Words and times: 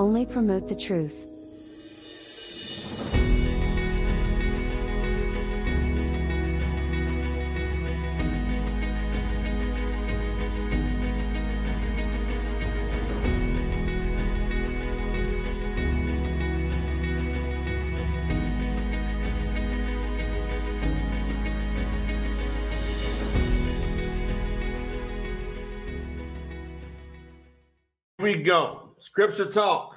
only 0.00 0.24
promote 0.24 0.66
the 0.66 0.74
truth. 0.74 1.26
we 28.18 28.34
go. 28.34 28.79
Scripture 29.10 29.46
talk. 29.46 29.96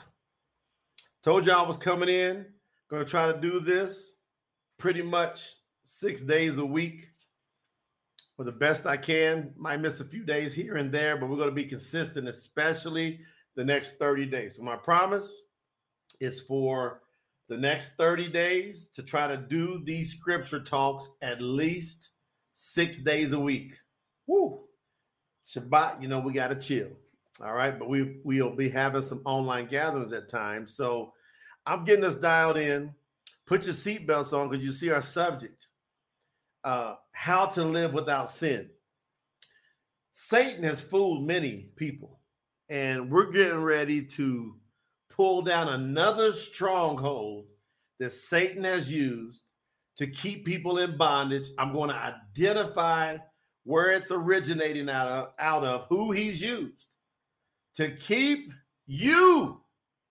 Told 1.24 1.46
y'all 1.46 1.64
I 1.64 1.68
was 1.68 1.78
coming 1.78 2.10
in. 2.10 2.48
Going 2.90 3.06
to 3.06 3.10
try 3.10 3.32
to 3.32 3.40
do 3.40 3.60
this 3.60 4.14
pretty 4.80 5.04
much 5.04 5.44
six 5.84 6.24
days 6.24 6.58
a 6.58 6.66
week 6.66 7.10
for 8.36 8.44
the 8.44 8.52
best 8.52 8.88
I 8.88 8.98
can. 8.98 9.54
Might 9.56 9.82
miss 9.82 10.00
a 10.00 10.04
few 10.04 10.26
days 10.26 10.52
here 10.52 10.78
and 10.78 10.92
there, 10.92 11.16
but 11.16 11.30
we're 11.30 11.38
going 11.38 11.50
to 11.50 11.54
be 11.54 11.66
consistent, 11.66 12.28
especially 12.28 13.20
the 13.56 13.64
next 13.64 14.00
30 14.00 14.26
days. 14.26 14.56
So, 14.56 14.64
my 14.64 14.78
promise 14.78 15.42
is 16.20 16.40
for 16.40 17.04
the 17.50 17.58
next 17.58 17.92
30 17.98 18.30
days 18.30 18.90
to 18.96 19.04
try 19.04 19.28
to 19.28 19.38
do 19.38 19.80
these 19.86 20.12
scripture 20.12 20.60
talks 20.60 21.08
at 21.22 21.40
least 21.40 22.10
six 22.56 22.98
days 22.98 23.32
a 23.32 23.40
week. 23.40 23.78
Woo! 24.26 24.64
Shabbat, 25.46 26.02
you 26.02 26.08
know, 26.08 26.20
we 26.20 26.34
got 26.34 26.48
to 26.48 26.56
chill. 26.56 26.90
All 27.42 27.54
right, 27.54 27.78
but 27.78 27.90
we 27.90 28.20
we'll 28.24 28.56
be 28.56 28.70
having 28.70 29.02
some 29.02 29.22
online 29.26 29.66
gatherings 29.66 30.14
at 30.14 30.30
times. 30.30 30.76
So 30.76 31.14
I'm 31.66 31.84
getting 31.84 32.06
us 32.06 32.16
dialed 32.16 32.58
in. 32.58 32.94
Put 33.46 33.66
your 33.66 33.74
seatbelts 33.74 34.38
on 34.38 34.50
because 34.50 34.64
you 34.64 34.72
see 34.72 34.92
our 34.92 35.02
subject: 35.02 35.68
uh, 36.64 36.96
how 37.12 37.48
to 37.48 37.64
live 37.64 37.94
without 37.94 38.30
sin. 38.30 38.70
Satan 40.12 40.64
has 40.64 40.80
fooled 40.80 41.26
many 41.26 41.70
people, 41.76 42.20
and 42.70 43.10
we're 43.10 43.32
getting 43.32 43.64
ready 43.64 44.06
to 44.06 44.56
pull 45.10 45.42
down 45.42 45.70
another 45.70 46.32
stronghold 46.34 47.46
that 48.00 48.14
Satan 48.14 48.64
has 48.64 48.92
used 48.92 49.42
to 49.98 50.06
keep 50.06 50.46
people 50.46 50.78
in 50.78 50.98
bondage. 50.98 51.48
I'm 51.58 51.74
going 51.74 51.90
to 51.90 52.16
identify 52.36 53.18
where 53.64 53.92
it's 53.92 54.12
originating 54.12 54.90
out 54.90 55.08
of, 55.08 55.30
out 55.40 55.64
of 55.64 55.88
who 55.90 56.12
he's 56.12 56.40
used 56.42 56.90
to 57.76 57.92
keep 57.96 58.52
you. 58.86 59.62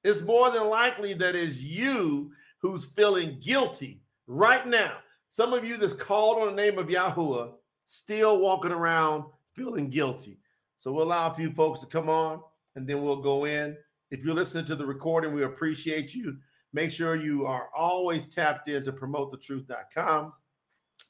It's 0.05 0.21
more 0.21 0.51
than 0.51 0.67
likely 0.67 1.15
that 1.15 1.37
it's 1.37 1.61
you 1.63 2.33
who's 2.59 2.85
feeling 2.85 3.39
guilty 3.41 4.03
right 4.27 4.67
now. 4.67 4.99
Some 5.29 5.53
of 5.53 5.65
you 5.65 5.77
that's 5.77 5.95
called 5.95 6.39
on 6.39 6.55
the 6.55 6.63
name 6.63 6.79
of 6.79 6.89
Yahuwah 6.89 7.53
still 7.87 8.41
walking 8.41 8.73
around 8.73 9.25
feeling 9.55 9.91
guilty. 9.91 10.39
So 10.79 10.93
we'll 10.93 11.05
allow 11.05 11.31
a 11.31 11.35
few 11.35 11.53
folks 11.53 11.81
to 11.81 11.87
come 11.87 12.09
on 12.09 12.41
and 12.75 12.87
then 12.87 13.03
we'll 13.03 13.23
go 13.23 13.45
in. 13.45 13.77
If 14.11 14.25
you're 14.25 14.35
listening 14.35 14.65
to 14.67 14.77
the 14.77 14.87
recording, 14.87 15.33
we 15.33 15.45
appreciate 15.45 16.15
you. 16.15 16.37
Make 16.73 16.91
sure 16.91 17.17
you 17.17 17.47
are 17.47 17.69
always 17.75 18.27
tapped 18.27 18.69
in 18.69 18.85
to 18.85 18.93
promotethetruth.com. 18.93 20.33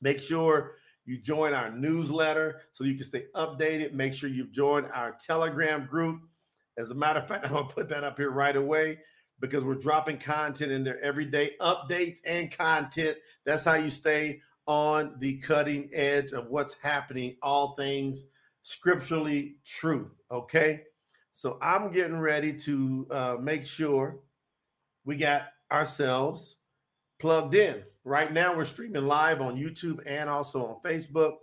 Make 0.01 0.19
sure 0.19 0.77
you 1.05 1.19
join 1.19 1.55
our 1.55 1.71
newsletter 1.71 2.61
so 2.73 2.85
you 2.85 2.95
can 2.95 3.05
stay 3.05 3.27
updated. 3.35 3.93
Make 3.93 4.15
sure 4.15 4.29
you've 4.29 4.53
joined 4.53 4.87
our 4.93 5.17
Telegram 5.25 5.87
group. 5.87 6.21
As 6.79 6.91
a 6.91 6.95
matter 6.95 7.21
of 7.21 7.29
fact, 7.29 7.45
I'm 7.47 7.53
going 7.53 7.69
to 7.69 7.75
put 7.75 7.89
that 7.91 8.05
up 8.05 8.19
here 8.19 8.31
right 8.31 8.57
away 8.57 8.99
because 9.41 9.65
we're 9.65 9.75
dropping 9.75 10.19
content 10.19 10.73
in 10.73 10.85
there 10.85 11.03
every 11.03 11.25
day, 11.25 11.53
updates 11.61 12.19
and 12.27 12.57
content. 12.57 13.17
That's 13.45 13.65
how 13.65 13.75
you 13.75 13.91
stay 13.91 14.41
on 14.67 15.17
the 15.19 15.39
cutting 15.39 15.91
edge 15.93 16.33
of 16.33 16.49
what's 16.49 16.75
happening, 16.75 17.37
all 17.43 17.75
things 17.75 18.25
scripturally 18.63 19.57
truth. 19.67 20.11
Okay. 20.31 20.83
So 21.33 21.59
I'm 21.61 21.91
getting 21.91 22.19
ready 22.19 22.53
to 22.59 23.07
uh, 23.11 23.37
make 23.41 23.67
sure 23.67 24.21
we 25.05 25.17
got 25.17 25.45
ourselves 25.71 26.57
plugged 27.19 27.55
in. 27.55 27.83
Right 28.05 28.33
now, 28.33 28.57
we're 28.57 28.65
streaming 28.65 29.07
live 29.07 29.41
on 29.41 29.57
YouTube 29.57 30.01
and 30.07 30.29
also 30.29 30.67
on 30.67 30.81
Facebook. 30.85 31.37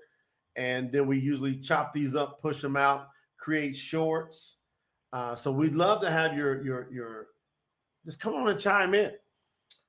And 0.55 0.91
then 0.91 1.07
we 1.07 1.17
usually 1.17 1.57
chop 1.57 1.93
these 1.93 2.15
up, 2.15 2.41
push 2.41 2.61
them 2.61 2.75
out, 2.75 3.07
create 3.37 3.75
shorts. 3.75 4.57
Uh, 5.11 5.35
so 5.35 5.51
we'd 5.51 5.75
love 5.75 6.01
to 6.01 6.09
have 6.09 6.37
your 6.37 6.63
your 6.63 6.87
your 6.91 7.27
just 8.05 8.19
come 8.19 8.35
on 8.35 8.49
and 8.49 8.59
chime 8.59 8.93
in. 8.93 9.11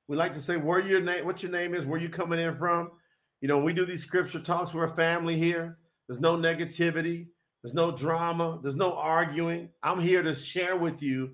We 0.07 0.17
like 0.17 0.33
to 0.33 0.41
say 0.41 0.57
where 0.57 0.79
your 0.79 1.01
name, 1.01 1.25
what 1.25 1.41
your 1.41 1.51
name 1.51 1.73
is, 1.73 1.85
where 1.85 1.99
you 1.99 2.09
coming 2.09 2.39
in 2.39 2.57
from. 2.57 2.91
You 3.39 3.47
know, 3.47 3.59
we 3.59 3.73
do 3.73 3.85
these 3.85 4.03
scripture 4.03 4.39
talks. 4.39 4.73
We're 4.73 4.85
a 4.85 4.95
family 4.95 5.37
here. 5.37 5.77
There's 6.07 6.19
no 6.19 6.35
negativity. 6.35 7.27
There's 7.63 7.73
no 7.73 7.91
drama. 7.91 8.59
There's 8.61 8.75
no 8.75 8.93
arguing. 8.93 9.69
I'm 9.83 9.99
here 9.99 10.23
to 10.23 10.35
share 10.35 10.75
with 10.75 11.01
you 11.01 11.31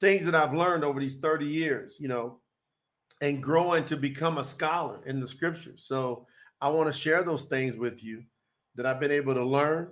things 0.00 0.24
that 0.24 0.34
I've 0.34 0.54
learned 0.54 0.84
over 0.84 1.00
these 1.00 1.18
30 1.18 1.46
years, 1.46 1.96
you 1.98 2.08
know, 2.08 2.40
and 3.20 3.42
growing 3.42 3.84
to 3.86 3.96
become 3.96 4.38
a 4.38 4.44
scholar 4.44 5.00
in 5.06 5.20
the 5.20 5.28
scriptures. 5.28 5.84
So 5.86 6.26
I 6.60 6.68
want 6.70 6.92
to 6.92 6.98
share 6.98 7.22
those 7.22 7.44
things 7.44 7.76
with 7.76 8.02
you 8.02 8.22
that 8.76 8.86
I've 8.86 9.00
been 9.00 9.10
able 9.10 9.34
to 9.34 9.44
learn, 9.44 9.88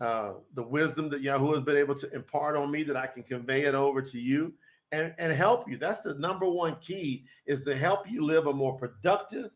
uh, 0.00 0.34
the 0.54 0.62
wisdom 0.62 1.08
that 1.10 1.22
Yahweh 1.22 1.56
has 1.56 1.64
been 1.64 1.76
able 1.76 1.94
to 1.96 2.12
impart 2.14 2.56
on 2.56 2.70
me 2.70 2.82
that 2.84 2.96
I 2.96 3.06
can 3.06 3.22
convey 3.22 3.62
it 3.62 3.74
over 3.74 4.00
to 4.00 4.18
you 4.18 4.54
and, 4.92 5.12
and 5.18 5.32
help 5.32 5.68
you. 5.68 5.76
That's 5.76 6.02
the 6.02 6.14
number 6.14 6.48
one 6.48 6.76
key 6.80 7.24
is 7.46 7.62
to 7.62 7.74
help 7.74 8.08
you 8.08 8.24
live 8.24 8.46
a 8.46 8.52
more 8.52 8.76
productive, 8.76 9.50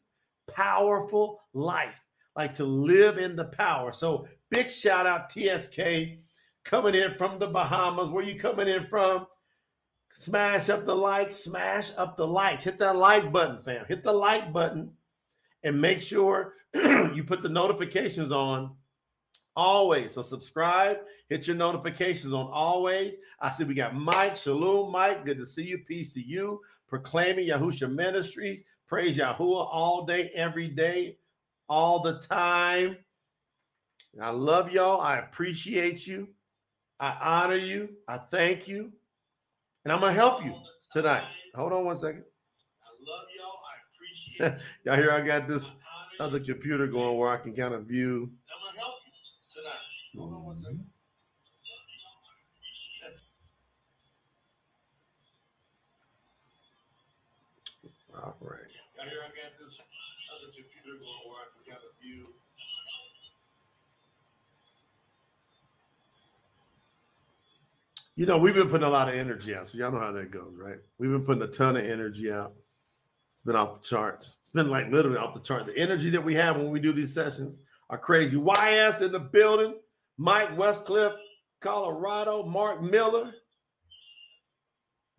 powerful 0.52 1.40
life, 1.52 1.94
like 2.36 2.54
to 2.54 2.64
live 2.64 3.18
in 3.18 3.36
the 3.36 3.46
power. 3.46 3.92
So 3.92 4.26
big 4.50 4.68
shout 4.68 5.06
out 5.06 5.30
TSK 5.30 6.18
coming 6.64 6.94
in 6.94 7.14
from 7.14 7.38
the 7.38 7.48
Bahamas. 7.48 8.10
Where 8.10 8.24
you 8.24 8.38
coming 8.38 8.68
in 8.68 8.86
from? 8.86 9.26
Smash 10.14 10.68
up 10.68 10.84
the 10.84 10.94
like, 10.94 11.32
smash 11.32 11.90
up 11.96 12.16
the 12.16 12.26
likes. 12.26 12.64
Hit 12.64 12.78
that 12.80 12.96
like 12.96 13.32
button, 13.32 13.62
fam. 13.62 13.86
Hit 13.86 14.02
the 14.02 14.12
like 14.12 14.52
button 14.52 14.92
and 15.64 15.80
make 15.80 16.02
sure 16.02 16.54
you 16.74 17.24
put 17.24 17.42
the 17.42 17.48
notifications 17.48 18.32
on 18.32 18.72
always. 19.56 20.12
So 20.14 20.22
subscribe, 20.22 20.98
hit 21.28 21.46
your 21.46 21.56
notifications 21.56 22.32
on 22.32 22.48
always. 22.52 23.16
I 23.40 23.50
see 23.50 23.64
we 23.64 23.74
got 23.74 23.94
Mike. 23.94 24.36
Shalom, 24.36 24.92
Mike. 24.92 25.24
Good 25.24 25.38
to 25.38 25.46
see 25.46 25.64
you. 25.64 25.78
Peace 25.78 26.12
to 26.14 26.20
you. 26.20 26.60
Proclaiming 26.88 27.48
Yahusha 27.48 27.92
Ministries. 27.92 28.62
Praise 28.86 29.16
Yahuwah 29.16 29.68
all 29.70 30.04
day, 30.04 30.30
every 30.34 30.68
day, 30.68 31.16
all 31.68 32.02
the 32.02 32.18
time. 32.18 32.98
I 34.20 34.30
love 34.30 34.70
y'all. 34.70 35.00
I 35.00 35.18
appreciate 35.18 36.06
you. 36.06 36.28
I 37.00 37.16
honor 37.20 37.56
you. 37.56 37.88
I 38.06 38.18
thank 38.18 38.68
you. 38.68 38.92
And 39.84 39.92
I'm 39.92 40.00
going 40.00 40.12
to 40.12 40.20
help 40.20 40.44
you 40.44 40.54
tonight. 40.92 41.24
Hold 41.54 41.72
on 41.72 41.86
one 41.86 41.96
second. 41.96 42.24
I 42.82 43.10
love 43.10 43.24
y'all. 43.36 43.56
I 43.56 44.52
appreciate 44.52 44.68
y'all 44.84 44.96
hear 44.96 45.10
I 45.10 45.26
got 45.26 45.48
this 45.48 45.72
other 46.20 46.38
computer 46.38 46.86
going 46.86 47.16
where 47.16 47.30
I 47.30 47.38
can 47.38 47.54
kind 47.54 47.74
of 47.74 47.86
view. 47.86 48.30
I'm 48.50 48.62
going 48.62 48.74
to 48.74 48.80
help. 48.80 49.01
Hold 50.16 50.34
on 50.34 50.44
one 50.44 50.54
second. 50.54 50.84
All 58.14 58.36
right. 58.40 58.60
Y'all 58.96 59.08
hear 59.08 59.18
I 59.20 59.28
got 59.28 59.58
this 59.58 59.80
other 60.34 60.52
computer 60.52 60.98
going 60.98 61.22
where 61.26 61.38
I 61.38 61.46
can 61.54 61.72
kind 61.72 61.82
of 61.82 62.00
view. 62.00 62.26
You 68.14 68.26
know, 68.26 68.36
we've 68.36 68.54
been 68.54 68.68
putting 68.68 68.86
a 68.86 68.90
lot 68.90 69.08
of 69.08 69.14
energy 69.14 69.54
out, 69.54 69.68
so 69.68 69.78
y'all 69.78 69.90
know 69.90 69.98
how 69.98 70.12
that 70.12 70.30
goes, 70.30 70.52
right? 70.56 70.76
We've 70.98 71.10
been 71.10 71.24
putting 71.24 71.42
a 71.42 71.46
ton 71.46 71.76
of 71.76 71.84
energy 71.84 72.30
out. 72.30 72.52
It's 73.32 73.42
been 73.42 73.56
off 73.56 73.80
the 73.80 73.88
charts. 73.88 74.36
It's 74.42 74.50
been 74.50 74.68
like 74.68 74.92
literally 74.92 75.16
off 75.16 75.32
the 75.32 75.40
chart. 75.40 75.64
The 75.64 75.76
energy 75.78 76.10
that 76.10 76.22
we 76.22 76.34
have 76.34 76.58
when 76.58 76.70
we 76.70 76.78
do 76.80 76.92
these 76.92 77.14
sessions 77.14 77.60
are 77.88 77.96
crazy. 77.96 78.36
YS 78.36 79.00
in 79.00 79.12
the 79.12 79.18
building, 79.18 79.74
Mike 80.18 80.56
Westcliffe, 80.56 81.16
Colorado, 81.60 82.42
Mark 82.44 82.82
Miller. 82.82 83.32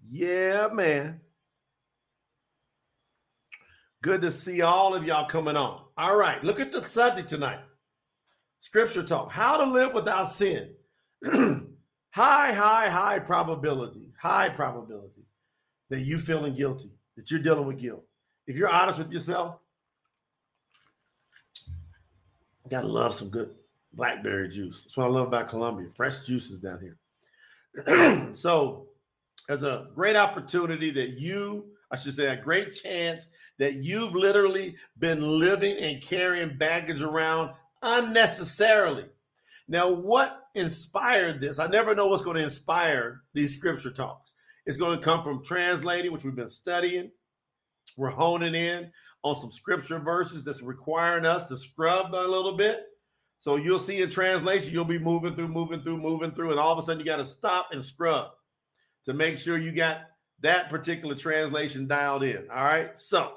Yeah, 0.06 0.68
man. 0.72 1.22
Good 4.02 4.22
to 4.22 4.32
see 4.32 4.62
all 4.62 4.94
of 4.94 5.06
y'all 5.06 5.26
coming 5.26 5.56
on. 5.56 5.82
All 5.98 6.16
right, 6.16 6.44
look 6.44 6.60
at 6.60 6.72
the 6.72 6.84
subject 6.84 7.30
tonight. 7.30 7.60
Scripture 8.60 9.04
talk. 9.04 9.32
How 9.32 9.58
to 9.58 9.72
live 9.72 9.94
without 9.94 10.26
sin. 10.26 10.74
high, 11.24 12.54
high, 12.54 12.90
high 12.90 13.20
probability, 13.20 14.14
high 14.20 14.50
probability 14.50 15.26
that 15.90 16.02
you 16.02 16.18
feeling 16.18 16.54
guilty, 16.54 16.92
that 17.16 17.32
you're 17.32 17.40
dealing 17.40 17.66
with 17.66 17.80
guilt. 17.80 18.04
If 18.46 18.58
you're 18.58 18.70
honest 18.70 19.00
with 19.00 19.12
yourself, 19.12 19.58
you 21.68 22.70
gotta 22.70 22.88
love 22.88 23.14
some 23.14 23.30
good 23.30 23.56
blackberry 23.94 24.50
juice. 24.50 24.84
That's 24.84 24.98
what 24.98 25.08
I 25.08 25.10
love 25.10 25.28
about 25.28 25.50
Colombia. 25.50 25.90
Fresh 25.96 26.26
juices 26.26 26.60
down 26.60 26.80
here. 26.82 26.98
so 28.36 28.88
there's 29.48 29.64
a 29.64 29.88
great 29.96 30.16
opportunity 30.16 30.92
that 30.92 31.20
you, 31.20 31.66
I 31.92 31.98
should 31.98 32.14
say, 32.14 32.28
a 32.28 32.38
great 32.38 32.74
chance 32.74 33.28
that 33.60 33.76
you've 33.76 34.14
literally 34.14 34.76
been 34.98 35.22
living 35.22 35.78
and 35.78 36.02
carrying 36.02 36.58
baggage 36.58 37.02
around 37.02 37.52
unnecessarily. 37.82 39.06
Now, 39.68 39.90
what 39.90 40.48
inspired 40.56 41.40
this? 41.40 41.60
I 41.60 41.68
never 41.68 41.96
know 41.96 42.08
what's 42.08 42.24
going 42.24 42.38
to 42.38 42.44
inspire 42.44 43.22
these 43.34 43.56
scripture 43.58 43.92
talks. 43.92 44.34
It's 44.66 44.78
going 44.78 44.98
to 44.98 45.04
come 45.04 45.24
from 45.24 45.44
translating, 45.44 46.12
which 46.12 46.24
we've 46.24 46.36
been 46.36 46.50
studying. 46.50 47.12
We're 47.98 48.10
honing 48.10 48.56
in 48.56 48.92
on 49.24 49.36
some 49.36 49.52
scripture 49.52 50.00
verses 50.00 50.44
that's 50.44 50.62
requiring 50.62 51.26
us 51.26 51.46
to 51.46 51.58
scrub 51.58 52.14
a 52.14 52.28
little 52.28 52.58
bit. 52.58 52.84
So 53.44 53.58
you'll 53.58 53.78
see 53.78 54.02
in 54.02 54.10
translation, 54.10 54.72
you'll 54.72 54.86
be 54.86 54.98
moving 54.98 55.36
through, 55.36 55.50
moving 55.50 55.82
through, 55.82 55.98
moving 55.98 56.32
through, 56.32 56.52
and 56.52 56.60
all 56.62 56.72
of 56.72 56.80
a 56.80 56.82
sudden 56.82 57.02
you 57.02 57.06
got 57.06 57.18
to 57.18 57.26
stop 57.26 57.74
and 57.74 57.84
scrub 57.84 58.30
to 59.04 59.14
make 59.14 59.38
sure 59.38 59.58
you 59.58 59.74
got 59.74 60.04
that 60.40 60.70
particular 60.70 61.14
translation 61.14 61.86
dialed 61.86 62.24
in. 62.24 62.48
All 62.50 62.64
right. 62.64 62.98
So 62.98 63.34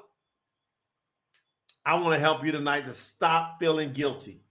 I 1.85 1.95
want 1.95 2.13
to 2.13 2.21
help 2.21 2.45
you 2.45 2.53
tonight 2.53 2.85
to 2.85 2.93
stop 2.93 3.57
feeling 3.59 3.91
guilty. 3.91 4.45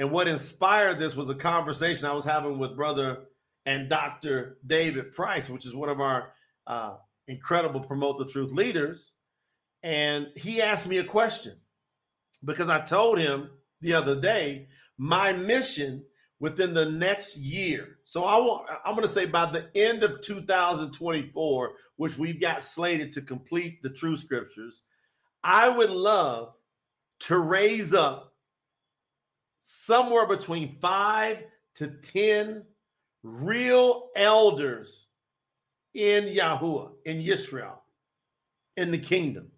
And 0.00 0.10
what 0.10 0.26
inspired 0.26 0.98
this 0.98 1.14
was 1.14 1.28
a 1.28 1.36
conversation 1.36 2.06
I 2.06 2.12
was 2.12 2.24
having 2.24 2.58
with 2.58 2.74
brother 2.74 3.26
and 3.64 3.88
Dr. 3.88 4.58
David 4.66 5.12
Price, 5.12 5.48
which 5.48 5.66
is 5.66 5.74
one 5.76 5.88
of 5.88 6.00
our 6.00 6.32
uh, 6.66 6.96
incredible 7.28 7.78
Promote 7.78 8.18
the 8.18 8.26
Truth 8.26 8.50
leaders. 8.50 9.12
And 9.84 10.26
he 10.34 10.60
asked 10.60 10.88
me 10.88 10.98
a 10.98 11.04
question 11.04 11.56
because 12.44 12.68
I 12.68 12.80
told 12.80 13.20
him 13.20 13.50
the 13.80 13.94
other 13.94 14.20
day 14.20 14.68
my 14.98 15.32
mission 15.32 16.04
within 16.40 16.74
the 16.74 16.90
next 16.90 17.36
year. 17.36 17.98
So 18.04 18.24
I 18.24 18.36
want 18.38 18.68
I'm 18.84 18.94
going 18.94 19.06
to 19.06 19.12
say 19.12 19.26
by 19.26 19.46
the 19.46 19.68
end 19.74 20.02
of 20.02 20.20
2024, 20.22 21.72
which 21.96 22.18
we've 22.18 22.40
got 22.40 22.64
slated 22.64 23.12
to 23.12 23.22
complete 23.22 23.82
the 23.82 23.90
true 23.90 24.16
scriptures, 24.16 24.82
I 25.42 25.68
would 25.68 25.90
love 25.90 26.54
to 27.20 27.38
raise 27.38 27.94
up 27.94 28.34
somewhere 29.62 30.26
between 30.26 30.78
5 30.80 31.38
to 31.76 31.88
10 31.88 32.64
real 33.22 34.08
elders 34.16 35.08
in 35.94 36.24
Yahuwah, 36.24 36.92
in 37.04 37.20
Israel, 37.20 37.82
in 38.76 38.90
the 38.90 38.98
kingdom. 38.98 39.50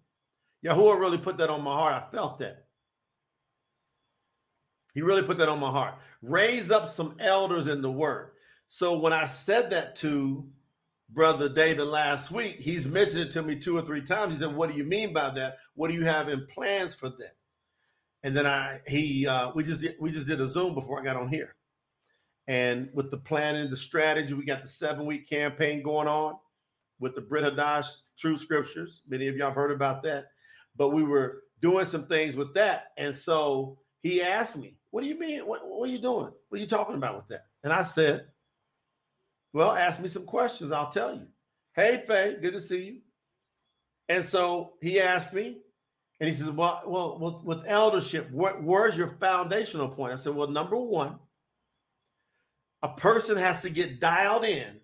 Yahuwah 0.65 0.99
really 0.99 1.19
put 1.19 1.39
that 1.39 1.51
on 1.51 1.63
my 1.63 1.73
heart. 1.73 1.95
I 1.95 2.11
felt 2.15 2.39
that. 2.39 2.67
He 4.95 5.03
really 5.03 5.23
put 5.23 5.39
that 5.39 5.49
on 5.49 5.61
my 5.61 5.71
heart. 5.71 5.95
Raise 6.23 6.71
up 6.71 6.89
some 6.89 7.17
elders 7.19 7.67
in 7.67 7.83
the 7.83 7.91
word. 7.91 8.33
So 8.69 8.99
when 8.99 9.13
I 9.13 9.27
said 9.27 9.71
that 9.71 9.97
to 9.97 10.49
Brother 11.09 11.49
David 11.49 11.87
last 11.87 12.31
week, 12.31 12.61
he's 12.61 12.87
mentioned 12.87 13.21
it 13.21 13.31
to 13.33 13.43
me 13.43 13.57
two 13.57 13.77
or 13.77 13.83
three 13.83 14.03
times. 14.03 14.33
He 14.33 14.39
said, 14.39 14.55
What 14.55 14.71
do 14.71 14.77
you 14.77 14.85
mean 14.85 15.13
by 15.13 15.31
that? 15.31 15.59
What 15.75 15.89
do 15.89 15.95
you 15.95 16.05
have 16.05 16.29
in 16.29 16.47
plans 16.47 16.95
for 16.95 17.09
that? 17.09 17.35
And 18.23 18.37
then 18.37 18.47
I 18.47 18.81
he 18.87 19.27
uh 19.27 19.51
we 19.55 19.65
just 19.65 19.81
did 19.81 19.97
we 19.99 20.11
just 20.11 20.27
did 20.27 20.41
a 20.41 20.49
Zoom 20.49 20.75
before 20.75 21.01
I 21.01 21.05
got 21.05 21.17
on 21.17 21.29
here. 21.29 21.55
And 22.47 22.91
with 22.95 23.11
the 23.11 23.17
planning, 23.17 23.71
the 23.71 23.77
strategy, 23.77 24.35
we 24.35 24.45
got 24.45 24.63
the 24.63 24.69
seven-week 24.69 25.29
campaign 25.29 25.83
going 25.83 26.09
on 26.09 26.35
with 26.99 27.15
the 27.15 27.21
Brit 27.21 27.45
Hadash 27.45 27.87
True 28.19 28.37
Scriptures. 28.37 29.03
Many 29.09 29.29
of 29.29 29.37
y'all 29.37 29.49
have 29.49 29.55
heard 29.55 29.71
about 29.71 30.03
that. 30.03 30.27
But 30.77 30.91
we 30.91 31.05
were 31.05 31.45
doing 31.61 31.87
some 31.87 32.07
things 32.07 32.37
with 32.37 32.55
that. 32.55 32.89
And 32.97 33.15
so 33.15 33.79
he 34.01 34.23
asked 34.23 34.57
me, 34.57 34.77
What 34.91 35.03
do 35.03 35.07
you 35.07 35.19
mean? 35.19 35.47
What, 35.47 35.67
what 35.67 35.89
are 35.89 35.93
you 35.93 36.01
doing? 36.01 36.33
What 36.49 36.59
are 36.59 36.61
you 36.61 36.67
talking 36.67 36.97
about 36.97 37.17
with 37.17 37.29
that? 37.29 37.47
And 37.63 37.73
I 37.73 37.83
said, 37.83 38.27
Well, 39.53 39.73
ask 39.73 40.01
me 40.01 40.09
some 40.09 40.27
questions. 40.27 40.73
I'll 40.73 40.91
tell 40.91 41.15
you. 41.15 41.27
Hey, 41.75 42.03
Faye, 42.07 42.37
good 42.41 42.55
to 42.55 42.61
see 42.61 42.83
you. 42.85 42.99
And 44.09 44.25
so 44.25 44.73
he 44.83 45.01
asked 45.01 45.33
me, 45.33 45.59
and 46.19 46.29
he 46.29 46.35
says, 46.35 46.51
Well, 46.51 46.83
well, 46.87 47.43
with 47.45 47.65
eldership, 47.67 48.31
what, 48.31 48.63
where's 48.63 48.97
your 48.97 49.17
foundational 49.21 49.89
point? 49.89 50.13
I 50.13 50.17
said, 50.17 50.35
Well, 50.35 50.49
number 50.49 50.77
one, 50.77 51.19
a 52.83 52.89
person 52.89 53.37
has 53.37 53.63
to 53.63 53.71
get 53.71 54.01
dialed 54.01 54.45
in 54.45 54.81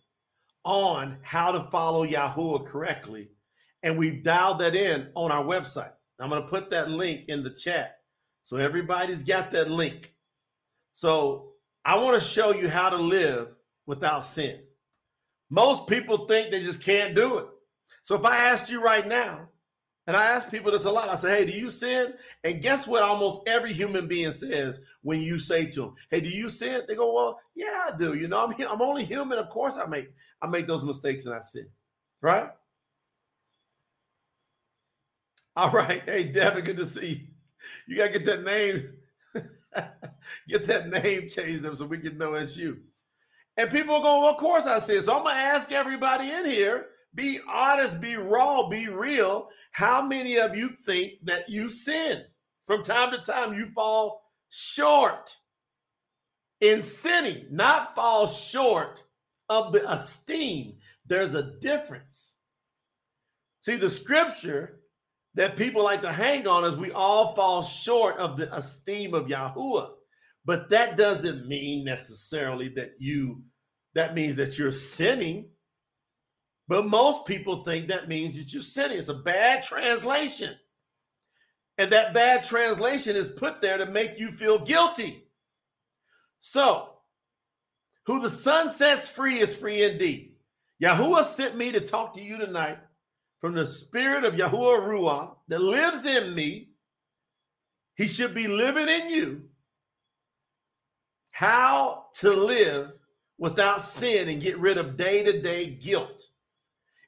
on 0.65 1.19
how 1.23 1.53
to 1.53 1.69
follow 1.71 2.07
Yahuwah 2.07 2.67
correctly. 2.67 3.31
And 3.83 3.97
we've 3.97 4.23
dialed 4.23 4.61
that 4.61 4.75
in 4.75 5.09
on 5.15 5.31
our 5.31 5.45
website. 5.45 5.93
I'm 6.19 6.31
going 6.31 6.43
to 6.43 6.49
put 6.49 6.71
that 6.71 6.91
link 6.91 7.29
in 7.29 7.43
the 7.43 7.51
chat. 7.51 7.99
So 8.47 8.59
everybody's 8.59 9.25
got 9.25 9.51
that 9.51 9.73
link. 9.73 10.15
So 10.93 11.55
I 11.85 11.99
want 11.99 12.15
to 12.15 12.21
show 12.21 12.53
you 12.53 12.69
how 12.69 12.91
to 12.91 12.97
live 12.97 13.49
without 13.87 14.25
sin. 14.25 14.61
Most 15.51 15.89
people 15.89 16.29
think 16.29 16.53
they 16.53 16.61
just 16.61 16.81
can't 16.81 17.13
do 17.13 17.39
it. 17.39 17.49
So 18.05 18.15
if 18.15 18.25
I 18.25 18.37
asked 18.37 18.71
you 18.71 18.81
right 18.81 19.05
now, 19.05 19.49
and 20.07 20.17
I 20.17 20.27
ask 20.27 20.49
people 20.49 20.71
this 20.71 20.85
a 20.85 20.91
lot, 20.93 21.09
I 21.09 21.17
say, 21.17 21.39
hey, 21.39 21.51
do 21.51 21.59
you 21.59 21.73
sin? 21.73 22.15
And 22.45 22.63
guess 22.63 22.87
what 22.87 23.03
almost 23.03 23.41
every 23.49 23.73
human 23.73 24.07
being 24.07 24.31
says 24.31 24.79
when 25.03 25.21
you 25.21 25.41
say 25.41 25.67
to 25.67 25.81
them, 25.81 25.95
hey, 26.13 26.21
do 26.21 26.29
you 26.29 26.49
sin? 26.49 26.83
They 26.87 26.95
go, 26.95 27.13
well, 27.13 27.41
yeah, 27.57 27.89
I 27.93 27.97
do. 27.97 28.15
You 28.15 28.29
know, 28.29 28.45
I'm, 28.45 28.55
I'm 28.71 28.81
only 28.81 29.05
human. 29.05 29.39
Of 29.39 29.49
course 29.49 29.77
I 29.77 29.87
make 29.87 30.13
I 30.41 30.47
make 30.47 30.69
those 30.69 30.85
mistakes 30.85 31.27
and 31.27 31.35
I 31.35 31.41
sin. 31.41 31.67
Right? 32.23 32.49
All 35.57 35.73
right. 35.73 36.05
Hey, 36.07 36.23
Devin, 36.23 36.63
good 36.63 36.77
to 36.77 36.87
see 36.87 37.07
you. 37.09 37.36
You 37.87 37.97
gotta 37.97 38.19
get 38.19 38.27
that 38.27 38.45
name, 38.45 38.95
get 40.49 40.67
that 40.67 40.89
name 40.89 41.29
changed 41.29 41.65
up 41.65 41.77
so 41.77 41.87
we 41.87 41.99
can 41.99 42.19
know 42.19 42.35
it's 42.35 42.57
you. 42.57 42.79
And 43.57 43.71
people 43.71 43.95
are 43.95 44.03
going, 44.03 44.23
well, 44.23 44.33
of 44.33 44.39
course 44.39 44.67
I 44.67 44.79
said. 44.81 45.05
So 45.05 45.17
I'm 45.17 45.23
gonna 45.23 45.39
ask 45.39 45.73
everybody 45.73 46.31
in 46.31 46.45
here, 46.47 46.87
be 47.15 47.41
honest, 47.49 48.01
be 48.01 48.17
raw, 48.17 48.69
be 48.69 48.89
real. 48.89 49.49
How 49.73 50.03
many 50.03 50.37
of 50.39 50.57
you 50.57 50.71
think 50.71 51.13
that 51.25 51.49
you 51.49 51.71
sin? 51.71 52.25
From 52.67 52.83
time 52.83 53.13
to 53.13 53.19
time, 53.19 53.55
you 53.55 53.71
fall 53.75 54.23
short 54.51 55.37
in 56.61 56.83
sinning, 56.83 57.47
not 57.51 57.95
fall 57.95 58.27
short 58.27 59.01
of 59.49 59.73
the 59.73 59.91
esteem. 59.91 60.75
There's 61.07 61.35
a 61.35 61.59
difference. 61.61 62.37
See, 63.61 63.77
the 63.77 63.91
scripture 63.91 64.81
that 65.37 65.57
people 65.57 65.85
like 65.85 66.03
to 66.03 66.13
hang 66.13 66.49
on 66.49 66.65
is 66.65 66.77
we 66.77 66.91
all 66.93 67.35
fall 67.35 67.63
short 67.63 68.17
of 68.17 68.39
the 68.39 68.53
esteem 68.57 69.15
of 69.15 69.27
Yahuwah. 69.27 69.91
But 70.47 70.71
that 70.71 70.97
doesn't 70.97 71.47
mean 71.47 71.85
necessarily 71.85 72.69
that 72.71 72.95
you, 72.99 73.43
that 73.95 74.15
means 74.15 74.37
that 74.37 74.59
you're 74.59 74.73
sinning. 74.73 75.51
But 76.69 76.87
most 76.87 77.27
people 77.27 77.65
think 77.65 77.89
that 77.89 78.09
means 78.09 78.37
that 78.37 78.53
you're 78.53 78.63
sinning. 78.63 78.99
It's 78.99 79.09
a 79.09 79.15
bad 79.15 79.63
translation. 79.63 80.55
And 81.77 81.93
that 81.93 82.15
bad 82.15 82.45
translation 82.45 83.15
is 83.15 83.29
put 83.29 83.61
there 83.61 83.77
to 83.77 83.87
make 83.87 84.19
you 84.19 84.33
feel 84.33 84.59
guilty. 84.59 85.25
So, 86.41 86.95
who 88.07 88.21
the 88.21 88.31
Son 88.31 88.71
sets 88.71 89.11
free 89.11 89.41
is 89.41 89.55
free 89.55 89.83
indeed. 89.83 90.37
Yahuwah 90.83 91.25
sent 91.25 91.57
me 91.57 91.73
to 91.73 91.81
talk 91.81 92.15
to 92.15 92.23
you 92.23 92.39
tonight 92.39 92.79
from 93.41 93.55
the 93.55 93.67
spirit 93.67 94.25
of 94.25 94.35
Yahuwah 94.35 94.87
Ruah 94.87 95.35
that 95.49 95.61
lives 95.61 96.05
in 96.05 96.35
me, 96.35 96.71
he 97.97 98.07
should 98.07 98.35
be 98.35 98.47
living 98.47 98.89
in 98.89 99.11
you. 99.11 99.43
How 101.31 102.07
to 102.21 102.31
live 102.31 102.93
without 103.39 103.83
sin 103.83 104.29
and 104.29 104.41
get 104.41 104.59
rid 104.59 104.79
of 104.79 104.97
day 104.97 105.23
to 105.23 105.41
day 105.41 105.67
guilt. 105.67 106.23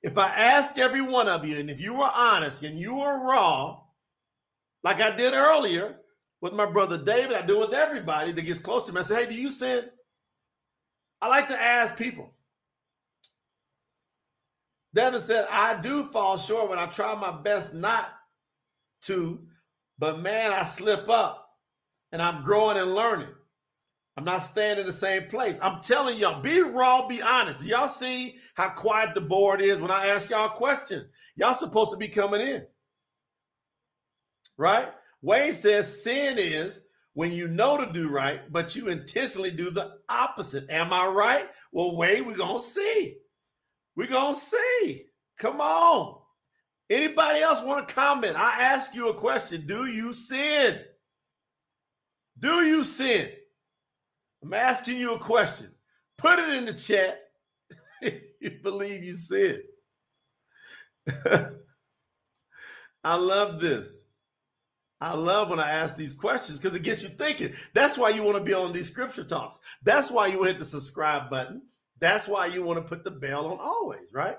If 0.02 0.16
I 0.16 0.28
ask 0.28 0.78
every 0.78 1.00
one 1.00 1.28
of 1.28 1.44
you, 1.44 1.58
and 1.58 1.70
if 1.70 1.80
you 1.80 1.94
were 1.94 2.10
honest 2.14 2.62
and 2.62 2.78
you 2.78 2.94
were 2.94 3.26
raw, 3.26 3.80
like 4.84 5.00
I 5.00 5.14
did 5.14 5.34
earlier 5.34 5.96
with 6.40 6.52
my 6.52 6.66
brother 6.66 6.98
David, 6.98 7.36
I 7.36 7.44
do 7.44 7.58
with 7.58 7.74
everybody 7.74 8.32
that 8.32 8.42
gets 8.42 8.60
close 8.60 8.86
to 8.86 8.92
me. 8.92 9.00
I 9.00 9.04
say, 9.04 9.24
hey, 9.24 9.28
do 9.28 9.34
you 9.34 9.50
sin? 9.50 9.86
I 11.20 11.28
like 11.28 11.48
to 11.48 11.60
ask 11.60 11.96
people, 11.96 12.32
Devin 14.94 15.20
said, 15.20 15.46
I 15.50 15.80
do 15.80 16.08
fall 16.10 16.38
short 16.38 16.70
when 16.70 16.78
I 16.78 16.86
try 16.86 17.14
my 17.14 17.30
best 17.30 17.74
not 17.74 18.10
to, 19.02 19.40
but 19.98 20.20
man, 20.20 20.52
I 20.52 20.64
slip 20.64 21.08
up 21.08 21.48
and 22.12 22.22
I'm 22.22 22.42
growing 22.42 22.78
and 22.78 22.94
learning. 22.94 23.28
I'm 24.16 24.24
not 24.24 24.40
staying 24.40 24.78
in 24.78 24.86
the 24.86 24.92
same 24.92 25.26
place. 25.28 25.56
I'm 25.62 25.80
telling 25.80 26.16
y'all, 26.16 26.40
be 26.40 26.60
raw, 26.60 27.06
be 27.06 27.22
honest. 27.22 27.62
Y'all 27.62 27.88
see 27.88 28.36
how 28.54 28.70
quiet 28.70 29.14
the 29.14 29.20
board 29.20 29.60
is 29.60 29.78
when 29.78 29.92
I 29.92 30.08
ask 30.08 30.30
y'all 30.30 30.48
questions. 30.48 31.04
Y'all 31.36 31.54
supposed 31.54 31.92
to 31.92 31.96
be 31.96 32.08
coming 32.08 32.40
in. 32.40 32.66
Right? 34.56 34.88
Wayne 35.22 35.54
says 35.54 36.02
sin 36.02 36.36
is 36.36 36.80
when 37.14 37.30
you 37.30 37.46
know 37.46 37.76
to 37.76 37.92
do 37.92 38.08
right, 38.08 38.52
but 38.52 38.74
you 38.74 38.88
intentionally 38.88 39.52
do 39.52 39.70
the 39.70 39.92
opposite. 40.08 40.68
Am 40.68 40.92
I 40.92 41.06
right? 41.06 41.48
Well, 41.70 41.96
Wayne, 41.96 42.26
we're 42.26 42.36
going 42.36 42.60
to 42.60 42.66
see. 42.66 43.18
We're 43.98 44.06
going 44.06 44.36
to 44.36 44.40
see. 44.40 45.06
Come 45.40 45.60
on. 45.60 46.20
Anybody 46.88 47.40
else 47.40 47.64
want 47.64 47.88
to 47.88 47.94
comment? 47.94 48.36
I 48.36 48.62
ask 48.62 48.94
you 48.94 49.08
a 49.08 49.14
question. 49.14 49.66
Do 49.66 49.86
you 49.86 50.12
sin? 50.12 50.78
Do 52.38 52.64
you 52.64 52.84
sin? 52.84 53.28
I'm 54.44 54.54
asking 54.54 54.98
you 54.98 55.14
a 55.14 55.18
question. 55.18 55.72
Put 56.16 56.38
it 56.38 56.48
in 56.50 56.66
the 56.66 56.74
chat. 56.74 57.22
you 58.40 58.60
believe 58.62 59.02
you 59.02 59.14
sin. 59.14 59.62
I 63.02 63.16
love 63.16 63.60
this. 63.60 64.06
I 65.00 65.14
love 65.14 65.50
when 65.50 65.58
I 65.58 65.70
ask 65.70 65.96
these 65.96 66.12
questions 66.12 66.60
because 66.60 66.76
it 66.76 66.84
gets 66.84 67.02
you 67.02 67.08
thinking. 67.08 67.52
That's 67.74 67.98
why 67.98 68.10
you 68.10 68.22
want 68.22 68.38
to 68.38 68.44
be 68.44 68.54
on 68.54 68.72
these 68.72 68.88
scripture 68.88 69.24
talks. 69.24 69.58
That's 69.82 70.08
why 70.08 70.28
you 70.28 70.44
hit 70.44 70.60
the 70.60 70.64
subscribe 70.64 71.28
button. 71.28 71.62
That's 72.00 72.28
why 72.28 72.46
you 72.46 72.62
want 72.62 72.78
to 72.78 72.88
put 72.88 73.04
the 73.04 73.10
bell 73.10 73.46
on 73.46 73.58
always, 73.60 74.12
right? 74.12 74.36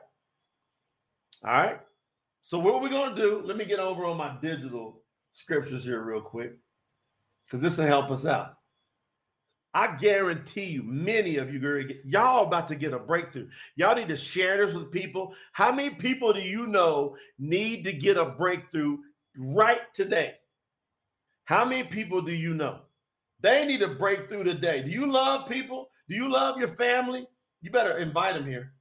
All 1.43 1.51
right. 1.51 1.79
So 2.41 2.57
what 2.57 2.81
we're 2.81 2.89
going 2.89 3.15
to 3.15 3.21
do, 3.21 3.41
let 3.45 3.57
me 3.57 3.65
get 3.65 3.79
over 3.79 4.05
on 4.05 4.17
my 4.17 4.35
digital 4.41 5.01
scriptures 5.33 5.83
here 5.83 6.01
real 6.01 6.21
quick 6.21 6.53
because 7.45 7.61
this 7.61 7.77
will 7.77 7.85
help 7.85 8.09
us 8.11 8.25
out. 8.25 8.55
I 9.73 9.95
guarantee 9.95 10.65
you, 10.65 10.83
many 10.83 11.37
of 11.37 11.53
you, 11.53 11.89
y'all 12.03 12.47
about 12.47 12.67
to 12.69 12.75
get 12.75 12.93
a 12.93 12.99
breakthrough. 12.99 13.49
Y'all 13.75 13.95
need 13.95 14.07
to 14.07 14.17
share 14.17 14.65
this 14.65 14.75
with 14.75 14.91
people. 14.91 15.35
How 15.51 15.71
many 15.71 15.91
people 15.91 16.33
do 16.33 16.39
you 16.39 16.65
know 16.65 17.15
need 17.37 17.83
to 17.83 17.93
get 17.93 18.17
a 18.17 18.25
breakthrough 18.25 18.97
right 19.37 19.81
today? 19.93 20.35
How 21.45 21.65
many 21.65 21.83
people 21.83 22.21
do 22.21 22.33
you 22.33 22.55
know? 22.55 22.79
They 23.41 23.65
need 23.65 23.83
a 23.83 23.89
breakthrough 23.89 24.43
today. 24.43 24.81
Do 24.81 24.89
you 24.89 25.11
love 25.11 25.47
people? 25.47 25.89
Do 26.09 26.15
you 26.15 26.29
love 26.29 26.59
your 26.59 26.75
family? 26.75 27.27
You 27.61 27.71
better 27.71 27.97
invite 27.97 28.35
him 28.35 28.45
here. 28.45 28.73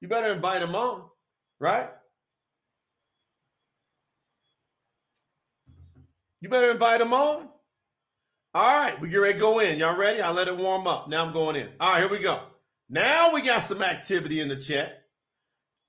You 0.00 0.08
better 0.08 0.32
invite 0.32 0.62
him 0.62 0.74
on, 0.74 1.04
right? 1.60 1.88
You 6.40 6.48
better 6.48 6.70
invite 6.70 7.00
him 7.00 7.12
on. 7.12 7.48
All 8.54 8.78
right, 8.78 9.00
we 9.00 9.08
get 9.08 9.16
ready 9.16 9.34
to 9.34 9.40
go 9.40 9.60
in. 9.60 9.78
Y'all 9.78 9.96
ready? 9.96 10.20
I 10.20 10.30
let 10.30 10.48
it 10.48 10.56
warm 10.56 10.86
up. 10.86 11.08
Now 11.08 11.24
I'm 11.24 11.32
going 11.32 11.56
in. 11.56 11.68
All 11.80 11.92
right, 11.92 12.00
here 12.00 12.10
we 12.10 12.18
go. 12.18 12.40
Now 12.88 13.32
we 13.32 13.40
got 13.40 13.62
some 13.62 13.82
activity 13.82 14.40
in 14.40 14.48
the 14.48 14.56
chat. 14.56 15.04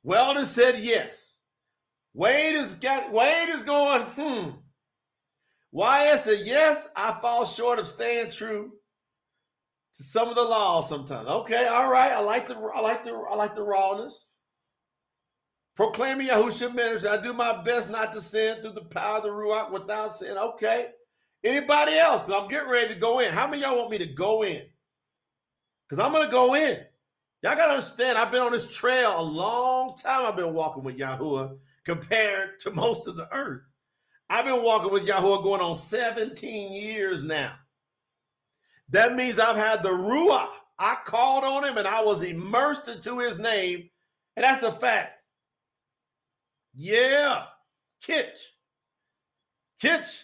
Weldon 0.03 0.45
said 0.45 0.79
yes. 0.79 1.33
Wade 2.13 2.55
is 2.55 2.75
got 2.75 3.11
Wade 3.11 3.49
is 3.49 3.63
going, 3.63 4.01
hmm. 4.01 4.49
YS 5.75 6.23
said, 6.23 6.45
yes, 6.45 6.87
I 6.95 7.17
fall 7.21 7.45
short 7.45 7.79
of 7.79 7.87
staying 7.87 8.31
true 8.31 8.71
to 9.97 10.03
some 10.03 10.29
of 10.29 10.35
the 10.35 10.43
laws 10.43 10.89
sometimes. 10.89 11.27
Okay, 11.27 11.67
all 11.67 11.89
right. 11.89 12.11
I 12.11 12.19
like 12.19 12.47
the 12.47 12.55
I 12.55 12.79
like 12.81 13.03
the 13.03 13.11
I 13.11 13.35
like 13.35 13.55
the 13.55 13.63
rawness. 13.63 14.27
Proclaiming 15.75 16.27
Yahushua 16.27 16.73
ministry. 16.73 17.09
I 17.09 17.21
do 17.21 17.33
my 17.33 17.61
best 17.63 17.89
not 17.89 18.13
to 18.13 18.21
sin 18.21 18.61
through 18.61 18.73
the 18.73 18.85
power 18.85 19.17
of 19.17 19.23
the 19.23 19.29
Ruach 19.29 19.71
without 19.71 20.15
sin. 20.15 20.37
Okay. 20.37 20.87
Anybody 21.43 21.97
else? 21.97 22.23
Because 22.23 22.41
I'm 22.41 22.47
getting 22.47 22.69
ready 22.69 22.93
to 22.93 22.99
go 22.99 23.19
in. 23.19 23.31
How 23.31 23.45
many 23.47 23.61
y'all 23.61 23.77
want 23.77 23.91
me 23.91 23.97
to 23.99 24.05
go 24.05 24.43
in? 24.43 24.63
Because 25.87 26.03
I'm 26.03 26.13
to 26.13 26.31
go 26.31 26.55
in. 26.55 26.79
Y'all 27.43 27.55
got 27.55 27.67
to 27.67 27.73
understand, 27.73 28.17
I've 28.17 28.31
been 28.31 28.41
on 28.41 28.51
this 28.51 28.67
trail 28.67 29.19
a 29.19 29.21
long 29.21 29.95
time. 29.97 30.25
I've 30.25 30.35
been 30.35 30.53
walking 30.53 30.83
with 30.83 30.97
Yahuwah 30.97 31.59
compared 31.85 32.59
to 32.61 32.71
most 32.71 33.07
of 33.07 33.15
the 33.17 33.31
earth. 33.31 33.61
I've 34.29 34.45
been 34.45 34.63
walking 34.63 34.91
with 34.91 35.07
Yahuwah 35.07 35.43
going 35.43 35.61
on 35.61 35.75
17 35.75 36.73
years 36.73 37.23
now. 37.23 37.53
That 38.89 39.15
means 39.15 39.39
I've 39.39 39.57
had 39.57 39.83
the 39.83 39.89
Ruah. 39.89 40.47
I 40.77 40.97
called 41.05 41.43
on 41.43 41.63
him 41.63 41.77
and 41.77 41.87
I 41.87 42.03
was 42.03 42.21
immersed 42.21 42.87
into 42.87 43.19
his 43.19 43.39
name. 43.39 43.89
And 44.35 44.43
that's 44.43 44.63
a 44.63 44.73
fact. 44.73 45.13
Yeah. 46.73 47.45
Kitch. 48.01 48.37
Kitch 49.79 50.23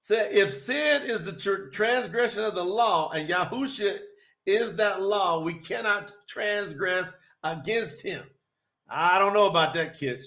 said, 0.00 0.32
if 0.32 0.52
sin 0.52 1.02
is 1.02 1.24
the 1.24 1.32
tr- 1.32 1.68
transgression 1.68 2.44
of 2.44 2.54
the 2.54 2.64
law 2.64 3.10
and 3.10 3.28
Yahusha 3.28 3.98
is 4.46 4.74
that 4.76 5.02
law, 5.02 5.40
we 5.40 5.54
cannot 5.54 6.12
transgress 6.26 7.14
against 7.42 8.02
him. 8.02 8.24
I 8.88 9.18
don't 9.18 9.34
know 9.34 9.48
about 9.48 9.74
that, 9.74 9.98
Kitch. 9.98 10.24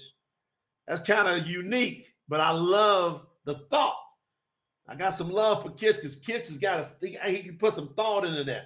That's 0.87 1.01
kind 1.01 1.27
of 1.27 1.47
unique, 1.47 2.07
but 2.27 2.39
I 2.39 2.51
love 2.51 3.27
the 3.45 3.55
thought. 3.69 3.97
I 4.87 4.95
got 4.95 5.15
some 5.15 5.29
love 5.29 5.63
for 5.63 5.71
Kitch 5.71 5.95
because 5.95 6.15
Kitch 6.15 6.47
has 6.47 6.57
got 6.57 6.79
a, 6.79 7.29
he 7.29 7.43
can 7.43 7.57
put 7.57 7.73
some 7.73 7.93
thought 7.95 8.25
into 8.25 8.43
that. 8.45 8.65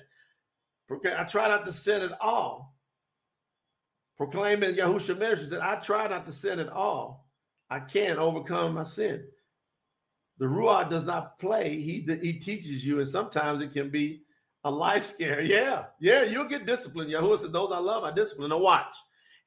I 1.18 1.24
try 1.24 1.48
not 1.48 1.66
to 1.66 1.72
sin 1.72 2.02
at 2.02 2.20
all. 2.22 2.76
Proclaiming 4.18 4.76
Yahusha 4.76 5.18
ministry 5.18 5.50
that 5.50 5.64
I 5.64 5.76
try 5.76 6.08
not 6.08 6.26
to 6.28 6.32
sin 6.32 6.60
at 6.60 6.70
all. 6.70 7.30
I 7.70 7.80
can't 7.80 8.20
overcome 8.20 8.76
my 8.76 8.84
sin. 8.84 9.26
The 10.38 10.46
Ruah 10.46 10.90
does 10.90 11.04
not 11.04 11.40
play. 11.40 11.80
He 11.80 12.06
he 12.22 12.34
teaches 12.34 12.86
you, 12.86 13.00
and 13.00 13.08
sometimes 13.08 13.64
it 13.64 13.72
can 13.72 13.90
be 13.90 14.24
a 14.64 14.72
life 14.72 15.08
scare. 15.08 15.42
Yeah, 15.52 15.86
yeah, 16.00 16.24
you'll 16.24 16.46
get 16.46 16.66
disciplined. 16.66 17.12
Yahuwah 17.12 17.40
said, 17.40 17.54
Those 17.54 17.72
I 17.72 17.80
love, 17.80 18.04
I 18.04 18.12
discipline. 18.12 18.50
Now 18.50 18.60
watch. 18.60 18.96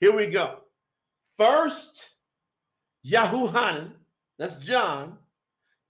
Here 0.00 0.14
we 0.14 0.26
go. 0.26 0.58
First, 1.36 2.10
Yahuhanan, 3.06 3.92
that's 4.38 4.54
John, 4.56 5.18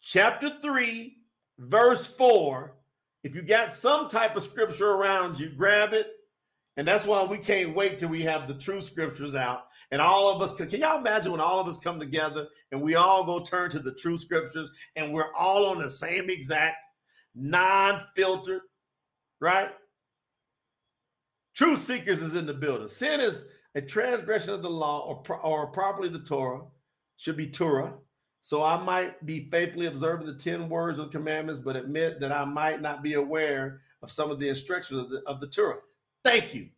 chapter 0.05 0.53
3, 0.61 1.17
verse 1.59 2.07
4. 2.07 2.77
If 3.23 3.35
you 3.35 3.43
got 3.43 3.73
some 3.73 4.09
type 4.09 4.37
of 4.37 4.43
scripture 4.43 4.91
around 4.91 5.39
you, 5.39 5.51
grab 5.51 5.95
it. 5.95 6.09
And 6.77 6.87
that's 6.87 7.07
why 7.07 7.23
we 7.25 7.39
can't 7.39 7.75
wait 7.75 7.99
till 7.99 8.09
we 8.09 8.23
have 8.23 8.49
the 8.49 8.55
true 8.55 8.83
scriptures 8.83 9.35
out 9.35 9.65
and 9.91 10.03
all 10.03 10.29
of 10.29 10.43
us 10.43 10.53
can, 10.55 10.69
can 10.69 10.81
y'all 10.81 10.99
imagine 10.99 11.31
when 11.31 11.41
all 11.41 11.61
of 11.61 11.69
us 11.69 11.79
come 11.79 12.01
together 12.01 12.49
and 12.73 12.83
we 12.83 12.97
all 12.97 13.23
go 13.23 13.39
turn 13.39 13.71
to 13.71 13.79
the 13.79 13.95
true 13.95 14.19
scriptures 14.19 14.73
and 14.97 15.13
we're 15.13 15.33
all 15.35 15.67
on 15.67 15.79
the 15.79 15.89
same 15.89 16.29
exact 16.31 16.79
non-filtered, 17.37 18.63
right? 19.41 19.71
True 21.55 21.77
seekers 21.77 22.23
is 22.23 22.35
in 22.35 22.47
the 22.47 22.55
building. 22.55 22.89
Sin 22.89 23.21
is 23.21 23.45
a 23.77 23.81
transgression 23.81 24.51
of 24.51 24.63
the 24.63 24.71
law 24.71 25.23
or, 25.29 25.41
or 25.43 25.69
properly 25.69 26.09
the 26.09 26.19
Torah, 26.19 26.63
should 27.17 27.37
be 27.37 27.49
Torah. 27.49 27.95
So 28.45 28.63
I 28.63 28.77
might 28.77 29.25
be 29.25 29.49
faithfully 29.51 29.87
observing 29.87 30.27
the 30.27 30.35
10 30.35 30.69
words 30.69 30.99
of 30.99 31.11
commandments, 31.11 31.59
but 31.65 31.77
admit 31.77 32.21
that 32.21 32.31
I 32.31 32.45
might 32.45 32.83
not 32.83 33.03
be 33.03 33.15
aware 33.15 33.81
of 34.03 34.11
some 34.11 34.31
of 34.31 34.39
the 34.39 34.51
instructions 34.51 35.01
of 35.01 35.09
the, 35.09 35.23
of 35.27 35.41
the 35.41 35.47
Torah. 35.47 35.79
Thank 36.23 36.53
you, 36.53 36.69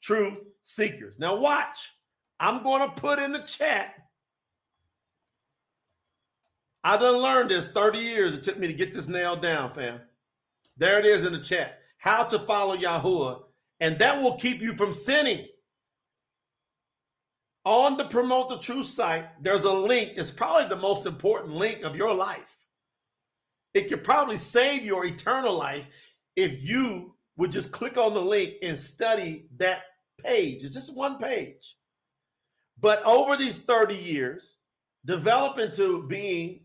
truth 0.00 0.38
seekers. 0.64 1.20
Now 1.20 1.36
watch. 1.36 1.92
I'm 2.40 2.64
going 2.64 2.82
to 2.82 2.96
put 2.96 3.20
in 3.20 3.30
the 3.30 3.38
chat. 3.38 3.94
I 6.82 6.96
done 6.96 7.18
learned 7.18 7.52
this 7.52 7.68
30 7.68 8.00
years. 8.00 8.34
It 8.34 8.42
took 8.42 8.58
me 8.58 8.66
to 8.66 8.72
get 8.72 8.92
this 8.92 9.06
nailed 9.06 9.42
down, 9.42 9.72
fam. 9.74 10.00
There 10.76 10.98
it 10.98 11.06
is 11.06 11.24
in 11.24 11.34
the 11.34 11.38
chat. 11.38 11.82
How 11.98 12.24
to 12.24 12.40
follow 12.40 12.76
Yahuwah. 12.76 13.44
And 13.78 13.96
that 14.00 14.20
will 14.20 14.34
keep 14.34 14.60
you 14.60 14.74
from 14.74 14.92
sinning. 14.92 15.46
On 17.64 17.96
the 17.96 18.06
Promote 18.06 18.48
the 18.48 18.58
Truth 18.58 18.88
site, 18.88 19.26
there's 19.42 19.62
a 19.62 19.72
link. 19.72 20.12
It's 20.16 20.32
probably 20.32 20.68
the 20.68 20.80
most 20.80 21.06
important 21.06 21.54
link 21.54 21.84
of 21.84 21.96
your 21.96 22.12
life. 22.12 22.58
It 23.72 23.88
could 23.88 24.02
probably 24.02 24.36
save 24.36 24.84
your 24.84 25.04
eternal 25.06 25.56
life 25.56 25.86
if 26.36 26.62
you 26.62 27.14
would 27.36 27.52
just 27.52 27.70
click 27.70 27.96
on 27.96 28.14
the 28.14 28.20
link 28.20 28.54
and 28.62 28.76
study 28.76 29.46
that 29.56 29.84
page. 30.22 30.64
It's 30.64 30.74
just 30.74 30.94
one 30.94 31.18
page. 31.18 31.76
But 32.80 33.02
over 33.04 33.36
these 33.36 33.60
30 33.60 33.94
years, 33.94 34.56
develop 35.04 35.58
into 35.58 36.06
being 36.08 36.64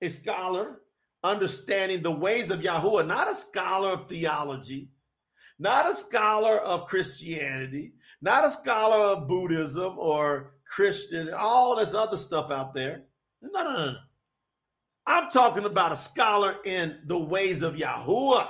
a 0.00 0.08
scholar, 0.08 0.82
understanding 1.24 2.02
the 2.02 2.12
ways 2.12 2.50
of 2.50 2.60
Yahuwah, 2.60 3.06
not 3.06 3.30
a 3.30 3.34
scholar 3.34 3.90
of 3.90 4.08
theology, 4.08 4.90
not 5.58 5.90
a 5.90 5.96
scholar 5.96 6.58
of 6.58 6.86
Christianity, 6.86 7.94
not 8.20 8.44
a 8.44 8.50
scholar 8.50 8.96
of 8.96 9.28
Buddhism 9.28 9.94
or 9.98 10.54
Christian, 10.64 11.30
all 11.36 11.76
this 11.76 11.94
other 11.94 12.16
stuff 12.16 12.50
out 12.50 12.74
there. 12.74 13.04
No, 13.42 13.62
no, 13.62 13.72
no, 13.72 13.92
no. 13.92 13.98
I'm 15.06 15.30
talking 15.30 15.64
about 15.64 15.92
a 15.92 15.96
scholar 15.96 16.56
in 16.64 16.98
the 17.06 17.18
ways 17.18 17.62
of 17.62 17.76
Yahuwah. 17.76 18.48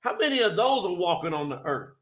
How 0.00 0.16
many 0.16 0.40
of 0.40 0.56
those 0.56 0.84
are 0.84 0.94
walking 0.94 1.34
on 1.34 1.48
the 1.48 1.60
earth? 1.62 1.96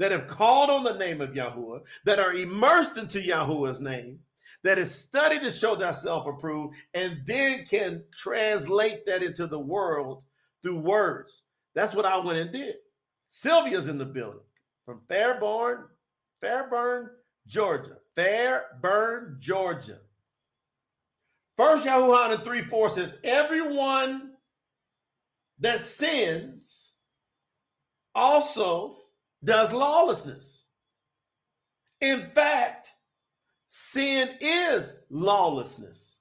that 0.00 0.12
have 0.12 0.26
called 0.26 0.70
on 0.70 0.82
the 0.82 0.94
name 0.94 1.20
of 1.20 1.34
Yahuwah, 1.34 1.82
that 2.06 2.18
are 2.18 2.32
immersed 2.32 2.96
into 2.96 3.20
Yahuwah's 3.20 3.82
name, 3.82 4.18
that 4.64 4.78
is 4.78 4.92
studied 4.92 5.42
to 5.42 5.50
show 5.50 5.76
thyself 5.76 6.26
approved, 6.26 6.74
and 6.94 7.18
then 7.26 7.66
can 7.66 8.02
translate 8.16 9.04
that 9.04 9.22
into 9.22 9.46
the 9.46 9.58
world 9.58 10.22
through 10.62 10.78
words. 10.78 11.42
That's 11.74 11.94
what 11.94 12.06
I 12.06 12.16
went 12.16 12.38
and 12.38 12.50
did. 12.50 12.76
Sylvia's 13.28 13.88
in 13.88 13.98
the 13.98 14.06
building 14.06 14.40
from 14.86 15.02
Fairborn, 15.06 15.84
Fairburn, 16.40 17.10
Georgia. 17.46 17.96
Fairburn, 18.16 19.38
Georgia. 19.40 19.98
First 21.56 21.84
Yahuwah 21.84 22.42
3 22.42 22.64
4 22.64 22.90
says, 22.90 23.18
Everyone 23.22 24.32
that 25.58 25.82
sins 25.82 26.92
also 28.14 28.96
does 29.44 29.72
lawlessness. 29.72 30.64
In 32.00 32.28
fact, 32.34 32.88
sin 33.68 34.30
is 34.40 34.92
lawlessness. 35.10 36.18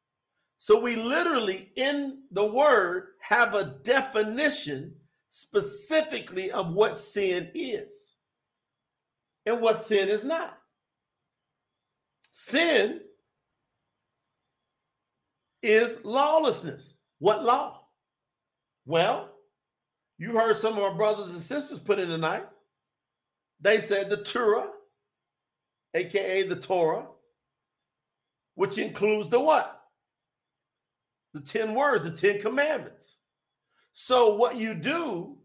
So 0.57 0.81
we 0.81 0.97
literally, 0.97 1.71
in 1.77 2.23
the 2.31 2.45
word, 2.45 3.07
have 3.21 3.55
a 3.55 3.77
definition 3.83 4.93
specifically 5.29 6.51
of 6.51 6.73
what 6.73 6.97
sin 6.97 7.49
is. 7.53 8.08
And 9.49 9.61
what 9.61 9.81
sin 9.81 10.09
is 10.09 10.23
not. 10.23 10.57
Sin 12.31 13.01
is 15.63 16.03
lawlessness. 16.05 16.93
What 17.17 17.43
law? 17.43 17.81
Well, 18.85 19.29
you 20.17 20.33
heard 20.33 20.57
some 20.57 20.73
of 20.73 20.83
our 20.83 20.93
brothers 20.93 21.31
and 21.31 21.41
sisters 21.41 21.79
put 21.79 21.99
in 21.99 22.07
tonight. 22.09 22.45
They 23.59 23.79
said 23.79 24.09
the 24.09 24.17
Torah, 24.17 24.69
aka 25.93 26.43
the 26.43 26.55
Torah, 26.55 27.07
which 28.55 28.77
includes 28.77 29.29
the 29.29 29.39
what? 29.39 29.81
The 31.33 31.41
10 31.41 31.73
words, 31.73 32.05
the 32.05 32.33
10 32.33 32.41
commandments. 32.41 33.17
So, 33.93 34.35
what 34.35 34.55
you 34.55 34.75
do 34.75 35.37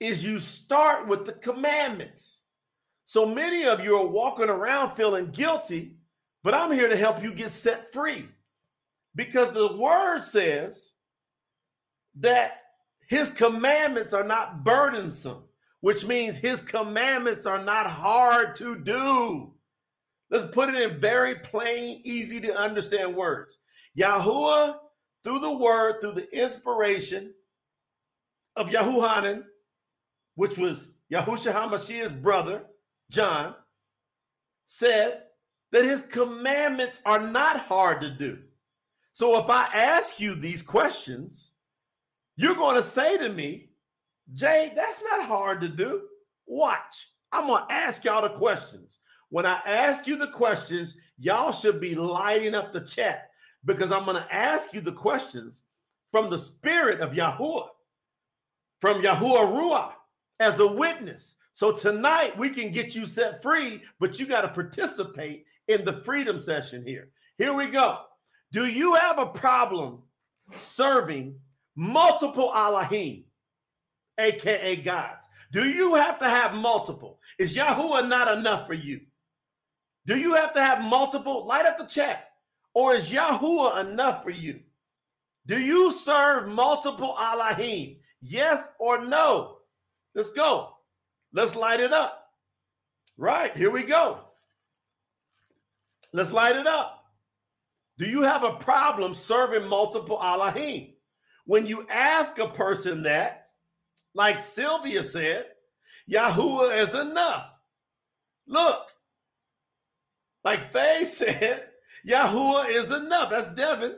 is 0.00 0.24
you 0.24 0.40
start 0.40 1.06
with 1.06 1.26
the 1.26 1.32
commandments. 1.32 2.40
So 3.14 3.24
many 3.24 3.64
of 3.64 3.78
you 3.78 3.96
are 3.96 4.04
walking 4.04 4.48
around 4.48 4.96
feeling 4.96 5.30
guilty, 5.30 5.92
but 6.42 6.52
I'm 6.52 6.72
here 6.72 6.88
to 6.88 6.96
help 6.96 7.22
you 7.22 7.32
get 7.32 7.52
set 7.52 7.92
free 7.92 8.26
because 9.14 9.52
the 9.52 9.76
word 9.76 10.22
says 10.22 10.90
that 12.18 12.62
his 13.08 13.30
commandments 13.30 14.12
are 14.14 14.24
not 14.24 14.64
burdensome, 14.64 15.44
which 15.80 16.04
means 16.04 16.36
his 16.36 16.60
commandments 16.60 17.46
are 17.46 17.62
not 17.62 17.86
hard 17.86 18.56
to 18.56 18.76
do. 18.80 19.52
Let's 20.28 20.52
put 20.52 20.70
it 20.70 20.74
in 20.74 20.98
very 20.98 21.36
plain, 21.36 22.00
easy 22.02 22.40
to 22.40 22.56
understand 22.56 23.14
words. 23.14 23.58
Yahuwah, 23.96 24.78
through 25.22 25.38
the 25.38 25.52
word, 25.52 26.00
through 26.00 26.14
the 26.14 26.36
inspiration 26.36 27.32
of 28.56 28.70
Yahuhanan, 28.70 29.44
which 30.34 30.58
was 30.58 30.88
Yahushua 31.12 31.52
HaMashiach's 31.54 32.10
brother, 32.10 32.64
John, 33.10 33.54
said 34.66 35.22
that 35.72 35.84
his 35.84 36.02
commandments 36.02 37.00
are 37.04 37.20
not 37.20 37.60
hard 37.60 38.00
to 38.00 38.10
do. 38.10 38.38
So 39.12 39.38
if 39.42 39.48
I 39.48 39.68
ask 39.72 40.18
you 40.18 40.34
these 40.34 40.62
questions, 40.62 41.52
you're 42.36 42.56
going 42.56 42.76
to 42.76 42.82
say 42.82 43.16
to 43.18 43.28
me, 43.28 43.70
Jay, 44.34 44.72
that's 44.74 45.02
not 45.02 45.26
hard 45.26 45.60
to 45.60 45.68
do. 45.68 46.02
Watch. 46.46 47.08
I'm 47.30 47.46
going 47.46 47.64
to 47.66 47.72
ask 47.72 48.04
y'all 48.04 48.22
the 48.22 48.30
questions. 48.30 48.98
When 49.28 49.46
I 49.46 49.60
ask 49.66 50.06
you 50.06 50.16
the 50.16 50.28
questions, 50.28 50.94
y'all 51.18 51.52
should 51.52 51.80
be 51.80 51.94
lighting 51.94 52.54
up 52.54 52.72
the 52.72 52.80
chat 52.80 53.30
because 53.64 53.92
I'm 53.92 54.04
going 54.04 54.22
to 54.22 54.34
ask 54.34 54.72
you 54.72 54.80
the 54.80 54.92
questions 54.92 55.60
from 56.10 56.30
the 56.30 56.38
spirit 56.38 57.00
of 57.00 57.12
Yahuwah, 57.12 57.68
from 58.80 59.02
Yahuwah 59.02 59.52
Ruah 59.52 59.92
as 60.40 60.58
a 60.58 60.66
witness. 60.66 61.34
So 61.54 61.70
tonight 61.70 62.36
we 62.36 62.50
can 62.50 62.72
get 62.72 62.96
you 62.96 63.06
set 63.06 63.40
free, 63.40 63.82
but 64.00 64.18
you 64.18 64.26
got 64.26 64.42
to 64.42 64.48
participate 64.48 65.46
in 65.68 65.84
the 65.84 65.92
freedom 65.92 66.38
session 66.38 66.84
here. 66.84 67.10
Here 67.38 67.54
we 67.54 67.66
go. 67.66 68.00
Do 68.52 68.66
you 68.66 68.94
have 68.94 69.20
a 69.20 69.26
problem 69.26 70.02
serving 70.56 71.36
multiple 71.76 72.50
Allahim, 72.52 73.24
aka 74.18 74.76
gods? 74.76 75.24
Do 75.52 75.68
you 75.68 75.94
have 75.94 76.18
to 76.18 76.28
have 76.28 76.54
multiple? 76.54 77.20
Is 77.38 77.56
Yahuwah 77.56 78.08
not 78.08 78.36
enough 78.36 78.66
for 78.66 78.74
you? 78.74 79.02
Do 80.06 80.18
you 80.18 80.34
have 80.34 80.52
to 80.54 80.60
have 80.60 80.82
multiple? 80.82 81.46
Light 81.46 81.66
up 81.66 81.78
the 81.78 81.84
chat. 81.84 82.30
Or 82.74 82.94
is 82.94 83.10
Yahuwah 83.10 83.88
enough 83.88 84.24
for 84.24 84.30
you? 84.30 84.60
Do 85.46 85.60
you 85.60 85.92
serve 85.92 86.48
multiple 86.48 87.14
Allahim? 87.16 87.98
Yes 88.20 88.66
or 88.80 89.04
no? 89.04 89.58
Let's 90.16 90.32
go. 90.32 90.73
Let's 91.34 91.56
light 91.56 91.80
it 91.80 91.92
up. 91.92 92.30
Right, 93.18 93.54
here 93.56 93.70
we 93.70 93.82
go. 93.82 94.20
Let's 96.12 96.32
light 96.32 96.56
it 96.56 96.66
up. 96.66 97.04
Do 97.98 98.06
you 98.06 98.22
have 98.22 98.44
a 98.44 98.54
problem 98.54 99.14
serving 99.14 99.68
multiple 99.68 100.16
Allahim? 100.16 100.94
When 101.44 101.66
you 101.66 101.86
ask 101.90 102.38
a 102.38 102.48
person 102.48 103.02
that, 103.02 103.48
like 104.14 104.38
Sylvia 104.38 105.02
said, 105.02 105.46
Yahuwah 106.10 106.78
is 106.78 106.94
enough. 106.94 107.50
Look, 108.46 108.86
like 110.44 110.72
Faye 110.72 111.04
said, 111.12 111.64
Yahuwah 112.08 112.70
is 112.70 112.90
enough. 112.90 113.30
That's 113.30 113.50
Devin. 113.50 113.96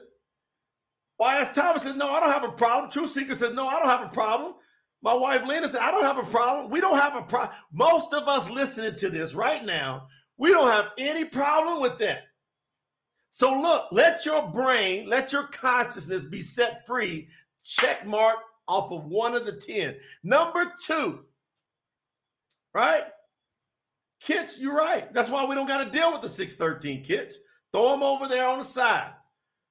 Why, 1.19 1.41
as 1.41 1.53
Thomas 1.53 1.83
said, 1.83 1.97
no, 1.97 2.11
I 2.11 2.21
don't 2.21 2.33
have 2.33 2.45
a 2.45 2.53
problem. 2.53 2.91
True 2.91 3.09
Seeker 3.09 3.35
said, 3.35 3.55
no, 3.55 3.67
I 3.69 3.79
don't 3.79 3.89
have 3.89 4.07
a 4.07 4.15
problem. 4.15 4.55
My 5.07 5.15
wife 5.15 5.43
Linda 5.47 5.69
said, 5.69 5.83
I 5.83 5.93
don't 5.93 6.03
have 6.03 6.19
a 6.19 6.25
problem. 6.25 6.69
We 6.69 6.81
don't 6.81 6.99
have 6.99 7.15
a 7.15 7.23
problem. 7.23 7.57
Most 7.73 8.13
of 8.13 8.27
us 8.27 8.51
listening 8.51 8.97
to 8.97 9.09
this 9.09 9.37
right 9.37 9.65
now, 9.65 10.09
we 10.37 10.51
don't 10.51 10.67
have 10.67 10.87
any 10.99 11.25
problem 11.25 11.81
with 11.81 11.97
that. 12.01 12.25
So 13.31 13.57
look, 13.57 13.87
let 13.93 14.27
your 14.27 14.49
brain, 14.49 15.09
let 15.09 15.33
your 15.33 15.45
consciousness 15.45 16.25
be 16.25 16.43
set 16.43 16.85
free. 16.89 17.29
Check 17.63 18.05
mark 18.05 18.39
off 18.67 18.91
of 18.91 19.05
one 19.05 19.37
of 19.37 19.47
the 19.47 19.53
10. 19.53 19.95
Number 20.25 20.73
two, 20.85 21.21
right? 22.75 23.05
Kitch, 24.21 24.59
you're 24.59 24.75
right. 24.75 25.15
That's 25.15 25.31
why 25.31 25.45
we 25.45 25.55
don't 25.55 25.69
got 25.69 25.85
to 25.85 25.91
deal 25.97 26.13
with 26.13 26.23
the 26.23 26.29
613 26.29 27.05
Kitch. 27.05 27.33
Throw 27.73 27.93
them 27.93 28.03
over 28.03 28.27
there 28.27 28.49
on 28.49 28.59
the 28.59 28.65
side. 28.65 29.13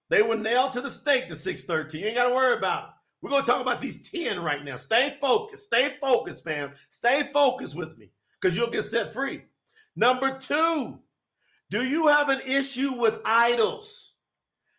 They 0.10 0.22
were 0.22 0.38
nailed 0.38 0.72
to 0.74 0.82
the 0.82 0.92
stake, 0.92 1.28
the 1.28 1.36
613. 1.36 2.00
You 2.00 2.08
ain't 2.08 2.16
got 2.16 2.30
to 2.30 2.36
worry 2.36 2.56
about 2.56 2.84
it. 2.86 2.90
We're 3.26 3.32
going 3.32 3.44
to 3.44 3.52
talk 3.52 3.62
about 3.62 3.82
these 3.82 4.08
10 4.12 4.40
right 4.44 4.64
now. 4.64 4.78
Stay 4.78 5.18
focused. 5.20 5.64
Stay 5.64 5.96
focused, 6.00 6.44
fam. 6.44 6.74
Stay 6.92 7.24
focused 7.34 7.74
with 7.74 7.98
me 7.98 8.12
because 8.40 8.56
you'll 8.56 8.70
get 8.70 8.84
set 8.84 9.14
free. 9.14 9.42
Number 9.96 10.38
two, 10.38 11.00
do 11.72 11.84
you 11.84 12.06
have 12.06 12.30
an 12.30 12.42
issue 12.46 12.94
with 12.94 13.22
idols? 13.26 14.14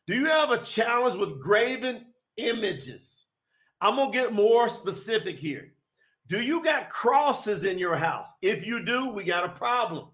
Do 0.07 0.15
you 0.15 0.27
have 0.27 0.53
a 0.53 0.63
challenge 0.63 1.17
with 1.17 1.41
graven 1.41 2.05
images? 2.37 3.25
I'm 3.81 3.97
going 3.97 4.13
to 4.13 4.17
get 4.17 4.33
more 4.33 4.69
specific 4.69 5.41
here. 5.41 5.73
Do 6.29 6.41
you 6.41 6.63
got 6.63 6.89
crosses 6.89 7.65
in 7.65 7.81
your 7.81 7.97
house? 7.97 8.33
If 8.43 8.65
you 8.65 8.85
do, 8.85 9.09
we 9.09 9.25
got 9.25 9.43
a 9.43 9.49
problem. 9.49 10.07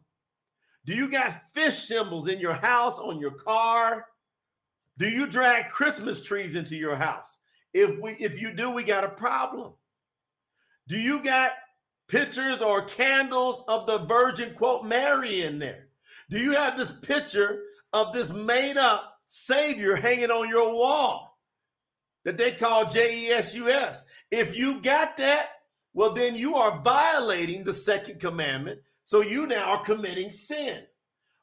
Do 0.86 0.94
you 0.94 1.10
got 1.10 1.52
fish 1.52 1.86
symbols 1.86 2.28
in 2.28 2.40
your 2.40 2.54
house, 2.54 2.98
on 2.98 3.20
your 3.20 3.32
car? 3.32 4.06
Do 4.96 5.06
you 5.06 5.26
drag 5.26 5.68
Christmas 5.68 6.22
trees 6.22 6.54
into 6.54 6.76
your 6.76 6.96
house? 6.96 7.36
If 7.74 7.98
we 8.00 8.12
if 8.12 8.40
you 8.40 8.52
do, 8.52 8.70
we 8.70 8.82
got 8.82 9.04
a 9.04 9.08
problem. 9.08 9.72
Do 10.88 10.98
you 10.98 11.22
got 11.22 11.52
pictures 12.08 12.60
or 12.60 12.82
candles 12.82 13.62
of 13.68 13.86
the 13.86 13.98
Virgin 13.98 14.54
quote 14.54 14.84
Mary 14.84 15.42
in 15.42 15.58
there? 15.58 15.88
Do 16.28 16.38
you 16.38 16.52
have 16.52 16.76
this 16.76 16.92
picture 17.02 17.62
of 17.92 18.12
this 18.12 18.32
made 18.32 18.76
up 18.76 19.18
Savior 19.26 19.96
hanging 19.96 20.30
on 20.30 20.48
your 20.48 20.74
wall 20.74 21.38
that 22.24 22.36
they 22.36 22.52
call 22.52 22.90
Jesus? 22.90 24.04
If 24.30 24.56
you 24.56 24.80
got 24.80 25.16
that, 25.16 25.48
well, 25.94 26.12
then 26.12 26.34
you 26.34 26.56
are 26.56 26.82
violating 26.82 27.64
the 27.64 27.72
second 27.72 28.20
commandment. 28.20 28.80
So 29.04 29.20
you 29.20 29.46
now 29.46 29.72
are 29.72 29.84
committing 29.84 30.30
sin. 30.30 30.82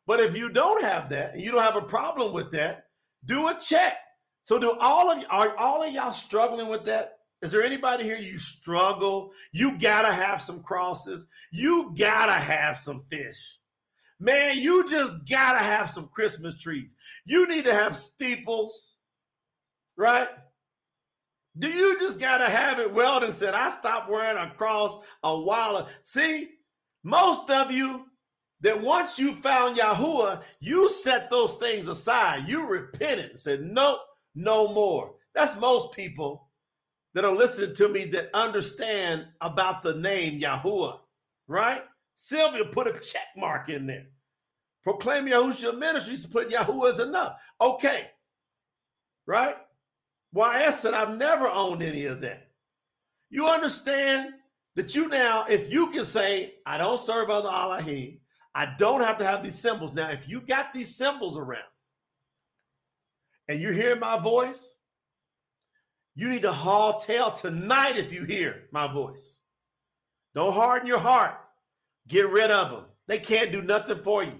But 0.08 0.22
if 0.22 0.36
you 0.36 0.50
don't 0.50 0.84
have 0.84 1.10
that 1.10 1.34
and 1.34 1.44
you 1.44 1.52
don't 1.52 1.62
have 1.62 1.76
a 1.76 1.82
problem 1.82 2.34
with 2.34 2.52
that, 2.52 2.86
do 3.26 3.48
a 3.48 3.60
check. 3.60 3.98
So 4.50 4.58
do 4.58 4.76
all 4.80 5.12
of 5.12 5.24
are 5.30 5.56
all 5.58 5.84
of 5.84 5.94
y'all 5.94 6.12
struggling 6.12 6.70
with 6.70 6.84
that? 6.86 7.20
Is 7.44 7.52
there 7.52 7.62
anybody 7.62 8.04
here 8.04 8.18
you 8.18 8.40
struggle? 8.40 9.32
You 9.52 9.78
gotta 9.78 10.12
have 10.12 10.42
some 10.42 10.64
crosses. 10.64 11.28
You 11.52 11.94
gotta 11.96 12.34
have 12.34 12.80
some 12.80 13.04
fish. 13.12 13.60
Man, 14.20 14.58
you 14.58 14.90
just 14.90 15.14
gotta 15.30 15.60
have 15.60 15.92
some 15.92 16.08
Christmas 16.08 16.58
trees. 16.58 16.96
You 17.28 17.48
need 17.48 17.66
to 17.66 17.76
have 17.76 17.96
steeples, 17.96 18.96
right? 19.96 20.30
Do 21.56 21.70
you 21.70 22.00
just 22.00 22.20
gotta 22.20 22.50
have 22.50 22.80
it? 22.80 22.92
Weldon 22.92 23.34
said, 23.34 23.54
I 23.54 23.70
stopped 23.70 24.10
wearing 24.10 24.38
a 24.38 24.50
cross 24.56 24.98
a 25.22 25.40
while 25.40 25.78
ago. 25.78 25.88
See, 26.02 26.50
most 27.04 27.52
of 27.52 27.72
you 27.72 28.08
that 28.62 28.82
once 28.82 29.20
you 29.20 29.36
found 29.36 29.78
Yahuwah, 29.78 30.42
you 30.60 30.90
set 30.90 31.30
those 31.30 31.54
things 31.54 31.88
aside. 31.88 32.48
You 32.48 32.66
repented 32.66 33.30
and 33.30 33.40
said, 33.40 33.62
Nope, 33.62 34.00
no 34.40 34.74
more. 34.74 35.16
That's 35.36 35.60
most 35.60 35.92
people 35.92 36.48
that 37.14 37.26
are 37.26 37.36
listening 37.36 37.76
to 37.76 37.90
me 37.90 38.06
that 38.06 38.30
understand 38.34 39.26
about 39.42 39.84
the 39.84 39.96
name 39.96 40.40
Yahuwah, 40.40 41.00
right? 41.48 41.84
Sylvia 42.16 42.66
put 42.66 42.88
a 42.88 42.94
check 43.00 43.28
mark 43.36 43.70
in 43.70 43.86
there. 43.86 44.08
Proclaim 44.84 45.26
Yahushua 45.26 45.78
Ministries 45.78 46.26
put 46.26 46.50
Yahuwah 46.50 46.92
is 46.92 47.00
enough. 47.00 47.40
Okay, 47.60 48.08
right? 49.26 49.56
YS 50.34 50.80
said, 50.80 50.94
I've 50.94 51.18
never 51.18 51.48
owned 51.48 51.84
any 51.84 52.06
of 52.06 52.22
that. 52.22 52.50
You 53.30 53.48
understand 53.48 54.34
that 54.76 54.96
you 54.96 55.08
now, 55.08 55.46
if 55.50 55.72
you 55.72 55.88
can 55.88 56.06
say, 56.06 56.56
I 56.66 56.78
don't 56.78 57.02
serve 57.02 57.30
other 57.30 57.50
Allahim, 57.50 58.20
I 58.56 58.74
don't 58.78 59.02
have 59.02 59.18
to 59.18 59.26
have 59.26 59.44
these 59.44 59.60
symbols. 59.60 59.94
Now, 59.94 60.10
if 60.10 60.28
you 60.28 60.40
got 60.42 60.74
these 60.74 60.96
symbols 60.96 61.38
around, 61.38 61.64
and 63.50 63.60
you 63.60 63.72
hear 63.72 63.96
my 63.96 64.20
voice, 64.20 64.78
you 66.16 66.30
need 66.30 66.44
to 66.44 66.52
haul 66.52 67.00
tail 67.00 67.32
tonight 67.32 67.98
if 67.98 68.14
you 68.14 68.24
hear 68.24 68.66
my 68.72 68.88
voice. 68.88 69.40
Don't 70.36 70.54
harden 70.54 70.88
your 70.88 71.00
heart. 71.00 71.36
Get 72.08 72.30
rid 72.30 72.52
of 72.52 72.70
them. 72.70 72.86
They 73.08 73.18
can't 73.18 73.52
do 73.52 73.64
nothing 73.64 74.04
for 74.04 74.24
you. 74.24 74.40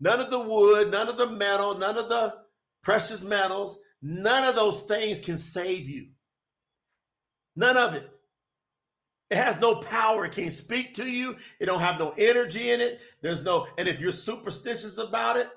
None 0.00 0.20
of 0.20 0.30
the 0.30 0.38
wood, 0.38 0.92
none 0.92 1.08
of 1.08 1.16
the 1.16 1.26
metal, 1.26 1.76
none 1.76 1.98
of 1.98 2.08
the 2.08 2.34
precious 2.82 3.24
metals, 3.24 3.76
none 4.00 4.44
of 4.44 4.54
those 4.54 4.82
things 4.82 5.18
can 5.18 5.36
save 5.36 5.88
you. 5.88 6.08
None 7.56 7.76
of 7.76 7.94
it. 7.94 8.08
It 9.30 9.36
has 9.36 9.58
no 9.58 9.76
power. 9.76 10.26
It 10.26 10.32
can't 10.32 10.52
speak 10.52 10.94
to 10.94 11.10
you. 11.10 11.36
It 11.58 11.66
don't 11.66 11.80
have 11.80 11.98
no 11.98 12.14
energy 12.16 12.70
in 12.70 12.80
it. 12.80 13.00
There's 13.20 13.42
no, 13.42 13.66
and 13.78 13.88
if 13.88 13.98
you're 13.98 14.12
superstitious 14.12 14.98
about 14.98 15.38
it, 15.38 15.48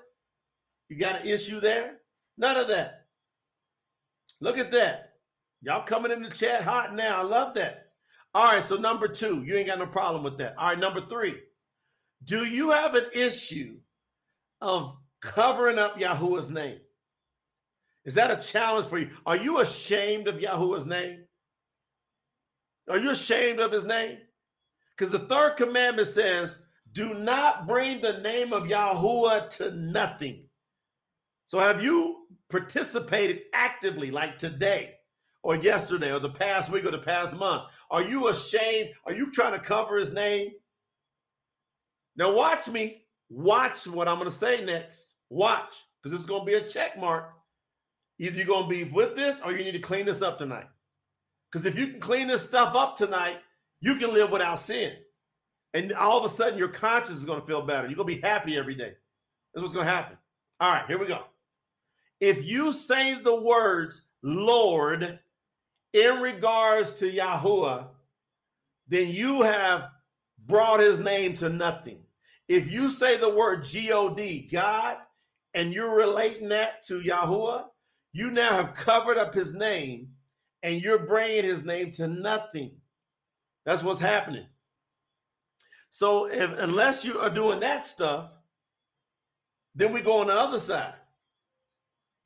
you 0.88 0.98
got 0.98 1.20
an 1.20 1.28
issue 1.28 1.60
there. 1.60 1.98
None 2.38 2.56
of 2.56 2.68
that. 2.68 3.06
Look 4.40 4.56
at 4.56 4.70
that. 4.70 5.14
Y'all 5.60 5.82
coming 5.82 6.12
in 6.12 6.22
the 6.22 6.30
chat 6.30 6.62
hot 6.62 6.94
now. 6.94 7.18
I 7.18 7.22
love 7.22 7.54
that. 7.54 7.86
All 8.32 8.52
right, 8.52 8.64
so 8.64 8.76
number 8.76 9.08
two, 9.08 9.42
you 9.42 9.56
ain't 9.56 9.66
got 9.66 9.80
no 9.80 9.86
problem 9.86 10.22
with 10.22 10.38
that. 10.38 10.56
All 10.56 10.68
right, 10.68 10.78
number 10.78 11.00
three, 11.00 11.34
do 12.24 12.44
you 12.44 12.70
have 12.70 12.94
an 12.94 13.06
issue 13.12 13.78
of 14.60 14.96
covering 15.20 15.78
up 15.78 15.98
Yahuwah's 15.98 16.50
name? 16.50 16.78
Is 18.04 18.14
that 18.14 18.30
a 18.30 18.36
challenge 18.42 18.86
for 18.86 18.98
you? 18.98 19.10
Are 19.26 19.36
you 19.36 19.60
ashamed 19.60 20.28
of 20.28 20.36
Yahuwah's 20.36 20.86
name? 20.86 21.24
Are 22.88 22.98
you 22.98 23.10
ashamed 23.10 23.58
of 23.60 23.72
his 23.72 23.84
name? 23.84 24.18
Because 24.96 25.10
the 25.10 25.26
third 25.26 25.56
commandment 25.56 26.08
says, 26.08 26.58
do 26.92 27.14
not 27.14 27.66
bring 27.66 28.00
the 28.00 28.18
name 28.18 28.52
of 28.52 28.64
Yahuwah 28.64 29.50
to 29.50 29.72
nothing. 29.72 30.44
So 31.46 31.58
have 31.58 31.82
you 31.82 32.17
participated 32.50 33.42
actively 33.52 34.10
like 34.10 34.38
today 34.38 34.94
or 35.42 35.56
yesterday 35.56 36.12
or 36.12 36.18
the 36.18 36.30
past 36.30 36.70
week 36.70 36.84
or 36.84 36.90
the 36.90 36.98
past 36.98 37.34
month? 37.36 37.64
Are 37.90 38.02
you 38.02 38.28
ashamed? 38.28 38.90
Are 39.06 39.12
you 39.12 39.30
trying 39.30 39.52
to 39.52 39.58
cover 39.58 39.96
his 39.96 40.12
name? 40.12 40.50
Now 42.16 42.32
watch 42.32 42.68
me. 42.68 43.02
Watch 43.30 43.86
what 43.86 44.08
I'm 44.08 44.18
going 44.18 44.30
to 44.30 44.36
say 44.36 44.64
next. 44.64 45.06
Watch, 45.30 45.74
because 46.02 46.18
it's 46.18 46.28
going 46.28 46.40
to 46.40 46.46
be 46.46 46.54
a 46.54 46.68
check 46.68 46.98
mark. 46.98 47.32
Either 48.18 48.36
you're 48.36 48.46
going 48.46 48.64
to 48.64 48.68
be 48.68 48.84
with 48.84 49.14
this 49.14 49.40
or 49.44 49.52
you 49.52 49.64
need 49.64 49.72
to 49.72 49.78
clean 49.78 50.06
this 50.06 50.22
up 50.22 50.38
tonight. 50.38 50.66
Because 51.50 51.66
if 51.66 51.78
you 51.78 51.88
can 51.88 52.00
clean 52.00 52.26
this 52.26 52.42
stuff 52.42 52.74
up 52.74 52.96
tonight, 52.96 53.38
you 53.80 53.96
can 53.96 54.12
live 54.12 54.30
without 54.30 54.60
sin. 54.60 54.94
And 55.74 55.92
all 55.92 56.18
of 56.18 56.24
a 56.24 56.34
sudden, 56.34 56.58
your 56.58 56.68
conscience 56.68 57.18
is 57.18 57.24
going 57.24 57.40
to 57.40 57.46
feel 57.46 57.62
better. 57.62 57.86
You're 57.86 57.96
going 57.96 58.08
to 58.08 58.14
be 58.16 58.26
happy 58.26 58.56
every 58.56 58.74
day. 58.74 58.94
That's 59.54 59.62
what's 59.62 59.74
going 59.74 59.86
to 59.86 59.92
happen. 59.92 60.16
All 60.60 60.72
right, 60.72 60.86
here 60.86 60.98
we 60.98 61.06
go. 61.06 61.22
If 62.20 62.48
you 62.48 62.72
say 62.72 63.14
the 63.14 63.40
words 63.40 64.02
Lord 64.22 65.18
in 65.92 66.20
regards 66.20 66.94
to 66.98 67.10
Yahuwah, 67.10 67.86
then 68.88 69.08
you 69.08 69.42
have 69.42 69.90
brought 70.46 70.80
his 70.80 70.98
name 70.98 71.34
to 71.36 71.48
nothing. 71.48 72.00
If 72.48 72.70
you 72.70 72.90
say 72.90 73.16
the 73.16 73.28
word 73.28 73.64
G-O-D, 73.64 74.48
God, 74.50 74.98
and 75.54 75.72
you're 75.72 75.94
relating 75.94 76.48
that 76.48 76.82
to 76.86 77.00
Yahuwah, 77.00 77.66
you 78.12 78.30
now 78.30 78.50
have 78.52 78.74
covered 78.74 79.18
up 79.18 79.34
his 79.34 79.52
name 79.52 80.08
and 80.62 80.82
you're 80.82 80.98
bringing 80.98 81.44
his 81.44 81.64
name 81.64 81.92
to 81.92 82.08
nothing. 82.08 82.72
That's 83.64 83.82
what's 83.82 84.00
happening. 84.00 84.46
So 85.90 86.26
if, 86.26 86.50
unless 86.58 87.04
you 87.04 87.18
are 87.18 87.30
doing 87.30 87.60
that 87.60 87.86
stuff, 87.86 88.30
then 89.74 89.92
we 89.92 90.00
go 90.00 90.18
on 90.18 90.28
the 90.28 90.34
other 90.34 90.60
side. 90.60 90.94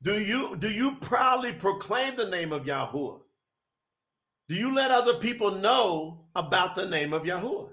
Do 0.03 0.21
you 0.21 0.55
do 0.57 0.69
you 0.69 0.95
proudly 0.97 1.53
proclaim 1.53 2.15
the 2.17 2.29
name 2.29 2.51
of 2.51 2.65
Yahuwah? 2.65 3.21
Do 4.49 4.55
you 4.55 4.75
let 4.75 4.91
other 4.91 5.15
people 5.15 5.51
know 5.51 6.25
about 6.35 6.75
the 6.75 6.85
name 6.85 7.13
of 7.13 7.23
Yahuwah? 7.23 7.69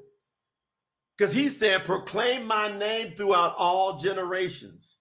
Because 1.18 1.34
he 1.34 1.48
said, 1.48 1.84
proclaim 1.84 2.46
my 2.46 2.70
name 2.78 3.14
throughout 3.14 3.54
all 3.58 3.98
generations. 3.98 4.98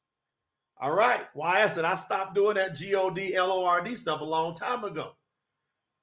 All 0.82 0.92
right. 0.92 1.26
Why 1.34 1.62
I 1.64 1.68
said 1.68 1.86
I 1.86 1.96
stopped 1.96 2.36
doing 2.36 2.56
that 2.56 2.76
G-O-D, 2.76 3.36
L-O-R-D 3.36 3.96
stuff 3.96 4.20
a 4.22 4.26
long 4.26 4.56
time 4.56 4.84
ago. 4.84 5.16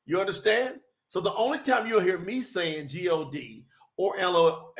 You 0.06 0.20
understand? 0.20 0.80
So 1.08 1.20
the 1.20 1.34
only 1.34 1.58
time 1.58 1.86
you'll 1.86 2.00
hear 2.00 2.18
me 2.18 2.40
saying 2.40 2.88
G-O-D 2.88 3.66
or 3.96 4.16
L-O-R-D 4.18 4.78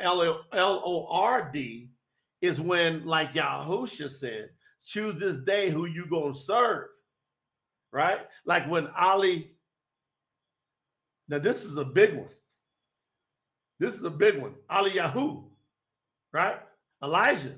is 2.41 2.61
when, 2.61 3.05
like 3.05 3.33
Yahusha 3.33 4.09
said, 4.09 4.49
choose 4.87 5.19
this 5.19 5.37
day 5.37 5.69
who 5.69 5.85
you 5.85 6.07
gonna 6.07 6.33
serve. 6.33 6.87
Right? 7.91 8.19
Like 8.45 8.69
when 8.69 8.87
Ali. 8.97 9.51
Now, 11.29 11.39
this 11.39 11.65
is 11.65 11.75
a 11.75 11.83
big 11.83 12.15
one. 12.15 12.29
This 13.79 13.93
is 13.95 14.03
a 14.03 14.09
big 14.09 14.41
one. 14.41 14.55
Ali 14.69 14.91
Yahu, 14.91 15.43
right? 16.31 16.59
Elijah. 17.03 17.55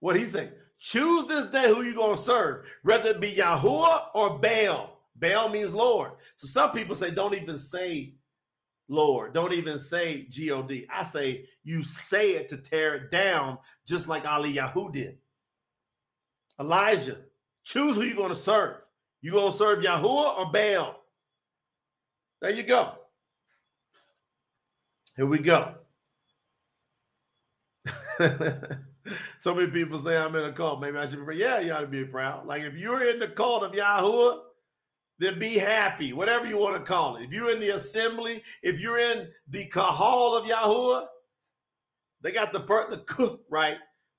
What 0.00 0.16
he 0.16 0.24
say? 0.24 0.50
Choose 0.78 1.26
this 1.26 1.46
day 1.46 1.68
who 1.68 1.82
you 1.82 1.94
gonna 1.94 2.16
serve, 2.16 2.66
whether 2.84 3.10
it 3.10 3.20
be 3.20 3.32
Yahuwah 3.32 4.06
or 4.14 4.38
Baal. 4.38 5.00
Baal 5.16 5.48
means 5.48 5.74
Lord. 5.74 6.12
So 6.36 6.46
some 6.46 6.70
people 6.70 6.94
say, 6.94 7.10
don't 7.10 7.34
even 7.34 7.58
say 7.58 8.14
Lord. 8.88 9.34
Don't 9.34 9.52
even 9.52 9.78
say 9.78 10.26
G-O-D. 10.30 10.86
I 10.88 11.04
say 11.04 11.46
you 11.64 11.82
say 11.82 12.30
it 12.30 12.48
to 12.50 12.56
tear 12.56 12.94
it 12.94 13.10
down, 13.10 13.58
just 13.86 14.06
like 14.06 14.26
Ali 14.26 14.54
Yahu 14.54 14.92
did. 14.92 15.18
Elijah, 16.60 17.18
choose 17.64 17.96
who 17.96 18.02
you're 18.02 18.16
going 18.16 18.28
to 18.30 18.34
serve. 18.34 18.76
You 19.20 19.32
going 19.32 19.52
to 19.52 19.58
serve 19.58 19.84
Yahuwah 19.84 20.38
or 20.38 20.52
Baal? 20.52 21.02
There 22.40 22.50
you 22.50 22.62
go. 22.62 22.94
Here 25.16 25.26
we 25.26 25.38
go. 25.38 25.74
so 29.38 29.54
many 29.54 29.70
people 29.70 29.98
say 29.98 30.16
I'm 30.16 30.34
in 30.36 30.44
a 30.44 30.52
cult. 30.52 30.80
Maybe 30.80 30.98
I 30.98 31.06
should 31.08 31.18
be. 31.18 31.24
proud. 31.24 31.38
Yeah, 31.38 31.60
you 31.60 31.72
ought 31.72 31.80
to 31.80 31.86
be 31.86 32.04
proud. 32.04 32.46
Like 32.46 32.62
if 32.62 32.74
you're 32.74 33.08
in 33.08 33.18
the 33.18 33.28
cult 33.28 33.64
of 33.64 33.72
Yahuwah, 33.72 34.40
then 35.18 35.38
be 35.38 35.58
happy, 35.58 36.12
whatever 36.12 36.46
you 36.46 36.56
want 36.56 36.76
to 36.76 36.82
call 36.82 37.16
it. 37.16 37.24
If 37.24 37.32
you're 37.32 37.50
in 37.50 37.60
the 37.60 37.70
assembly, 37.70 38.42
if 38.62 38.78
you're 38.78 38.98
in 38.98 39.28
the 39.48 39.66
kahal 39.66 40.36
of 40.36 40.44
Yahuwah, 40.44 41.06
they 42.22 42.30
got 42.30 42.52
the 42.52 42.60
per, 42.60 42.88
the 42.88 42.98
cook 42.98 43.42
right, 43.50 43.78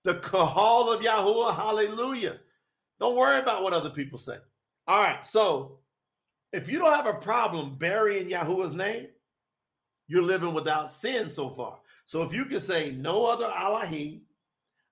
the 0.10 0.20
kahal 0.22 0.92
of 0.92 1.02
Yahuwah. 1.02 1.56
Hallelujah. 1.56 2.40
Don't 3.00 3.16
worry 3.16 3.40
about 3.40 3.62
what 3.64 3.74
other 3.74 3.92
people 3.92 4.18
say. 4.18 4.38
All 4.88 4.98
right, 4.98 5.26
so 5.26 5.78
if 6.52 6.68
you 6.68 6.80
don't 6.80 6.92
have 6.92 7.06
a 7.06 7.20
problem 7.20 7.76
burying 7.78 8.28
Yahuwah's 8.28 8.74
name, 8.74 9.08
you're 10.08 10.24
living 10.24 10.56
without 10.56 10.92
sin 10.92 11.30
so 11.30 11.52
far. 11.52 11.78
So 12.06 12.24
if 12.24 12.34
you 12.34 12.46
can 12.46 12.60
say 12.60 12.92
no 12.92 13.28
other 13.28 13.46
Allahim, 13.46 14.22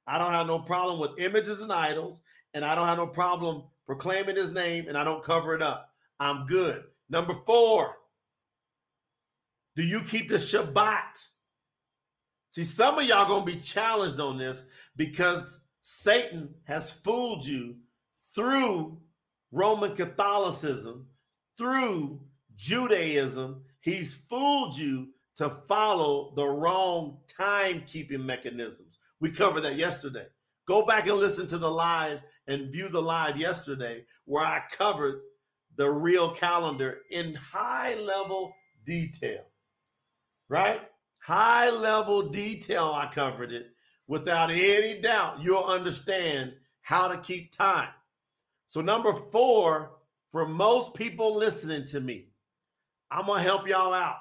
I 0.06 0.20
don't 0.20 0.34
have 0.34 0.46
no 0.46 0.60
problem 0.60 1.00
with 1.00 1.20
images 1.20 1.62
and 1.62 1.74
idols, 1.74 2.22
and 2.54 2.64
I 2.64 2.76
don't 2.76 2.86
have 2.86 3.00
no 3.00 3.08
problem 3.08 3.64
proclaiming 3.88 4.36
his 4.36 4.52
name, 4.52 4.88
and 4.88 4.96
I 4.96 5.04
don't 5.04 5.24
cover 5.24 5.56
it 5.56 5.64
up. 5.64 5.90
I'm 6.20 6.46
good. 6.46 6.84
Number 7.10 7.34
four, 7.48 7.96
do 9.76 9.82
you 9.82 10.02
keep 10.02 10.30
the 10.30 10.36
Shabbat? 10.36 11.26
See, 12.52 12.64
some 12.64 13.00
of 13.00 13.06
y'all 13.06 13.28
gonna 13.28 13.46
be 13.46 13.58
challenged 13.58 14.20
on 14.20 14.38
this 14.38 14.64
because 14.98 15.60
Satan 15.80 16.54
has 16.66 16.90
fooled 16.92 17.46
you 17.46 17.76
through 18.36 18.98
Roman 19.52 19.96
Catholicism, 19.96 21.08
through 21.58 22.20
Judaism. 22.58 23.64
He's 23.80 24.14
fooled 24.14 24.78
you 24.78 25.10
to 25.38 25.50
follow 25.68 26.34
the 26.36 26.46
wrong 26.46 27.20
timekeeping 27.40 28.26
mechanisms. 28.26 28.98
We 29.22 29.32
covered 29.32 29.62
that 29.62 29.76
yesterday. 29.76 30.26
Go 30.68 30.86
back 30.86 31.08
and 31.08 31.18
listen 31.18 31.48
to 31.48 31.58
the 31.58 31.72
live 31.72 32.20
and 32.48 32.72
view 32.72 32.90
the 32.90 33.02
live 33.02 33.38
yesterday 33.38 34.04
where 34.26 34.46
I 34.46 34.64
covered 34.76 35.22
the 35.78 35.90
real 35.90 36.32
calendar 36.32 37.00
in 37.12 37.36
high 37.36 37.96
level 37.96 38.54
detail, 38.86 39.46
right? 40.50 40.82
High 41.20 41.70
level 41.70 42.30
detail, 42.30 42.92
I 42.94 43.10
covered 43.14 43.52
it. 43.52 43.68
Without 44.08 44.50
any 44.50 45.02
doubt, 45.02 45.42
you'll 45.42 45.64
understand 45.64 46.54
how 46.82 47.08
to 47.08 47.18
keep 47.18 47.56
time. 47.56 47.90
So, 48.68 48.82
number 48.82 49.14
four, 49.14 49.92
for 50.32 50.48
most 50.48 50.94
people 50.94 51.36
listening 51.36 51.86
to 51.88 52.00
me, 52.00 52.30
I'm 53.12 53.26
going 53.26 53.40
to 53.40 53.44
help 53.44 53.68
y'all 53.68 53.94
out 53.94 54.18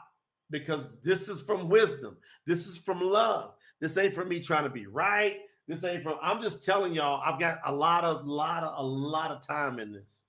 because 0.51 0.85
this 1.03 1.29
is 1.29 1.41
from 1.41 1.69
wisdom. 1.69 2.17
This 2.47 2.67
is 2.67 2.79
from 2.79 3.01
love. 3.01 3.55
This 3.81 3.97
ain't 3.97 4.15
from 4.15 4.29
me 4.29 4.41
trying 4.41 4.65
to 4.65 4.71
be 4.71 4.87
right. 4.87 5.39
This 5.69 5.83
ain't 5.85 6.03
from, 6.03 6.17
I'm 6.23 6.43
just 6.43 6.63
telling 6.63 6.95
y'all, 6.95 7.21
I've 7.25 7.41
got 7.41 7.59
a 7.65 7.73
lot 7.73 8.05
of, 8.05 8.27
lot 8.27 8.63
of, 8.63 8.79
a 8.79 8.87
lot 8.87 9.33
of 9.33 9.47
time 9.47 9.81
in 9.81 9.93
this 9.93 10.23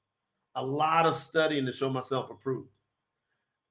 a 0.58 0.66
lot 0.66 1.06
of 1.06 1.16
studying 1.16 1.68
to 1.68 1.72
show 1.72 1.88
myself 1.88 2.32
approved. 2.32 2.70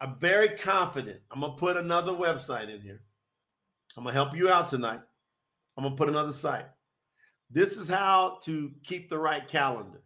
I'm 0.01 0.17
very 0.21 0.51
confident. 0.51 1.21
I'm 1.31 1.41
going 1.41 1.53
to 1.53 1.59
put 1.59 1.77
another 1.77 2.13
website 2.13 2.73
in 2.73 2.81
here. 2.81 3.03
I'm 3.97 4.05
going 4.05 4.15
to 4.15 4.23
help 4.23 4.37
you 4.37 4.49
out 4.49 4.69
tonight. 4.69 5.01
I'm 5.77 5.85
going 5.85 5.95
to 5.95 5.99
put 5.99 6.09
another 6.09 6.33
site. 6.33 6.67
This 7.51 7.77
is 7.77 7.89
how 7.89 8.39
to 8.45 8.73
keep 8.83 9.09
the 9.09 9.19
right 9.19 9.47
calendar. 9.47 10.03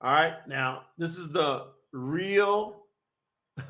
All 0.00 0.12
right. 0.12 0.34
Now, 0.48 0.82
this 0.96 1.18
is 1.18 1.30
the 1.30 1.66
real, 1.92 2.82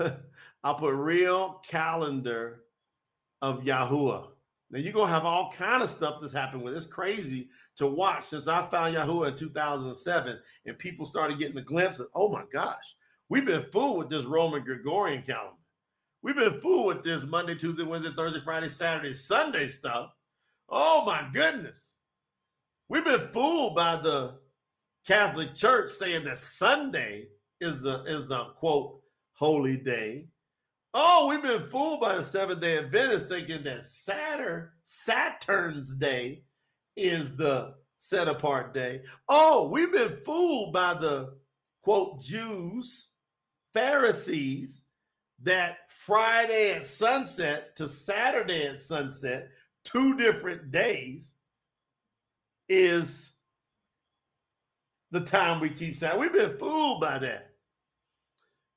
I'll 0.64 0.74
put 0.74 0.94
real 0.94 1.62
calendar 1.66 2.64
of 3.42 3.62
Yahuwah. 3.62 4.28
Now 4.70 4.80
you're 4.80 4.92
gonna 4.92 5.12
have 5.12 5.24
all 5.24 5.52
kind 5.52 5.82
of 5.82 5.90
stuff 5.90 6.16
that's 6.20 6.32
happened 6.32 6.62
with. 6.62 6.74
It's 6.74 6.86
crazy 6.86 7.48
to 7.76 7.86
watch 7.86 8.24
since 8.24 8.48
I 8.48 8.66
found 8.68 8.96
Yahuwah 8.96 9.28
in 9.28 9.36
2007, 9.36 10.40
and 10.66 10.78
people 10.78 11.06
started 11.06 11.38
getting 11.38 11.58
a 11.58 11.62
glimpse 11.62 12.00
of, 12.00 12.08
oh 12.14 12.28
my 12.28 12.42
gosh, 12.52 12.96
we've 13.28 13.44
been 13.44 13.66
fooled 13.70 13.98
with 13.98 14.08
this 14.08 14.24
Roman 14.24 14.64
Gregorian 14.64 15.22
calendar. 15.22 15.58
We've 16.22 16.34
been 16.34 16.58
fooled 16.60 16.86
with 16.86 17.04
this 17.04 17.22
Monday, 17.22 17.54
Tuesday, 17.54 17.84
Wednesday, 17.84 18.10
Thursday, 18.16 18.40
Friday, 18.40 18.68
Saturday, 18.68 19.12
Sunday 19.12 19.66
stuff. 19.66 20.10
Oh 20.68 21.04
my 21.04 21.28
goodness. 21.32 21.96
We've 22.88 23.04
been 23.04 23.26
fooled 23.26 23.74
by 23.74 23.96
the 23.96 24.38
Catholic 25.06 25.54
Church 25.54 25.90
saying 25.90 26.24
that 26.24 26.38
Sunday 26.38 27.28
is 27.60 27.80
the 27.80 28.02
is 28.04 28.26
the 28.26 28.44
quote 28.56 29.00
holy 29.34 29.76
day. 29.76 30.26
Oh, 30.92 31.26
we've 31.26 31.42
been 31.42 31.68
fooled 31.70 32.00
by 32.00 32.16
the 32.16 32.24
seventh 32.24 32.60
day 32.60 32.78
Adventists 32.78 33.28
thinking 33.28 33.64
that 33.64 33.84
Saturn, 33.84 34.70
Saturn's 34.84 35.94
day 35.96 36.44
is 36.96 37.34
the 37.36 37.74
set 37.98 38.28
apart 38.28 38.74
day. 38.74 39.02
Oh, 39.28 39.68
we've 39.68 39.92
been 39.92 40.18
fooled 40.24 40.72
by 40.72 40.94
the 40.94 41.34
quote 41.82 42.22
Jews, 42.22 43.10
Pharisees, 43.72 44.82
that 45.42 45.78
Friday 45.88 46.72
at 46.72 46.84
sunset 46.84 47.74
to 47.76 47.88
Saturday 47.88 48.66
at 48.66 48.78
sunset, 48.78 49.48
two 49.84 50.16
different 50.16 50.70
days, 50.70 51.34
is 52.68 53.32
the 55.10 55.20
time 55.20 55.60
we 55.60 55.70
keep 55.70 55.96
saying. 55.96 56.18
We've 56.18 56.32
been 56.32 56.58
fooled 56.58 57.00
by 57.00 57.18
that. 57.18 57.50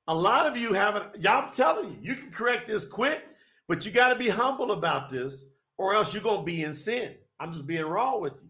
A 0.08 0.14
lot 0.14 0.46
of 0.46 0.56
you 0.56 0.74
haven't, 0.74 1.18
y'all 1.20 1.52
telling 1.52 1.90
you, 1.90 1.98
you 2.02 2.16
can 2.16 2.32
correct 2.32 2.68
this 2.68 2.86
quick, 2.86 3.24
but 3.68 3.86
you 3.86 3.92
got 3.92 4.10
to 4.10 4.16
be 4.20 4.30
humble 4.30 4.72
about 4.72 5.10
this, 5.10 5.46
or 5.78 5.94
else 5.94 6.14
you're 6.14 6.24
going 6.24 6.40
to 6.40 6.46
be 6.46 6.64
in 6.64 6.74
sin. 6.74 7.16
I'm 7.40 7.54
just 7.54 7.68
being 7.68 7.86
raw 7.86 8.18
with 8.18 8.34
you. 8.42 8.50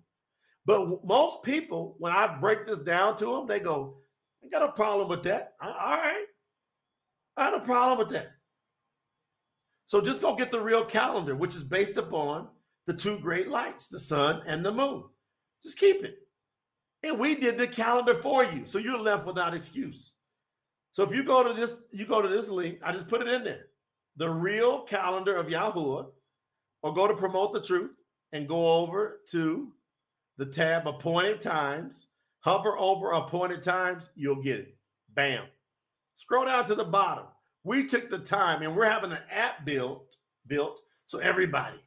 But 0.66 1.06
most 1.06 1.44
people, 1.44 1.96
when 1.98 2.12
I 2.12 2.28
break 2.40 2.68
this 2.68 2.82
down 2.82 3.16
to 3.18 3.26
them, 3.26 3.48
they 3.48 3.60
go, 3.60 3.98
I 4.44 4.50
got 4.50 4.68
a 4.68 4.72
problem 4.72 5.08
with 5.08 5.24
that. 5.24 5.54
All 5.62 5.72
right. 5.72 6.26
I 7.38 7.46
had 7.46 7.54
a 7.54 7.60
problem 7.60 8.00
with 8.00 8.10
that. 8.10 8.28
So 9.88 10.02
just 10.02 10.22
go 10.22 10.36
get 10.36 10.52
the 10.52 10.60
real 10.60 10.84
calendar, 10.84 11.34
which 11.34 11.56
is 11.56 11.64
based 11.64 11.96
upon 11.96 12.50
the 12.88 12.94
two 12.94 13.20
great 13.20 13.48
lights, 13.48 13.88
the 13.88 14.00
sun 14.00 14.42
and 14.46 14.64
the 14.64 14.72
moon. 14.72 15.06
Just 15.64 15.80
keep 15.80 16.04
it. 16.04 16.18
And 17.04 17.18
we 17.18 17.36
did 17.36 17.58
the 17.58 17.68
calendar 17.68 18.22
for 18.22 18.44
you. 18.44 18.66
So 18.66 18.80
you're 18.80 19.00
left 19.00 19.26
without 19.26 19.54
excuse. 19.54 20.12
So 20.92 21.04
if 21.04 21.16
you 21.16 21.24
go 21.24 21.42
to 21.42 21.54
this, 21.54 21.84
you 21.92 22.06
go 22.06 22.22
to 22.22 22.28
this 22.28 22.50
link, 22.50 22.80
I 22.84 22.92
just 22.92 23.08
put 23.08 23.22
it 23.22 23.30
in 23.30 23.46
there. 23.46 23.68
The 24.18 24.30
real 24.30 24.82
calendar 24.82 25.38
of 25.38 25.48
Yahuwah, 25.48 26.08
or 26.84 26.94
go 26.94 27.08
to 27.08 27.14
promote 27.14 27.54
the 27.54 27.62
truth 27.62 27.92
and 28.34 28.46
go 28.46 28.80
over 28.80 29.22
to 29.32 29.72
the 30.38 30.48
tab 30.48 30.86
appointed 30.86 31.40
times, 31.40 32.08
hover 32.42 32.78
over 32.78 33.12
appointed 33.12 33.64
times, 33.64 34.10
you'll 34.16 34.42
get 34.42 34.60
it. 34.60 34.78
Bam. 35.14 35.46
Scroll 36.18 36.44
down 36.44 36.66
to 36.66 36.76
the 36.76 36.84
bottom. 36.84 37.28
We 37.68 37.86
took 37.86 38.10
the 38.10 38.20
time 38.20 38.62
and 38.62 38.74
we're 38.74 38.90
having 38.90 39.12
an 39.12 39.20
app 39.30 39.66
built 39.66 40.16
built 40.48 40.80
so 41.06 41.20
everybody 41.20 41.84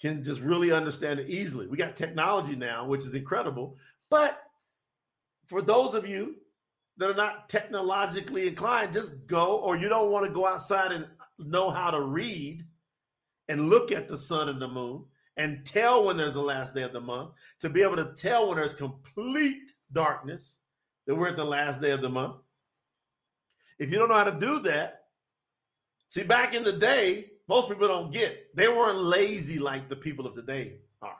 can 0.00 0.22
just 0.22 0.40
really 0.40 0.70
understand 0.70 1.18
it 1.18 1.28
easily. 1.28 1.66
We 1.66 1.76
got 1.76 1.96
technology 1.96 2.54
now, 2.54 2.86
which 2.86 3.04
is 3.04 3.14
incredible. 3.14 3.76
But 4.10 4.40
for 5.46 5.60
those 5.60 5.94
of 5.94 6.08
you 6.08 6.36
that 6.98 7.10
are 7.10 7.14
not 7.14 7.48
technologically 7.48 8.46
inclined, 8.46 8.92
just 8.92 9.26
go, 9.26 9.56
or 9.56 9.76
you 9.76 9.88
don't 9.88 10.12
want 10.12 10.24
to 10.24 10.30
go 10.30 10.46
outside 10.46 10.92
and 10.92 11.04
know 11.36 11.68
how 11.68 11.90
to 11.90 12.00
read 12.00 12.64
and 13.48 13.68
look 13.68 13.90
at 13.90 14.06
the 14.06 14.16
sun 14.16 14.48
and 14.48 14.62
the 14.62 14.68
moon 14.68 15.04
and 15.36 15.66
tell 15.66 16.04
when 16.04 16.16
there's 16.16 16.34
the 16.34 16.40
last 16.40 16.76
day 16.76 16.82
of 16.82 16.92
the 16.92 17.00
month, 17.00 17.30
to 17.58 17.68
be 17.68 17.82
able 17.82 17.96
to 17.96 18.12
tell 18.16 18.46
when 18.46 18.56
there's 18.56 18.72
complete 18.72 19.72
darkness 19.92 20.60
that 21.08 21.14
we're 21.16 21.28
at 21.28 21.36
the 21.36 21.44
last 21.44 21.80
day 21.80 21.90
of 21.90 22.02
the 22.02 22.08
month. 22.08 22.36
If 23.82 23.90
you 23.90 23.98
don't 23.98 24.08
know 24.08 24.14
how 24.14 24.30
to 24.30 24.38
do 24.38 24.60
that, 24.60 25.06
see, 26.08 26.22
back 26.22 26.54
in 26.54 26.62
the 26.62 26.72
day, 26.72 27.32
most 27.48 27.68
people 27.68 27.88
don't 27.88 28.12
get. 28.12 28.54
They 28.54 28.68
weren't 28.68 29.02
lazy 29.02 29.58
like 29.58 29.88
the 29.88 29.96
people 29.96 30.24
of 30.24 30.34
today 30.34 30.78
are. 31.02 31.18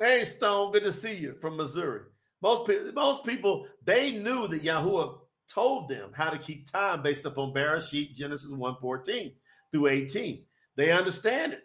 Hey, 0.00 0.24
Stone, 0.24 0.72
good 0.72 0.82
to 0.82 0.92
see 0.92 1.14
you 1.14 1.36
from 1.40 1.56
Missouri. 1.56 2.00
Most 2.42 2.66
people, 2.66 2.92
most 2.92 3.24
people, 3.24 3.68
they 3.84 4.10
knew 4.10 4.48
that 4.48 4.64
Yahuwah 4.64 5.16
told 5.48 5.88
them 5.88 6.10
how 6.12 6.28
to 6.28 6.38
keep 6.38 6.72
time 6.72 7.02
based 7.02 7.24
upon 7.24 7.54
Bereshit, 7.54 8.16
Genesis 8.16 8.50
1:14 8.50 9.32
through 9.70 9.86
18. 9.86 10.44
They 10.74 10.90
understand 10.90 11.52
it. 11.52 11.62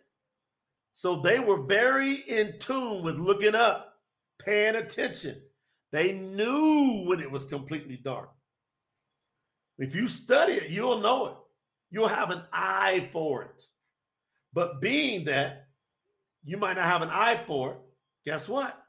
So 0.92 1.16
they 1.16 1.40
were 1.40 1.64
very 1.64 2.14
in 2.14 2.60
tune 2.60 3.02
with 3.02 3.16
looking 3.16 3.56
up, 3.56 3.96
paying 4.38 4.76
attention. 4.76 5.42
They 5.92 6.12
knew 6.14 7.06
when 7.08 7.22
it 7.22 7.32
was 7.32 7.44
completely 7.44 7.98
dark. 7.98 8.30
If 9.84 9.94
you 9.94 10.08
study 10.08 10.54
it, 10.54 10.70
you'll 10.70 11.02
know 11.02 11.26
it. 11.26 11.36
You'll 11.92 12.08
have 12.08 12.32
an 12.32 12.44
eye 12.54 13.10
for 13.12 13.44
it. 13.44 13.68
But 14.54 14.80
being 14.80 15.26
that 15.26 15.68
you 16.46 16.56
might 16.56 16.78
not 16.78 16.86
have 16.86 17.02
an 17.02 17.10
eye 17.10 17.44
for 17.46 17.72
it, 17.72 17.78
guess 18.26 18.48
what? 18.48 18.82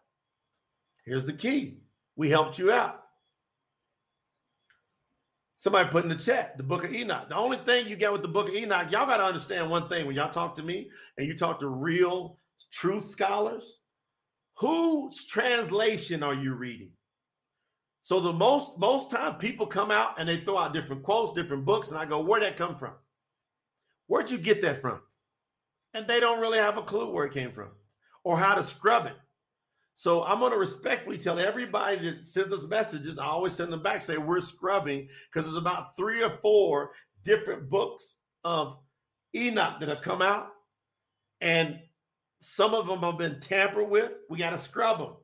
Here's 1.05 1.27
the 1.27 1.33
key. 1.33 1.81
We 2.15 2.31
helped 2.31 2.61
you 2.61 2.71
out. 2.71 3.01
Somebody 5.57 5.89
put 5.89 6.05
in 6.05 6.11
the 6.11 6.15
chat 6.15 6.57
the 6.59 6.63
book 6.63 6.85
of 6.85 6.95
Enoch. 6.95 7.29
The 7.29 7.37
only 7.37 7.57
thing 7.57 7.89
you 7.89 7.97
get 7.97 8.13
with 8.13 8.23
the 8.23 8.29
book 8.29 8.49
of 8.49 8.55
Enoch, 8.55 8.93
y'all 8.93 9.07
got 9.07 9.17
to 9.17 9.25
understand 9.25 9.69
one 9.69 9.89
thing 9.89 10.07
when 10.07 10.15
y'all 10.15 10.31
talk 10.31 10.55
to 10.55 10.63
me 10.63 10.91
and 11.19 11.27
you 11.27 11.37
talk 11.37 11.59
to 11.59 11.69
real 11.69 12.39
truth 12.71 13.11
scholars, 13.11 13.81
whose 14.59 15.27
translation 15.27 16.23
are 16.23 16.35
you 16.35 16.55
reading? 16.55 16.93
So 18.05 18.21
the 18.21 18.35
most 18.35 18.79
most 18.79 19.11
time 19.11 19.37
people 19.37 19.67
come 19.67 19.91
out 19.91 20.21
and 20.21 20.29
they 20.29 20.37
throw 20.37 20.59
out 20.59 20.75
different 20.75 21.03
quotes, 21.03 21.33
different 21.33 21.65
books, 21.65 21.89
and 21.89 21.97
I 21.97 22.05
go, 22.05 22.21
where'd 22.21 22.43
that 22.43 22.59
come 22.59 22.77
from? 22.77 22.93
Where'd 24.09 24.31
you 24.31 24.37
get 24.37 24.61
that 24.61 24.83
from? 24.83 25.01
And 25.95 26.07
they 26.07 26.21
don't 26.21 26.39
really 26.39 26.59
have 26.59 26.77
a 26.77 26.83
clue 26.83 27.11
where 27.11 27.25
it 27.25 27.33
came 27.33 27.51
from 27.51 27.71
or 28.23 28.37
how 28.37 28.55
to 28.55 28.63
scrub 28.63 29.07
it. 29.07 29.17
So 29.95 30.23
I'm 30.23 30.39
going 30.39 30.53
to 30.53 30.59
respectfully 30.59 31.17
tell 31.17 31.39
everybody 31.39 31.97
that 32.11 32.29
sends 32.29 32.53
us 32.53 32.65
messages. 32.65 33.19
I 33.19 33.25
always 33.25 33.55
send 33.55 33.73
them 33.73 33.83
back, 33.83 34.03
say 34.03 34.19
we're 34.19 34.43
scrubbing 34.43 35.09
because 35.33 35.47
there's 35.47 35.57
about 35.57 35.97
three 35.97 36.23
or 36.23 36.39
four 36.43 36.91
different 37.23 37.71
books 37.71 38.19
of 38.45 38.77
Enoch 39.35 39.81
that 39.81 39.89
have 39.89 40.03
come 40.03 40.21
out, 40.21 40.49
and 41.41 41.79
some 42.41 42.75
of 42.75 42.87
them 42.87 42.99
have 42.99 43.17
been 43.17 43.41
tampered 43.41 43.89
with. 43.89 44.13
We 44.29 44.37
got 44.37 44.51
to 44.51 44.59
scrub 44.59 44.99
them. 44.99 45.15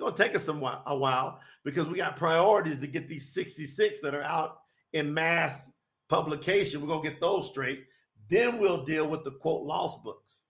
Going 0.00 0.14
to 0.14 0.22
take 0.22 0.34
us 0.34 0.44
some 0.44 0.62
a 0.62 0.96
while 0.96 1.40
because 1.64 1.88
we 1.88 1.98
got 1.98 2.16
priorities 2.16 2.80
to 2.80 2.86
get 2.86 3.08
these 3.08 3.32
66 3.34 4.00
that 4.00 4.14
are 4.14 4.22
out 4.22 4.60
in 4.92 5.12
mass 5.12 5.70
publication. 6.08 6.80
We're 6.80 6.88
going 6.88 7.02
to 7.02 7.10
get 7.10 7.20
those 7.20 7.48
straight. 7.48 7.84
Then 8.28 8.58
we'll 8.58 8.84
deal 8.84 9.06
with 9.06 9.24
the 9.24 9.32
quote 9.32 9.62
lost 9.62 10.02
books. 10.02 10.42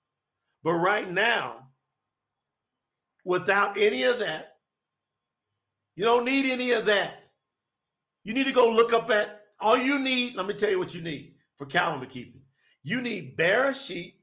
But 0.62 0.74
right 0.74 1.10
now, 1.10 1.66
without 3.24 3.76
any 3.76 4.04
of 4.04 4.18
that. 4.20 4.56
You 5.96 6.04
don't 6.04 6.24
need 6.24 6.46
any 6.46 6.72
of 6.72 6.86
that. 6.86 7.30
You 8.24 8.34
need 8.34 8.46
to 8.46 8.52
go 8.52 8.70
look 8.70 8.92
up 8.92 9.10
at 9.10 9.42
all 9.58 9.76
you 9.76 9.98
need. 9.98 10.34
Let 10.34 10.46
me 10.46 10.54
tell 10.54 10.70
you 10.70 10.78
what 10.78 10.94
you 10.94 11.02
need 11.02 11.34
for 11.56 11.66
calendar 11.66 12.06
keeping. 12.06 12.42
You 12.82 13.00
need 13.00 13.36
Bereshit, 13.36 14.14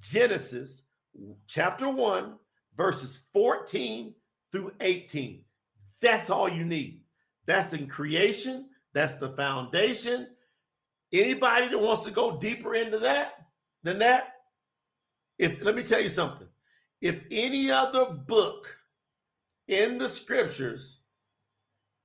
Genesis, 0.00 0.82
chapter 1.48 1.88
1, 1.88 2.34
verses 2.76 3.20
14 3.32 4.14
through 4.54 4.72
18. 4.80 5.42
That's 6.00 6.30
all 6.30 6.48
you 6.48 6.64
need. 6.64 7.02
That's 7.46 7.74
in 7.74 7.88
creation, 7.88 8.70
that's 8.94 9.16
the 9.16 9.30
foundation. 9.30 10.28
Anybody 11.12 11.68
that 11.68 11.78
wants 11.78 12.04
to 12.04 12.10
go 12.10 12.38
deeper 12.38 12.74
into 12.74 12.98
that 13.00 13.34
than 13.82 13.98
that, 13.98 14.34
if 15.38 15.62
let 15.62 15.74
me 15.74 15.82
tell 15.82 16.00
you 16.00 16.08
something 16.08 16.48
if 17.00 17.20
any 17.30 17.70
other 17.70 18.06
book 18.06 18.76
in 19.68 19.98
the 19.98 20.08
scriptures 20.08 21.00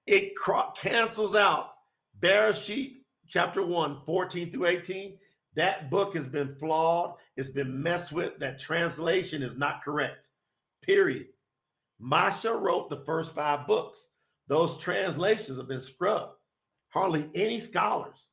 it 0.08 0.34
cancels 0.76 1.36
out 1.36 1.74
Bereshit 2.20 2.96
chapter 3.28 3.64
1 3.64 4.02
14 4.06 4.52
through 4.52 4.66
18 4.66 5.18
that 5.56 5.90
book 5.92 6.16
has 6.16 6.28
been 6.28 6.56
flawed 6.56 7.16
it's 7.38 7.50
been 7.50 7.82
messed 7.82 8.12
with 8.12 8.40
that 8.40 8.60
translation 8.60 9.44
is 9.44 9.56
not 9.56 9.84
correct 9.84 10.28
period 10.82 11.28
Moshe 12.02 12.62
wrote 12.62 12.90
the 12.90 13.04
first 13.06 13.34
five 13.34 13.68
books 13.68 14.08
those 14.48 14.78
translations 14.80 15.58
have 15.58 15.68
been 15.68 15.82
scrubbed 15.82 16.34
hardly 16.90 17.30
any 17.36 17.60
scholars 17.60 18.28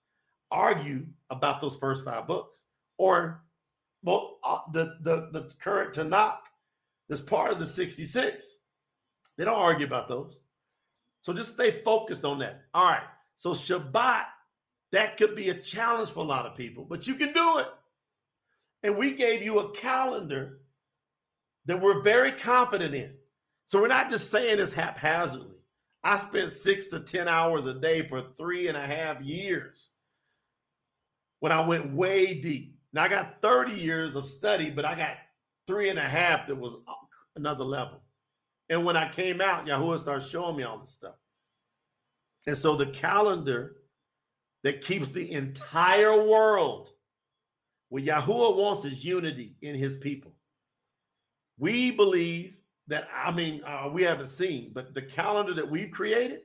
argue 0.51 1.07
about 1.31 1.61
those 1.61 1.77
first 1.77 2.05
five 2.05 2.27
books 2.27 2.63
or 2.99 3.43
well, 4.03 4.39
uh, 4.45 4.59
the, 4.73 4.97
the 5.01 5.29
the 5.33 5.51
current 5.59 5.95
Tanakh 5.95 6.39
that's 7.09 7.21
part 7.21 7.53
of 7.53 7.59
the 7.59 7.67
66. 7.67 8.55
They 9.37 9.45
don't 9.45 9.59
argue 9.59 9.87
about 9.87 10.09
those. 10.09 10.39
So 11.23 11.33
just 11.33 11.55
stay 11.55 11.83
focused 11.83 12.25
on 12.25 12.39
that. 12.41 12.63
All 12.75 12.91
right. 12.91 13.03
So 13.37 13.53
Shabbat, 13.53 14.25
that 14.93 15.17
could 15.17 15.37
be 15.37 15.51
a 15.51 15.55
challenge 15.55 16.11
for 16.11 16.21
a 16.21 16.29
lot 16.29 16.47
of 16.47 16.57
people, 16.57 16.85
but 16.85 17.07
you 17.07 17.15
can 17.15 17.33
do 17.33 17.59
it. 17.59 17.69
And 18.83 18.97
we 18.97 19.13
gave 19.13 19.43
you 19.43 19.59
a 19.59 19.71
calendar 19.73 20.61
that 21.67 21.81
we're 21.81 22.03
very 22.03 22.33
confident 22.33 22.95
in. 22.95 23.15
So 23.67 23.81
we're 23.81 23.89
not 23.89 24.11
just 24.11 24.31
saying 24.31 24.59
this 24.59 24.73
haphazardly. 24.73 25.57
I 26.05 26.17
spent 26.19 26.53
six 26.53 26.87
to 26.89 27.01
10 27.01 27.27
hours 27.27 27.67
a 27.67 27.75
day 27.75 28.07
for 28.07 28.23
three 28.39 28.69
and 28.69 28.77
a 28.77 28.81
half 28.81 29.21
years 29.21 29.91
when 31.41 31.51
I 31.51 31.67
went 31.67 31.93
way 31.93 32.35
deep. 32.35 32.79
Now 32.93 33.03
I 33.03 33.09
got 33.09 33.43
30 33.43 33.75
years 33.75 34.15
of 34.15 34.25
study, 34.25 34.71
but 34.71 34.85
I 34.85 34.95
got 34.95 35.17
three 35.67 35.91
and 35.91 35.99
a 35.99 36.03
half 36.03 36.47
that 36.47 36.55
was 36.55 36.75
another 37.35 37.65
level. 37.65 38.03
And 38.69 38.85
when 38.85 38.97
I 38.97 39.09
came 39.09 39.41
out, 39.41 39.67
Yahuwah 39.67 39.99
started 39.99 40.29
showing 40.29 40.57
me 40.57 40.63
all 40.63 40.79
this 40.79 40.91
stuff. 40.91 41.17
And 42.47 42.57
so 42.57 42.77
the 42.77 42.87
calendar 42.87 43.77
that 44.63 44.81
keeps 44.81 45.11
the 45.11 45.33
entire 45.33 46.25
world, 46.25 46.91
what 47.89 48.05
Yahuwah 48.05 48.57
wants 48.57 48.85
is 48.85 49.05
unity 49.05 49.57
in 49.61 49.75
his 49.75 49.97
people. 49.97 50.35
We 51.59 51.91
believe 51.91 52.56
that, 52.89 53.09
I 53.13 53.31
mean, 53.33 53.63
uh, 53.65 53.91
we 53.93 54.03
haven't 54.03 54.29
seen, 54.29 54.71
but 54.73 54.95
the 54.95 55.03
calendar 55.03 55.55
that 55.55 55.69
we've 55.69 55.91
created 55.91 56.41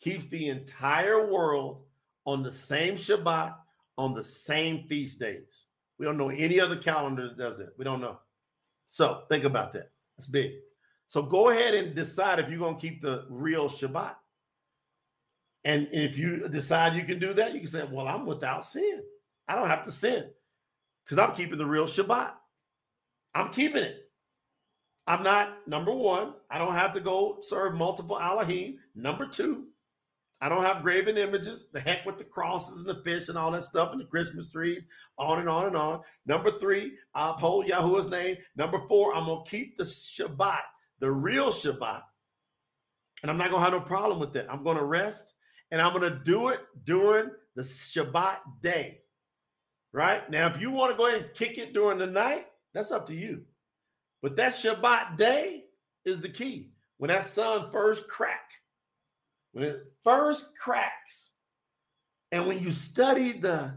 keeps 0.00 0.26
the 0.26 0.48
entire 0.48 1.30
world 1.30 1.82
on 2.26 2.42
the 2.42 2.52
same 2.52 2.94
Shabbat, 2.94 3.54
on 3.96 4.14
the 4.14 4.24
same 4.24 4.86
feast 4.88 5.20
days. 5.20 5.66
We 5.98 6.06
don't 6.06 6.18
know 6.18 6.30
any 6.30 6.58
other 6.60 6.76
calendar 6.76 7.28
that 7.28 7.38
does 7.38 7.60
it. 7.60 7.70
We 7.78 7.84
don't 7.84 8.00
know. 8.00 8.18
So 8.90 9.22
think 9.28 9.44
about 9.44 9.72
that. 9.72 9.90
It's 10.18 10.26
big. 10.26 10.52
So 11.06 11.22
go 11.22 11.50
ahead 11.50 11.74
and 11.74 11.94
decide 11.94 12.38
if 12.38 12.48
you're 12.48 12.58
going 12.58 12.76
to 12.76 12.80
keep 12.80 13.02
the 13.02 13.26
real 13.28 13.68
Shabbat. 13.68 14.14
And 15.64 15.88
if 15.92 16.18
you 16.18 16.48
decide 16.48 16.94
you 16.94 17.04
can 17.04 17.18
do 17.18 17.32
that, 17.34 17.54
you 17.54 17.60
can 17.60 17.68
say, 17.68 17.84
Well, 17.90 18.06
I'm 18.06 18.26
without 18.26 18.64
sin. 18.64 19.02
I 19.48 19.54
don't 19.54 19.68
have 19.68 19.84
to 19.84 19.92
sin 19.92 20.30
because 21.04 21.18
I'm 21.18 21.34
keeping 21.34 21.58
the 21.58 21.66
real 21.66 21.86
Shabbat. 21.86 22.32
I'm 23.34 23.50
keeping 23.50 23.82
it. 23.82 24.03
I'm 25.06 25.22
not, 25.22 25.68
number 25.68 25.92
one, 25.92 26.34
I 26.50 26.58
don't 26.58 26.72
have 26.72 26.92
to 26.92 27.00
go 27.00 27.38
serve 27.42 27.74
multiple 27.74 28.18
Elohim. 28.18 28.78
Number 28.94 29.26
two, 29.26 29.66
I 30.40 30.48
don't 30.48 30.64
have 30.64 30.82
graven 30.82 31.18
images. 31.18 31.68
The 31.72 31.80
heck 31.80 32.06
with 32.06 32.18
the 32.18 32.24
crosses 32.24 32.80
and 32.80 32.88
the 32.88 33.02
fish 33.02 33.28
and 33.28 33.36
all 33.36 33.50
that 33.50 33.64
stuff 33.64 33.92
and 33.92 34.00
the 34.00 34.06
Christmas 34.06 34.50
trees, 34.50 34.86
on 35.18 35.40
and 35.40 35.48
on 35.48 35.66
and 35.66 35.76
on. 35.76 36.00
Number 36.26 36.58
three, 36.58 36.94
I 37.14 37.30
uphold 37.30 37.66
Yahuwah's 37.66 38.08
name. 38.08 38.36
Number 38.56 38.80
four, 38.88 39.14
I'm 39.14 39.26
going 39.26 39.44
to 39.44 39.50
keep 39.50 39.76
the 39.76 39.84
Shabbat, 39.84 40.62
the 41.00 41.10
real 41.10 41.50
Shabbat. 41.50 42.02
And 43.22 43.30
I'm 43.30 43.38
not 43.38 43.50
going 43.50 43.60
to 43.62 43.70
have 43.70 43.72
no 43.72 43.86
problem 43.86 44.18
with 44.18 44.32
that. 44.34 44.52
I'm 44.52 44.64
going 44.64 44.76
to 44.76 44.84
rest 44.84 45.34
and 45.70 45.80
I'm 45.80 45.92
going 45.98 46.10
to 46.10 46.20
do 46.24 46.48
it 46.48 46.60
during 46.84 47.30
the 47.56 47.62
Shabbat 47.62 48.38
day. 48.62 49.00
Right? 49.92 50.28
Now, 50.30 50.46
if 50.48 50.60
you 50.60 50.70
want 50.70 50.92
to 50.92 50.96
go 50.96 51.06
ahead 51.06 51.22
and 51.22 51.34
kick 51.34 51.56
it 51.56 51.72
during 51.72 51.98
the 51.98 52.06
night, 52.06 52.46
that's 52.74 52.90
up 52.90 53.06
to 53.06 53.14
you. 53.14 53.42
But 54.24 54.36
that 54.36 54.54
Shabbat 54.54 55.18
day 55.18 55.64
is 56.06 56.18
the 56.18 56.30
key. 56.30 56.70
When 56.96 57.10
that 57.10 57.26
sun 57.26 57.70
first 57.70 58.08
crack, 58.08 58.52
when 59.52 59.64
it 59.64 59.92
first 60.02 60.56
cracks, 60.56 61.32
and 62.32 62.46
when 62.46 62.58
you 62.58 62.70
study 62.70 63.32
the 63.32 63.74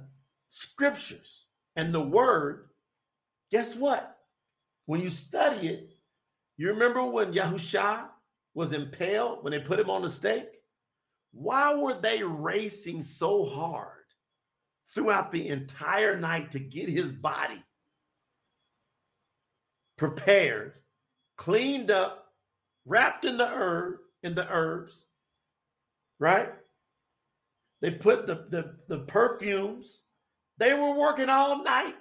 scriptures 0.47 1.47
and 1.75 1.93
the 1.93 2.01
word, 2.01 2.69
guess 3.51 3.75
what? 3.75 4.19
When 4.85 5.01
you 5.01 5.09
study 5.09 5.67
it, 5.67 5.89
you 6.55 6.69
remember 6.69 7.03
when 7.03 7.33
Yahusha 7.33 8.05
was 8.53 8.71
impaled, 8.71 9.43
when 9.43 9.51
they 9.51 9.59
put 9.59 9.81
him 9.81 9.89
on 9.89 10.03
the 10.03 10.09
stake? 10.09 10.61
Why 11.33 11.75
were 11.75 11.95
they 11.95 12.23
racing 12.23 13.01
so 13.01 13.43
hard 13.43 14.05
throughout 14.95 15.29
the 15.29 15.49
entire 15.49 16.17
night 16.17 16.51
to 16.51 16.59
get 16.59 16.87
his 16.87 17.11
body 17.11 17.61
prepared, 19.97 20.73
cleaned 21.37 21.91
up, 21.91 22.27
wrapped 22.85 23.25
in 23.25 23.37
the 23.37 23.47
herb 23.47 23.95
in 24.23 24.35
the 24.35 24.47
herbs, 24.51 25.05
right? 26.19 26.49
They 27.81 27.91
put 27.91 28.27
the, 28.27 28.47
the, 28.49 28.75
the 28.87 28.99
perfumes. 29.05 30.01
They 30.57 30.73
were 30.73 30.95
working 30.95 31.29
all 31.29 31.63
night 31.63 31.95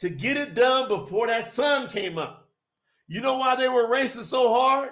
to 0.00 0.08
get 0.10 0.36
it 0.36 0.54
done 0.54 0.88
before 0.88 1.28
that 1.28 1.50
sun 1.52 1.88
came 1.88 2.18
up. 2.18 2.48
You 3.06 3.20
know 3.20 3.38
why 3.38 3.54
they 3.56 3.68
were 3.68 3.88
racing 3.88 4.24
so 4.24 4.52
hard? 4.52 4.90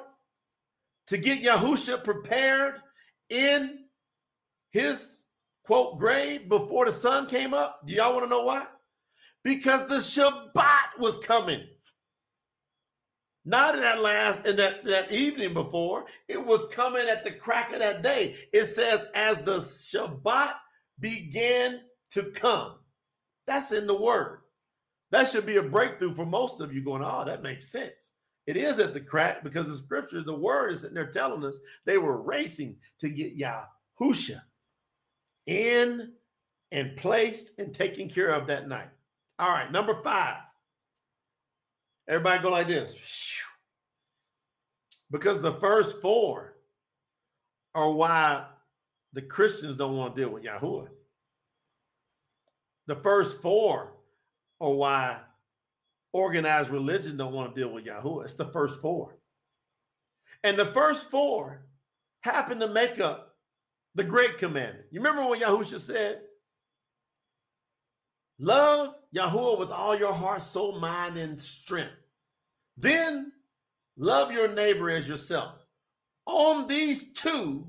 To 1.08 1.18
get 1.18 1.42
Yahusha 1.42 2.04
prepared 2.04 2.76
in 3.28 3.80
his 4.70 5.18
quote 5.64 5.98
grave 5.98 6.48
before 6.48 6.84
the 6.84 6.92
sun 6.92 7.26
came 7.26 7.54
up. 7.54 7.80
Do 7.84 7.94
y'all 7.94 8.12
want 8.12 8.24
to 8.24 8.30
know 8.30 8.44
why? 8.44 8.66
Because 9.42 9.88
the 9.88 9.96
Shabbat 9.96 11.00
was 11.00 11.18
coming. 11.18 11.66
Not 13.44 13.74
in 13.74 13.80
that 13.80 14.02
last 14.02 14.46
in 14.46 14.56
that, 14.56 14.84
that 14.84 15.12
evening 15.12 15.54
before. 15.54 16.04
It 16.28 16.44
was 16.44 16.72
coming 16.72 17.08
at 17.08 17.24
the 17.24 17.32
crack 17.32 17.72
of 17.72 17.78
that 17.78 18.02
day. 18.02 18.36
It 18.52 18.66
says, 18.66 19.06
as 19.14 19.38
the 19.38 19.58
Shabbat 19.60 20.54
began 20.98 21.80
to 22.12 22.24
come. 22.24 22.74
That's 23.46 23.72
in 23.72 23.86
the 23.86 23.98
word. 23.98 24.40
That 25.10 25.28
should 25.28 25.46
be 25.46 25.56
a 25.56 25.62
breakthrough 25.62 26.14
for 26.14 26.26
most 26.26 26.60
of 26.60 26.72
you 26.72 26.84
going, 26.84 27.02
oh, 27.02 27.24
that 27.24 27.42
makes 27.42 27.72
sense. 27.72 28.12
It 28.46 28.56
is 28.56 28.78
at 28.78 28.94
the 28.94 29.00
crack 29.00 29.42
because 29.42 29.68
the 29.68 29.76
scripture, 29.76 30.22
the 30.22 30.34
word 30.34 30.72
is 30.72 30.80
sitting 30.80 30.94
there 30.94 31.10
telling 31.10 31.44
us 31.44 31.58
they 31.84 31.98
were 31.98 32.22
racing 32.22 32.76
to 33.00 33.08
get 33.08 33.38
Yahusha 33.38 34.42
in 35.46 36.12
and 36.72 36.96
placed 36.96 37.50
and 37.58 37.74
taken 37.74 38.08
care 38.08 38.30
of 38.30 38.46
that 38.46 38.68
night. 38.68 38.88
All 39.38 39.50
right, 39.50 39.70
number 39.70 40.00
five. 40.02 40.36
Everybody 42.10 42.42
go 42.42 42.50
like 42.50 42.66
this. 42.66 42.92
Because 45.12 45.40
the 45.40 45.52
first 45.54 46.00
four 46.02 46.56
are 47.72 47.92
why 47.92 48.46
the 49.12 49.22
Christians 49.22 49.76
don't 49.76 49.96
want 49.96 50.16
to 50.16 50.22
deal 50.22 50.30
with 50.30 50.42
Yahuwah. 50.42 50.88
The 52.88 52.96
first 52.96 53.40
four 53.40 53.92
are 54.60 54.72
why 54.72 55.20
organized 56.12 56.70
religion 56.70 57.16
don't 57.16 57.32
want 57.32 57.54
to 57.54 57.60
deal 57.60 57.72
with 57.72 57.84
Yahuwah. 57.84 58.24
It's 58.24 58.34
the 58.34 58.46
first 58.46 58.80
four. 58.80 59.16
And 60.42 60.58
the 60.58 60.72
first 60.72 61.10
four 61.10 61.64
happen 62.22 62.58
to 62.58 62.66
make 62.66 62.98
up 62.98 63.36
the 63.94 64.02
great 64.02 64.36
commandment. 64.36 64.86
You 64.90 64.98
remember 64.98 65.24
what 65.28 65.40
Yahusha 65.40 65.78
said? 65.78 66.22
Love 68.40 68.94
Yahuwah 69.14 69.60
with 69.60 69.70
all 69.70 69.96
your 69.96 70.14
heart, 70.14 70.42
soul, 70.42 70.80
mind, 70.80 71.16
and 71.16 71.40
strength. 71.40 71.99
Then 72.80 73.32
love 73.96 74.32
your 74.32 74.48
neighbor 74.48 74.90
as 74.90 75.06
yourself. 75.06 75.54
On 76.26 76.66
these 76.66 77.12
two 77.12 77.66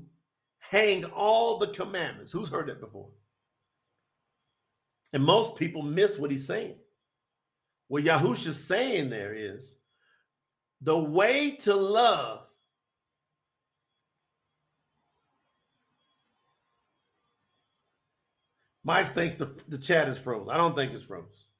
hang 0.58 1.04
all 1.04 1.58
the 1.58 1.68
commandments. 1.68 2.32
Who's 2.32 2.48
heard 2.48 2.68
that 2.68 2.80
before? 2.80 3.10
And 5.12 5.22
most 5.22 5.56
people 5.56 5.82
miss 5.82 6.18
what 6.18 6.30
he's 6.30 6.46
saying. 6.46 6.76
What 7.88 8.04
Yahusha's 8.04 8.64
saying 8.64 9.10
there 9.10 9.34
is 9.34 9.76
the 10.80 10.98
way 10.98 11.52
to 11.60 11.74
love 11.74 12.46
Mike 18.84 19.08
thinks 19.14 19.36
the, 19.36 19.54
the 19.68 19.78
chat 19.78 20.08
is 20.08 20.18
froze. 20.18 20.48
I 20.50 20.56
don't 20.56 20.74
think 20.74 20.92
it's 20.92 21.04
froze. 21.04 21.51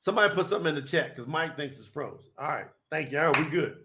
Somebody 0.00 0.34
put 0.34 0.46
something 0.46 0.74
in 0.74 0.82
the 0.82 0.88
chat 0.88 1.14
because 1.14 1.28
Mike 1.30 1.56
thinks 1.56 1.78
it's 1.78 1.86
froze. 1.86 2.30
All 2.38 2.48
right. 2.48 2.66
Thank 2.90 3.12
you. 3.12 3.18
All 3.18 3.26
right, 3.26 3.44
we 3.44 3.50
good. 3.50 3.76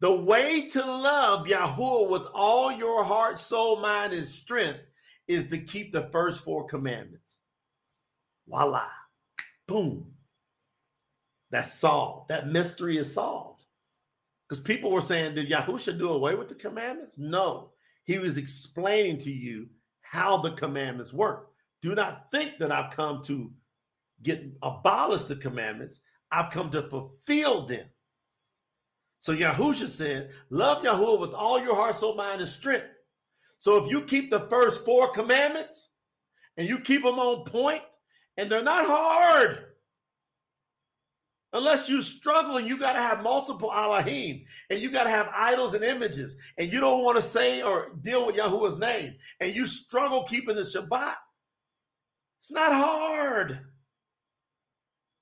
The 0.00 0.14
way 0.14 0.68
to 0.68 0.80
love 0.80 1.46
Yahuwah 1.46 2.08
with 2.08 2.22
all 2.32 2.70
your 2.70 3.02
heart, 3.02 3.38
soul, 3.38 3.80
mind, 3.80 4.12
and 4.12 4.26
strength 4.26 4.80
is 5.26 5.48
to 5.48 5.58
keep 5.58 5.92
the 5.92 6.08
first 6.12 6.44
four 6.44 6.66
commandments. 6.66 7.38
Voila. 8.46 8.86
Boom. 9.66 10.12
That's 11.50 11.74
solved. 11.74 12.28
That 12.28 12.48
mystery 12.48 12.98
is 12.98 13.12
solved. 13.12 13.64
Because 14.48 14.62
people 14.62 14.90
were 14.90 15.00
saying, 15.00 15.34
did 15.34 15.50
Yahusha 15.50 15.98
do 15.98 16.10
away 16.10 16.34
with 16.34 16.48
the 16.48 16.54
commandments? 16.54 17.18
No. 17.18 17.72
He 18.04 18.18
was 18.18 18.36
explaining 18.36 19.18
to 19.18 19.30
you 19.30 19.68
how 20.00 20.38
the 20.38 20.52
commandments 20.52 21.12
work. 21.12 21.50
Do 21.82 21.94
not 21.94 22.30
think 22.30 22.58
that 22.58 22.72
I've 22.72 22.94
come 22.94 23.22
to 23.24 23.50
get 24.22 24.44
abolish 24.62 25.24
the 25.24 25.36
commandments. 25.36 26.00
I've 26.30 26.50
come 26.50 26.70
to 26.70 26.88
fulfill 26.88 27.66
them. 27.66 27.86
So 29.20 29.34
Yahusha 29.34 29.88
said, 29.88 30.30
love 30.50 30.84
Yahuwah 30.84 31.20
with 31.20 31.32
all 31.32 31.60
your 31.60 31.74
heart, 31.74 31.96
soul, 31.96 32.14
mind, 32.14 32.40
and 32.40 32.50
strength. 32.50 32.86
So 33.58 33.82
if 33.84 33.90
you 33.90 34.02
keep 34.02 34.30
the 34.30 34.48
first 34.48 34.84
four 34.84 35.10
commandments 35.10 35.90
and 36.56 36.68
you 36.68 36.78
keep 36.78 37.02
them 37.02 37.18
on 37.18 37.44
point, 37.44 37.82
and 38.36 38.48
they're 38.48 38.62
not 38.62 38.86
hard, 38.86 39.64
Unless 41.54 41.88
you 41.88 42.02
struggle 42.02 42.58
and 42.58 42.68
you 42.68 42.76
got 42.76 42.92
to 42.92 42.98
have 42.98 43.22
multiple 43.22 43.72
Elohim 43.72 44.44
and 44.68 44.78
you 44.80 44.90
got 44.90 45.04
to 45.04 45.10
have 45.10 45.32
idols 45.34 45.72
and 45.72 45.82
images 45.82 46.36
and 46.58 46.70
you 46.70 46.78
don't 46.78 47.02
want 47.02 47.16
to 47.16 47.22
say 47.22 47.62
or 47.62 47.92
deal 48.02 48.26
with 48.26 48.36
Yahuwah's 48.36 48.78
name 48.78 49.14
and 49.40 49.54
you 49.54 49.66
struggle 49.66 50.24
keeping 50.24 50.56
the 50.56 50.62
Shabbat, 50.62 51.14
it's 52.38 52.50
not 52.50 52.72
hard. 52.72 53.60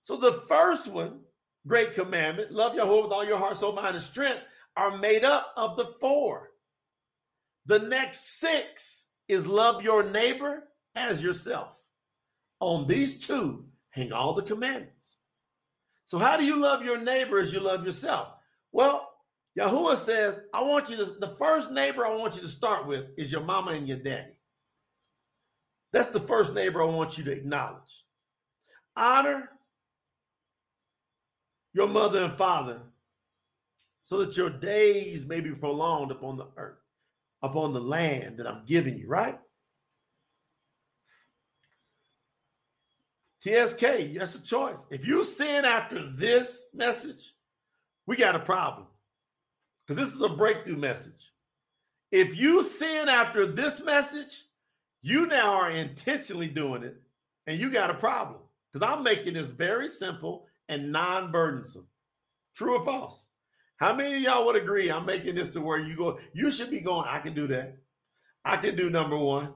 So 0.06 0.16
the 0.16 0.44
first 0.48 0.86
one, 0.86 1.18
great 1.66 1.92
commandment, 1.92 2.52
love 2.52 2.76
Yahweh 2.76 3.02
with 3.02 3.10
all 3.10 3.24
your 3.24 3.38
heart, 3.38 3.56
soul, 3.56 3.72
mind, 3.72 3.96
and 3.96 4.04
strength, 4.04 4.38
are 4.76 4.96
made 4.98 5.24
up 5.24 5.52
of 5.56 5.76
the 5.76 5.96
four. 6.00 6.50
The 7.64 7.80
next 7.80 8.38
six 8.38 9.06
is 9.26 9.48
love 9.48 9.82
your 9.82 10.04
neighbor 10.04 10.68
as 10.94 11.20
yourself. 11.20 11.70
On 12.60 12.86
these 12.86 13.26
two 13.26 13.64
hang 13.90 14.12
all 14.12 14.32
the 14.32 14.42
commandments. 14.42 15.18
So, 16.04 16.18
how 16.18 16.36
do 16.36 16.44
you 16.44 16.54
love 16.54 16.84
your 16.84 17.00
neighbor 17.00 17.40
as 17.40 17.52
you 17.52 17.58
love 17.58 17.84
yourself? 17.84 18.28
Well, 18.70 19.10
Yahuwah 19.58 19.96
says, 19.96 20.38
I 20.54 20.62
want 20.62 20.88
you 20.88 20.98
to, 20.98 21.16
the 21.18 21.34
first 21.36 21.72
neighbor 21.72 22.06
I 22.06 22.14
want 22.14 22.36
you 22.36 22.42
to 22.42 22.48
start 22.48 22.86
with 22.86 23.06
is 23.18 23.32
your 23.32 23.42
mama 23.42 23.72
and 23.72 23.88
your 23.88 23.98
daddy. 23.98 24.38
That's 25.92 26.10
the 26.10 26.20
first 26.20 26.54
neighbor 26.54 26.80
I 26.80 26.86
want 26.86 27.18
you 27.18 27.24
to 27.24 27.32
acknowledge. 27.32 28.04
Honor 28.96 29.50
your 31.76 31.86
mother 31.86 32.24
and 32.24 32.38
father 32.38 32.80
so 34.02 34.16
that 34.24 34.34
your 34.34 34.48
days 34.48 35.26
may 35.26 35.42
be 35.42 35.50
prolonged 35.50 36.10
upon 36.10 36.38
the 36.38 36.46
earth, 36.56 36.78
upon 37.42 37.74
the 37.74 37.80
land 37.80 38.38
that 38.38 38.46
I'm 38.46 38.64
giving 38.64 38.96
you, 38.96 39.06
right? 39.06 39.38
TSK, 43.42 44.14
that's 44.14 44.36
a 44.36 44.42
choice. 44.42 44.86
If 44.90 45.06
you 45.06 45.22
sin 45.22 45.66
after 45.66 46.10
this 46.12 46.64
message, 46.72 47.34
we 48.06 48.16
got 48.16 48.34
a 48.34 48.40
problem 48.40 48.86
because 49.86 50.02
this 50.02 50.14
is 50.14 50.22
a 50.22 50.30
breakthrough 50.30 50.78
message. 50.78 51.30
If 52.10 52.40
you 52.40 52.62
sin 52.62 53.10
after 53.10 53.46
this 53.46 53.84
message, 53.84 54.46
you 55.02 55.26
now 55.26 55.54
are 55.54 55.70
intentionally 55.70 56.48
doing 56.48 56.84
it 56.84 56.96
and 57.46 57.60
you 57.60 57.70
got 57.70 57.90
a 57.90 57.94
problem 57.94 58.40
because 58.72 58.88
I'm 58.88 59.02
making 59.02 59.34
this 59.34 59.48
very 59.48 59.88
simple 59.88 60.46
and 60.68 60.92
non 60.92 61.30
burdensome. 61.30 61.86
True 62.54 62.78
or 62.78 62.84
false? 62.84 63.26
How 63.76 63.94
many 63.94 64.16
of 64.16 64.22
y'all 64.22 64.46
would 64.46 64.56
agree 64.56 64.90
I'm 64.90 65.04
making 65.04 65.34
this 65.34 65.50
to 65.50 65.60
where 65.60 65.78
you 65.78 65.96
go, 65.96 66.18
you 66.32 66.50
should 66.50 66.70
be 66.70 66.80
going, 66.80 67.06
I 67.08 67.18
can 67.18 67.34
do 67.34 67.46
that. 67.48 67.76
I 68.44 68.56
can 68.56 68.76
do 68.76 68.88
number 68.88 69.18
one. 69.18 69.52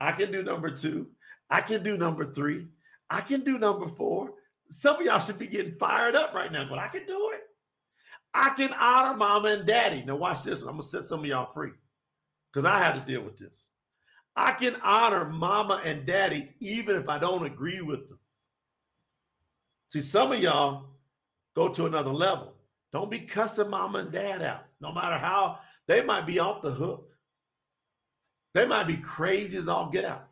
I 0.00 0.12
can 0.12 0.32
do 0.32 0.42
number 0.42 0.70
two. 0.70 1.08
I 1.50 1.60
can 1.60 1.82
do 1.82 1.96
number 1.98 2.32
three. 2.32 2.68
I 3.10 3.20
can 3.20 3.40
do 3.42 3.58
number 3.58 3.88
four. 3.88 4.32
Some 4.70 4.96
of 4.96 5.02
y'all 5.02 5.18
should 5.18 5.38
be 5.38 5.48
getting 5.48 5.74
fired 5.74 6.14
up 6.14 6.32
right 6.32 6.50
now, 6.50 6.64
but 6.68 6.78
I 6.78 6.88
can 6.88 7.04
do 7.06 7.32
it. 7.34 7.42
I 8.32 8.50
can 8.50 8.72
honor 8.72 9.16
mama 9.16 9.48
and 9.48 9.66
daddy. 9.66 10.04
Now, 10.06 10.16
watch 10.16 10.44
this. 10.44 10.60
I'm 10.60 10.68
going 10.68 10.82
to 10.82 10.86
set 10.86 11.02
some 11.02 11.20
of 11.20 11.26
y'all 11.26 11.52
free 11.52 11.72
because 12.52 12.64
I 12.64 12.78
had 12.78 12.94
to 12.94 13.12
deal 13.12 13.22
with 13.22 13.36
this. 13.36 13.66
I 14.36 14.52
can 14.52 14.76
honor 14.82 15.28
mama 15.28 15.82
and 15.84 16.06
daddy 16.06 16.50
even 16.60 16.94
if 16.94 17.08
I 17.08 17.18
don't 17.18 17.44
agree 17.44 17.80
with 17.80 18.08
them. 18.08 18.19
See, 19.90 20.00
some 20.00 20.32
of 20.32 20.40
y'all 20.40 20.86
go 21.54 21.68
to 21.68 21.86
another 21.86 22.10
level. 22.10 22.54
Don't 22.92 23.10
be 23.10 23.20
cussing 23.20 23.70
mama 23.70 23.98
and 23.98 24.12
dad 24.12 24.42
out, 24.42 24.64
no 24.80 24.92
matter 24.92 25.16
how 25.16 25.58
they 25.86 26.02
might 26.02 26.26
be 26.26 26.38
off 26.38 26.62
the 26.62 26.70
hook. 26.70 27.08
They 28.54 28.66
might 28.66 28.86
be 28.86 28.96
crazy 28.96 29.58
as 29.58 29.68
all 29.68 29.90
get 29.90 30.04
out. 30.04 30.26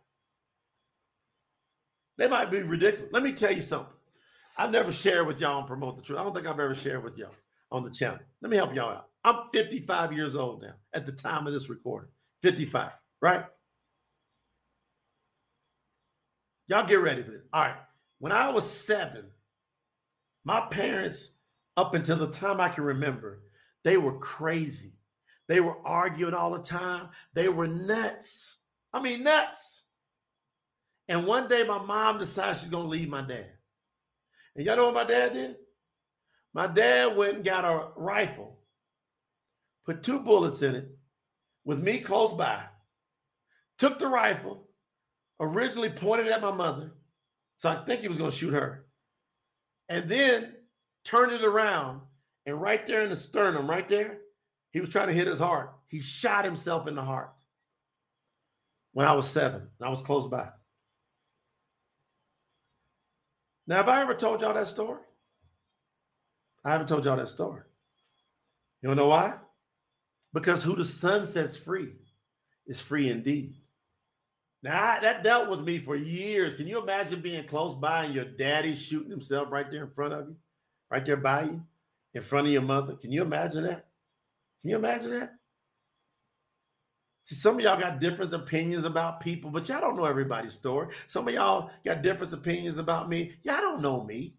They 2.17 2.29
might 2.29 2.51
be 2.51 2.63
ridiculous. 2.63 3.13
Let 3.13 3.23
me 3.23 3.33
tell 3.33 3.53
you 3.53 3.63
something. 3.63 3.95
I've 4.57 4.73
never 4.73 4.91
shared 4.91 5.27
with 5.27 5.41
y'all 5.41 5.59
and 5.59 5.69
promote 5.69 5.97
the 5.97 6.03
truth. 6.03 6.19
I 6.19 6.25
don't 6.25 6.35
think 6.35 6.47
I've 6.47 6.59
ever 6.59 6.75
shared 6.75 7.05
with 7.05 7.17
y'all 7.17 7.35
on 7.71 7.85
the 7.85 7.91
channel. 7.91 8.19
Let 8.41 8.51
me 8.51 8.57
help 8.57 8.75
y'all 8.75 8.91
out. 8.91 9.09
I'm 9.23 9.45
55 9.53 10.13
years 10.13 10.35
old 10.35 10.63
now 10.63 10.75
at 10.93 11.07
the 11.07 11.13
time 11.13 11.47
of 11.47 11.53
this 11.53 11.69
recording. 11.69 12.11
55, 12.43 12.91
right? 13.21 13.45
Y'all 16.67 16.87
get 16.87 17.01
ready 17.01 17.23
for 17.23 17.31
this. 17.31 17.43
All 17.53 17.63
right. 17.63 17.77
When 18.19 18.33
I 18.33 18.51
was 18.51 18.69
seven, 18.69 19.27
my 20.49 20.63
parents, 20.63 21.29
up 21.77 21.93
until 21.95 22.17
the 22.17 22.31
time 22.31 22.59
I 22.59 22.71
can 22.71 22.83
remember, 22.83 23.43
they 23.85 23.99
were 23.99 24.19
crazy. 24.19 24.95
They 25.47 25.61
were 25.61 25.77
arguing 25.87 26.33
all 26.33 26.53
the 26.53 26.63
time. 26.63 27.11
They 27.35 27.51
were 27.51 27.69
nuts. 27.69 28.57
I 28.95 29.03
mean, 29.03 29.25
nuts. 29.25 29.83
And 31.07 31.27
one 31.27 31.49
day 31.49 31.65
my 31.65 31.79
mom 31.79 32.17
decided 32.19 32.61
she's 32.61 32.71
going 32.71 32.85
to 32.85 32.89
leave 32.89 33.11
my 33.11 33.21
dad. 33.21 33.53
And 34.57 34.65
y'all 34.65 34.77
know 34.77 34.87
what 34.87 34.95
my 34.95 35.05
dad 35.05 35.35
did? 35.35 35.57
My 36.55 36.67
dad 36.67 37.15
went 37.15 37.37
and 37.37 37.45
got 37.45 37.67
a 37.67 37.89
rifle, 37.95 38.59
put 39.85 40.03
two 40.03 40.19
bullets 40.19 40.63
in 40.63 40.77
it 40.77 40.89
with 41.67 41.79
me 41.79 41.99
close 41.99 42.33
by, 42.33 42.63
took 43.77 43.99
the 43.99 44.09
rifle, 44.09 44.67
originally 45.41 45.91
pointed 45.91 46.29
at 46.29 46.41
my 46.41 46.53
mother. 46.53 46.93
So 47.59 47.69
I 47.69 47.85
think 47.85 48.01
he 48.01 48.09
was 48.09 48.17
going 48.17 48.31
to 48.31 48.37
shoot 48.37 48.55
her. 48.55 48.87
And 49.89 50.09
then 50.09 50.55
turned 51.05 51.33
it 51.33 51.45
around. 51.45 52.03
And 52.47 52.61
right 52.61 52.87
there 52.87 53.03
in 53.03 53.11
the 53.11 53.17
sternum, 53.17 53.69
right 53.69 53.89
there, 53.89 54.19
he 54.71 54.81
was 54.81 54.89
trying 54.89 55.09
to 55.09 55.13
hit 55.15 55.27
his 55.27 55.39
heart. 55.39 55.73
He 55.87 56.01
shot 56.01 56.45
himself 56.45 56.87
in 56.87 56.95
the 56.95 57.03
heart 57.03 57.33
when 58.93 59.07
I 59.07 59.13
was 59.13 59.29
seven. 59.29 59.69
I 59.81 59.89
was 59.89 60.03
close 60.03 60.29
by. 60.29 60.49
Now, 63.67 63.77
have 63.77 63.89
I 63.89 64.01
ever 64.01 64.15
told 64.15 64.41
y'all 64.41 64.55
that 64.55 64.67
story? 64.67 65.01
I 66.65 66.73
haven't 66.73 66.87
told 66.87 67.05
y'all 67.05 67.17
that 67.17 67.29
story. 67.29 67.63
You 68.83 68.89
don't 68.89 68.97
know 68.97 69.09
why? 69.09 69.35
Because 70.33 70.63
who 70.63 70.75
the 70.75 70.85
Son 70.85 71.27
sets 71.27 71.57
free 71.57 71.93
is 72.67 72.81
free 72.81 73.11
indeed. 73.11 73.55
Now 74.63 74.99
that 75.01 75.23
dealt 75.23 75.49
with 75.49 75.61
me 75.61 75.79
for 75.79 75.95
years. 75.95 76.55
Can 76.55 76.67
you 76.67 76.81
imagine 76.81 77.21
being 77.21 77.45
close 77.45 77.75
by 77.75 78.05
and 78.05 78.15
your 78.15 78.25
daddy 78.25 78.75
shooting 78.75 79.11
himself 79.11 79.49
right 79.51 79.71
there 79.71 79.85
in 79.85 79.91
front 79.91 80.13
of 80.13 80.29
you, 80.29 80.37
right 80.91 81.05
there 81.05 81.17
by 81.17 81.45
you, 81.45 81.63
in 82.15 82.23
front 82.23 82.49
of 82.49 82.53
your 82.53 82.63
mother? 82.63 82.95
Can 82.95 83.13
you 83.13 83.23
imagine 83.23 83.65
that? 83.65 83.87
Can 84.63 84.71
you 84.71 84.77
imagine 84.77 85.11
that? 85.11 85.35
See, 87.27 87.37
some 87.37 87.57
of 87.57 87.61
y'all 87.61 87.79
got 87.79 88.01
different 88.01 88.33
opinions 88.33 88.85
about 88.85 89.21
people, 89.21 89.51
but 89.51 89.69
y'all 89.69 89.81
don't 89.81 89.97
know 89.97 90.07
everybody's 90.07 90.55
story. 90.55 90.89
Some 91.07 91.29
of 91.29 91.35
y'all 91.35 91.71
got 91.85 92.03
different 92.03 92.33
opinions 92.33 92.79
about 92.79 93.09
me. 93.09 93.35
Y'all 93.43 93.61
don't 93.61 93.83
know 93.83 94.03
me. 94.03 94.35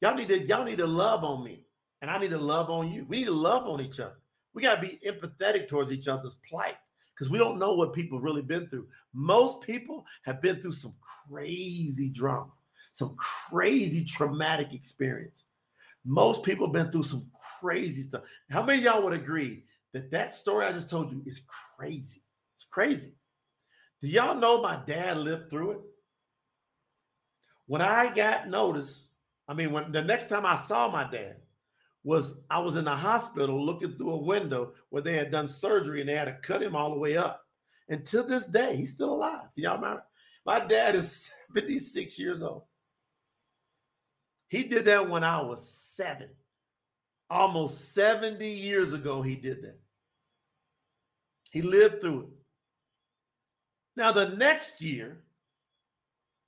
Y'all 0.00 0.14
need 0.14 0.28
to 0.28 0.40
y'all 0.46 0.64
need 0.64 0.78
to 0.78 0.86
love 0.86 1.24
on 1.24 1.44
me, 1.44 1.66
and 2.00 2.10
I 2.10 2.18
need 2.18 2.30
to 2.30 2.38
love 2.38 2.70
on 2.70 2.90
you. 2.90 3.04
We 3.08 3.18
need 3.18 3.26
to 3.26 3.32
love 3.32 3.66
on 3.66 3.80
each 3.80 4.00
other. 4.00 4.16
We 4.54 4.62
got 4.62 4.76
to 4.76 4.80
be 4.80 5.00
empathetic 5.04 5.66
towards 5.66 5.92
each 5.92 6.06
other's 6.06 6.36
plight 6.48 6.76
because 7.14 7.30
we 7.30 7.38
don't 7.38 7.58
know 7.58 7.74
what 7.74 7.92
people 7.92 8.20
really 8.20 8.42
been 8.42 8.68
through. 8.68 8.86
Most 9.12 9.60
people 9.60 10.04
have 10.24 10.42
been 10.42 10.60
through 10.60 10.72
some 10.72 10.94
crazy 11.28 12.08
drama, 12.08 12.50
some 12.92 13.14
crazy 13.16 14.04
traumatic 14.04 14.72
experience. 14.72 15.44
Most 16.04 16.42
people 16.42 16.66
have 16.66 16.74
been 16.74 16.90
through 16.90 17.04
some 17.04 17.30
crazy 17.60 18.02
stuff. 18.02 18.22
How 18.50 18.62
many 18.62 18.82
y'all 18.82 19.02
would 19.02 19.12
agree 19.12 19.64
that 19.92 20.10
that 20.10 20.32
story 20.32 20.66
I 20.66 20.72
just 20.72 20.90
told 20.90 21.10
you 21.10 21.22
is 21.24 21.42
crazy? 21.76 22.22
It's 22.56 22.66
crazy. 22.70 23.12
Do 24.02 24.08
y'all 24.08 24.36
know 24.36 24.60
my 24.60 24.80
dad 24.86 25.16
lived 25.18 25.50
through 25.50 25.70
it? 25.70 25.80
When 27.66 27.80
I 27.80 28.12
got 28.12 28.48
notice, 28.48 29.10
I 29.48 29.54
mean, 29.54 29.72
when 29.72 29.92
the 29.92 30.02
next 30.02 30.28
time 30.28 30.44
I 30.44 30.58
saw 30.58 30.90
my 30.90 31.08
dad, 31.10 31.36
was 32.04 32.36
I 32.50 32.60
was 32.60 32.76
in 32.76 32.84
the 32.84 32.94
hospital 32.94 33.64
looking 33.64 33.96
through 33.96 34.10
a 34.10 34.22
window 34.22 34.74
where 34.90 35.02
they 35.02 35.14
had 35.14 35.30
done 35.30 35.48
surgery 35.48 36.00
and 36.00 36.08
they 36.08 36.14
had 36.14 36.26
to 36.26 36.34
cut 36.34 36.62
him 36.62 36.76
all 36.76 36.90
the 36.90 37.00
way 37.00 37.16
up. 37.16 37.44
And 37.88 38.04
to 38.06 38.22
this 38.22 38.46
day, 38.46 38.76
he's 38.76 38.92
still 38.92 39.14
alive. 39.14 39.48
Y'all 39.56 39.76
remember? 39.76 40.04
My 40.46 40.60
dad 40.60 40.94
is 40.94 41.32
76 41.54 42.18
years 42.18 42.42
old. 42.42 42.64
He 44.48 44.64
did 44.64 44.84
that 44.84 45.08
when 45.08 45.24
I 45.24 45.40
was 45.40 45.66
seven. 45.68 46.28
Almost 47.30 47.94
70 47.94 48.46
years 48.46 48.92
ago, 48.92 49.22
he 49.22 49.34
did 49.34 49.62
that. 49.62 49.80
He 51.50 51.62
lived 51.62 52.02
through 52.02 52.20
it. 52.20 52.28
Now, 53.96 54.12
the 54.12 54.28
next 54.28 54.82
year, 54.82 55.23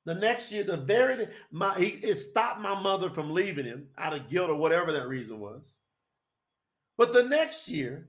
the 0.06 0.14
next 0.14 0.52
year, 0.52 0.62
the 0.62 0.76
very 0.76 1.26
my 1.50 1.76
he 1.76 1.88
it 1.88 2.16
stopped 2.16 2.60
my 2.60 2.80
mother 2.80 3.10
from 3.10 3.34
leaving 3.34 3.66
him 3.66 3.88
out 3.98 4.14
of 4.14 4.28
guilt 4.30 4.48
or 4.48 4.56
whatever 4.56 4.92
that 4.92 5.08
reason 5.08 5.40
was. 5.40 5.76
But 6.96 7.12
the 7.12 7.24
next 7.24 7.68
year, 7.68 8.08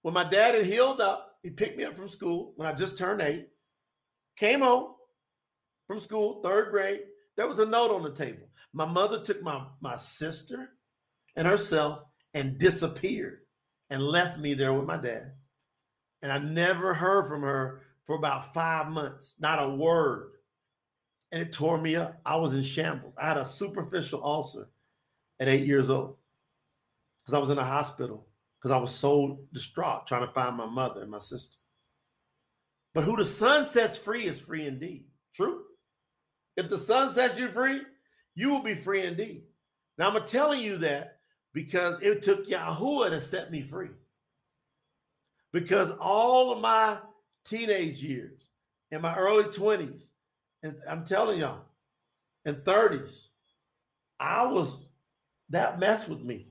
when 0.00 0.14
my 0.14 0.24
dad 0.24 0.54
had 0.54 0.64
healed 0.64 1.00
up, 1.00 1.36
he 1.42 1.50
picked 1.50 1.76
me 1.76 1.84
up 1.84 1.94
from 1.94 2.08
school 2.08 2.54
when 2.56 2.66
I 2.66 2.72
just 2.72 2.96
turned 2.96 3.20
eight, 3.20 3.48
came 4.36 4.60
home 4.60 4.94
from 5.86 6.00
school, 6.00 6.40
third 6.42 6.70
grade. 6.70 7.02
There 7.36 7.46
was 7.46 7.58
a 7.58 7.66
note 7.66 7.94
on 7.94 8.02
the 8.02 8.12
table. 8.12 8.48
My 8.72 8.86
mother 8.86 9.22
took 9.22 9.42
my, 9.42 9.62
my 9.80 9.96
sister 9.96 10.70
and 11.36 11.46
herself 11.46 12.02
and 12.32 12.58
disappeared 12.58 13.40
and 13.90 14.02
left 14.02 14.38
me 14.38 14.54
there 14.54 14.72
with 14.72 14.86
my 14.86 14.96
dad. 14.96 15.32
And 16.22 16.32
I 16.32 16.38
never 16.38 16.94
heard 16.94 17.28
from 17.28 17.42
her 17.42 17.82
for 18.04 18.16
about 18.16 18.54
five 18.54 18.88
months, 18.88 19.34
not 19.38 19.62
a 19.62 19.68
word 19.68 20.30
and 21.32 21.42
it 21.42 21.52
tore 21.52 21.78
me 21.78 21.96
up. 21.96 22.20
I 22.24 22.36
was 22.36 22.54
in 22.54 22.62
shambles. 22.62 23.14
I 23.18 23.26
had 23.26 23.36
a 23.36 23.44
superficial 23.44 24.24
ulcer 24.24 24.68
at 25.38 25.48
eight 25.48 25.64
years 25.64 25.90
old 25.90 26.16
because 27.24 27.36
I 27.36 27.40
was 27.40 27.50
in 27.50 27.58
a 27.58 27.64
hospital 27.64 28.26
because 28.58 28.74
I 28.74 28.78
was 28.78 28.94
so 28.94 29.40
distraught 29.52 30.06
trying 30.06 30.26
to 30.26 30.32
find 30.32 30.56
my 30.56 30.66
mother 30.66 31.02
and 31.02 31.10
my 31.10 31.18
sister. 31.18 31.56
But 32.94 33.04
who 33.04 33.16
the 33.16 33.24
Son 33.24 33.64
sets 33.64 33.96
free 33.96 34.26
is 34.26 34.40
free 34.40 34.66
indeed. 34.66 35.04
True. 35.34 35.62
If 36.56 36.68
the 36.68 36.78
Son 36.78 37.10
sets 37.10 37.38
you 37.38 37.50
free, 37.50 37.82
you 38.34 38.50
will 38.50 38.62
be 38.62 38.74
free 38.74 39.06
indeed. 39.06 39.44
Now 39.96 40.10
I'm 40.10 40.26
telling 40.26 40.60
you 40.60 40.78
that 40.78 41.18
because 41.54 42.00
it 42.02 42.22
took 42.22 42.48
Yahuwah 42.48 43.10
to 43.10 43.20
set 43.20 43.50
me 43.50 43.62
free. 43.62 43.90
Because 45.52 45.90
all 46.00 46.52
of 46.52 46.60
my 46.60 46.98
teenage 47.44 48.02
years, 48.02 48.48
in 48.90 49.00
my 49.02 49.16
early 49.16 49.44
20s, 49.44 50.10
and 50.62 50.76
I'm 50.88 51.04
telling 51.04 51.40
y'all, 51.40 51.64
in 52.44 52.56
30s, 52.56 53.28
I 54.18 54.46
was 54.46 54.76
that 55.50 55.78
messed 55.80 56.08
with 56.08 56.22
me. 56.22 56.48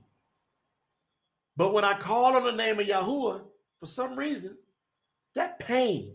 But 1.56 1.72
when 1.72 1.84
I 1.84 1.98
called 1.98 2.36
on 2.36 2.44
the 2.44 2.52
name 2.52 2.78
of 2.78 2.86
Yahuwah, 2.86 3.42
for 3.78 3.86
some 3.86 4.16
reason, 4.16 4.56
that 5.34 5.58
pain 5.58 6.14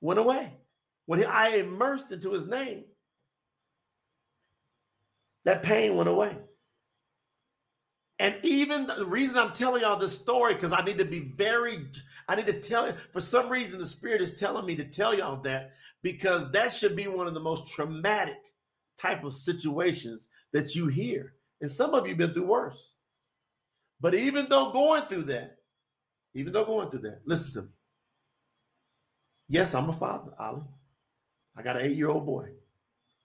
went 0.00 0.20
away. 0.20 0.52
When 1.06 1.24
I 1.24 1.56
immersed 1.56 2.12
into 2.12 2.32
his 2.32 2.46
name, 2.46 2.84
that 5.44 5.62
pain 5.62 5.96
went 5.96 6.08
away. 6.08 6.36
And 8.18 8.36
even 8.42 8.86
the 8.86 9.06
reason 9.06 9.38
I'm 9.38 9.52
telling 9.52 9.82
y'all 9.82 9.98
this 9.98 10.14
story, 10.14 10.54
because 10.54 10.72
I 10.72 10.84
need 10.84 10.98
to 10.98 11.04
be 11.04 11.32
very, 11.36 11.86
I 12.28 12.36
need 12.36 12.46
to 12.46 12.60
tell 12.60 12.86
you, 12.86 12.94
for 13.12 13.20
some 13.20 13.48
reason, 13.48 13.80
the 13.80 13.86
Spirit 13.86 14.20
is 14.20 14.38
telling 14.38 14.64
me 14.64 14.76
to 14.76 14.84
tell 14.84 15.14
y'all 15.14 15.40
that, 15.42 15.72
because 16.02 16.50
that 16.52 16.72
should 16.72 16.94
be 16.94 17.08
one 17.08 17.26
of 17.26 17.34
the 17.34 17.40
most 17.40 17.72
traumatic 17.72 18.38
type 18.96 19.24
of 19.24 19.34
situations 19.34 20.28
that 20.52 20.74
you 20.74 20.86
hear. 20.86 21.34
And 21.60 21.70
some 21.70 21.94
of 21.94 22.06
you 22.06 22.14
been 22.14 22.32
through 22.32 22.46
worse. 22.46 22.92
But 24.00 24.14
even 24.14 24.46
though 24.48 24.72
going 24.72 25.04
through 25.06 25.24
that, 25.24 25.56
even 26.34 26.52
though 26.52 26.64
going 26.64 26.90
through 26.90 27.02
that, 27.02 27.20
listen 27.24 27.52
to 27.54 27.62
me. 27.62 27.68
Yes, 29.48 29.74
I'm 29.74 29.88
a 29.90 29.92
father, 29.92 30.32
Ali. 30.38 30.62
I 31.56 31.62
got 31.62 31.76
an 31.76 31.82
eight 31.82 31.96
year 31.96 32.08
old 32.08 32.26
boy. 32.26 32.48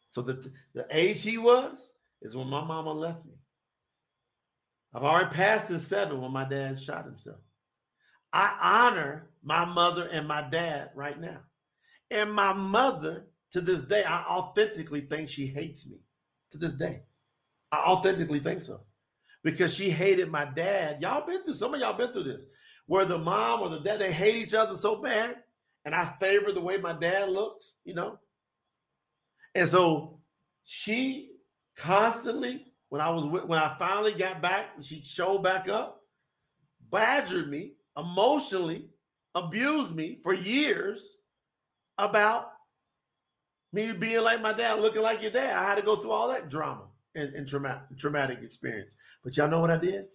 So 0.09 0.21
the, 0.21 0.51
the 0.73 0.85
age 0.91 1.21
he 1.21 1.37
was 1.37 1.91
is 2.21 2.35
when 2.35 2.47
my 2.47 2.63
mama 2.63 2.91
left 2.91 3.25
me. 3.25 3.36
I've 4.97 5.03
already 5.03 5.29
passed 5.29 5.67
the 5.67 5.77
seven 5.77 6.19
when 6.21 6.31
my 6.31 6.43
dad 6.43 6.81
shot 6.81 7.05
himself. 7.05 7.37
I 8.33 8.57
honor 8.59 9.29
my 9.43 9.63
mother 9.63 10.09
and 10.11 10.27
my 10.27 10.41
dad 10.41 10.89
right 10.95 11.21
now. 11.21 11.41
And 12.09 12.33
my 12.33 12.51
mother, 12.53 13.27
to 13.51 13.61
this 13.61 13.83
day, 13.83 14.03
I 14.03 14.23
authentically 14.23 15.01
think 15.01 15.29
she 15.29 15.45
hates 15.45 15.85
me 15.85 15.97
to 16.49 16.57
this 16.57 16.73
day. 16.73 17.03
I 17.71 17.77
authentically 17.77 18.39
think 18.39 18.63
so. 18.63 18.81
Because 19.43 19.71
she 19.71 19.91
hated 19.91 20.31
my 20.31 20.45
dad. 20.45 20.99
Y'all 20.99 21.27
been 21.27 21.43
through, 21.43 21.53
some 21.53 21.75
of 21.75 21.79
y'all 21.79 21.93
been 21.93 22.11
through 22.11 22.23
this, 22.23 22.45
where 22.87 23.05
the 23.05 23.19
mom 23.19 23.61
or 23.61 23.69
the 23.69 23.81
dad, 23.81 23.99
they 23.99 24.11
hate 24.11 24.37
each 24.37 24.55
other 24.55 24.75
so 24.75 24.99
bad. 24.99 25.35
And 25.85 25.93
I 25.93 26.11
favor 26.19 26.51
the 26.51 26.59
way 26.59 26.77
my 26.77 26.93
dad 26.93 27.29
looks, 27.29 27.75
you 27.85 27.93
know. 27.93 28.17
And 29.53 29.69
so 29.69 30.21
she 30.63 31.33
constantly 31.75 32.66
when 32.89 33.01
I 33.01 33.09
was 33.09 33.25
when 33.25 33.59
I 33.59 33.75
finally 33.77 34.13
got 34.13 34.41
back, 34.41 34.69
she 34.81 35.01
showed 35.03 35.43
back 35.43 35.67
up, 35.67 36.01
badgered 36.91 37.49
me 37.49 37.73
emotionally, 37.97 38.87
abused 39.35 39.95
me 39.95 40.19
for 40.23 40.33
years 40.33 41.17
about 41.97 42.51
me 43.73 43.91
being 43.91 44.23
like 44.23 44.41
my 44.41 44.53
dad, 44.53 44.79
looking 44.79 45.01
like 45.01 45.21
your 45.21 45.31
dad. 45.31 45.55
I 45.55 45.63
had 45.67 45.75
to 45.75 45.81
go 45.81 45.97
through 45.97 46.11
all 46.11 46.29
that 46.29 46.49
drama 46.49 46.85
and, 47.15 47.33
and 47.33 47.47
traumatic, 47.47 47.97
traumatic 47.97 48.41
experience. 48.41 48.95
But 49.23 49.35
y'all 49.35 49.49
know 49.49 49.59
what 49.59 49.71
I 49.71 49.77
did? 49.77 50.05